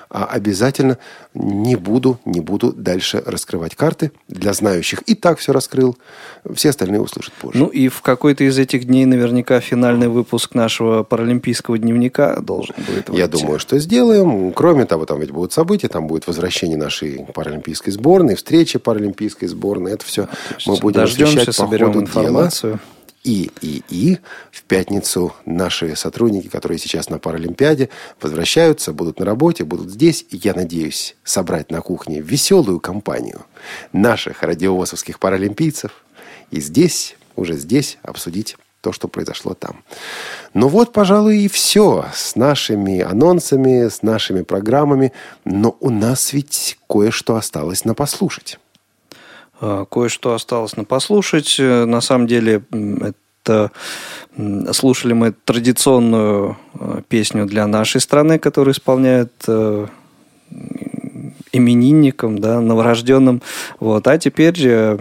а, 0.08 0.24
обязательно 0.24 0.98
не 1.34 1.76
буду, 1.76 2.18
не 2.24 2.40
буду 2.40 2.72
дальше 2.72 3.22
раскрывать 3.24 3.74
карты 3.74 4.12
для 4.28 4.52
знающих. 4.52 5.02
И 5.02 5.14
так 5.14 5.38
все 5.38 5.52
раскрыл. 5.52 5.96
Все 6.54 6.70
остальные 6.70 7.00
услышат 7.00 7.32
позже. 7.34 7.58
Ну 7.58 7.66
и 7.66 7.88
в 7.88 8.00
какой-то 8.00 8.44
из 8.44 8.58
этих 8.58 8.84
дней 8.84 9.04
наверняка 9.04 9.60
финальный 9.60 10.08
выпуск 10.08 10.54
нашего 10.54 11.02
паралимпийского 11.02 11.78
дневника 11.78 12.40
должен 12.40 12.74
будет 12.76 13.08
выйти. 13.08 13.20
Я 13.20 13.28
думаю, 13.28 13.58
что 13.58 13.78
сделаем. 13.78 14.52
Кроме 14.52 14.84
того, 14.86 15.04
там 15.04 15.20
ведь 15.20 15.32
будут 15.32 15.52
события, 15.52 15.88
там 15.88 16.06
будет 16.06 16.26
возвращение 16.26 16.78
нашей 16.78 17.26
паралимпийской 17.34 17.92
сборной, 17.92 18.36
встреча 18.36 18.78
паралимпийской 18.78 19.47
сборной. 19.48 19.92
Это 19.92 20.04
все 20.04 20.28
мы 20.66 20.76
будем 20.76 21.00
Дождемся, 21.00 21.40
освещать 21.40 21.56
по 21.56 21.66
ходу 21.66 21.92
дела. 21.92 22.02
информацию. 22.02 22.80
И, 23.24 23.50
и, 23.60 23.82
и 23.90 24.18
в 24.50 24.62
пятницу 24.62 25.34
наши 25.44 25.94
сотрудники, 25.96 26.48
которые 26.48 26.78
сейчас 26.78 27.10
на 27.10 27.18
Паралимпиаде, 27.18 27.90
возвращаются, 28.20 28.92
будут 28.92 29.18
на 29.18 29.26
работе, 29.26 29.64
будут 29.64 29.90
здесь. 29.90 30.24
И 30.30 30.36
я 30.36 30.54
надеюсь 30.54 31.16
собрать 31.24 31.70
на 31.70 31.80
кухне 31.80 32.20
веселую 32.20 32.80
компанию 32.80 33.44
наших 33.92 34.42
радиовозовских 34.42 35.18
паралимпийцев. 35.18 35.90
И 36.50 36.60
здесь, 36.60 37.16
уже 37.36 37.56
здесь 37.56 37.98
обсудить 38.02 38.56
то, 38.80 38.92
что 38.92 39.08
произошло 39.08 39.54
там. 39.54 39.82
Ну 40.54 40.68
вот, 40.68 40.92
пожалуй, 40.92 41.38
и 41.38 41.48
все 41.48 42.06
с 42.14 42.36
нашими 42.36 43.00
анонсами, 43.00 43.88
с 43.88 44.02
нашими 44.02 44.42
программами. 44.42 45.12
Но 45.44 45.76
у 45.80 45.90
нас 45.90 46.32
ведь 46.32 46.78
кое-что 46.88 47.36
осталось 47.36 47.84
на 47.84 47.94
послушать. 47.94 48.58
А, 49.60 49.84
Кое-что 49.86 50.34
осталось 50.34 50.76
на 50.76 50.84
послушать. 50.84 51.56
Э, 51.58 51.84
На 51.84 52.00
самом 52.00 52.26
деле, 52.26 52.62
это 53.44 53.70
слушали 54.72 55.14
мы 55.14 55.32
традиционную 55.32 56.56
э, 56.74 57.00
песню 57.08 57.46
для 57.46 57.66
нашей 57.66 58.00
страны, 58.00 58.38
которую 58.38 58.74
исполняют 58.74 59.32
э, 59.48 59.86
м, 60.50 61.34
именинникам, 61.52 62.38
да, 62.38 62.60
новорожденным. 62.60 63.42
Вот. 63.80 64.06
А 64.06 64.18
теперь 64.18 64.54
э, 64.66 64.98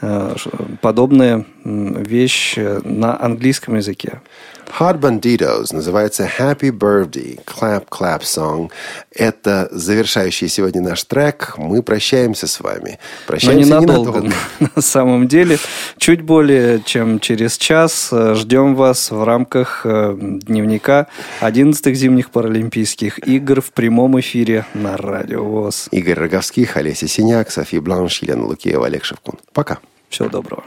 э, 0.00 0.34
ш- 0.36 0.50
подобная 0.80 1.44
вещь 1.64 2.54
э, 2.56 2.80
на 2.84 3.20
английском 3.22 3.76
языке. 3.76 4.20
Hot 4.80 4.98
Banditos 4.98 5.72
называется 5.72 6.28
Happy 6.38 6.72
Birthday, 6.72 7.38
Clap 7.44 7.86
Clap 7.88 8.22
Song. 8.22 8.72
Это 9.14 9.68
завершающий 9.70 10.48
сегодня 10.48 10.82
наш 10.82 11.04
трек. 11.04 11.54
Мы 11.58 11.80
прощаемся 11.80 12.48
с 12.48 12.58
вами. 12.58 12.90
Но 12.90 13.26
Прощаемся 13.28 13.68
ненадолго, 13.70 14.32
на 14.74 14.82
самом 14.82 15.28
деле. 15.28 15.58
Чуть 15.98 16.22
более 16.22 16.80
чем 16.80 17.20
через 17.20 17.56
час 17.56 18.08
э, 18.10 18.34
ждем 18.34 18.74
вас 18.74 19.12
в 19.12 19.22
рамках 19.22 19.82
э, 19.84 20.16
дневника 20.18 21.06
11-х 21.40 21.94
зимних 21.94 22.30
паралимпийских 22.30 23.24
игр 23.28 23.60
в 23.60 23.72
прямом 23.72 24.18
эфире 24.18 24.66
на 24.74 24.96
Радио 24.96 25.44
ВОЗ. 25.44 25.88
Игорь 25.92 26.18
Роговских, 26.18 26.76
Олеся 26.76 27.06
Синяк, 27.06 27.52
София 27.52 27.80
Бланш, 27.80 28.22
Елена 28.22 28.44
Лукеева, 28.44 28.86
Олег 28.86 29.04
Шевкун. 29.04 29.38
Пока. 29.52 29.78
Всего 30.08 30.28
доброго. 30.28 30.64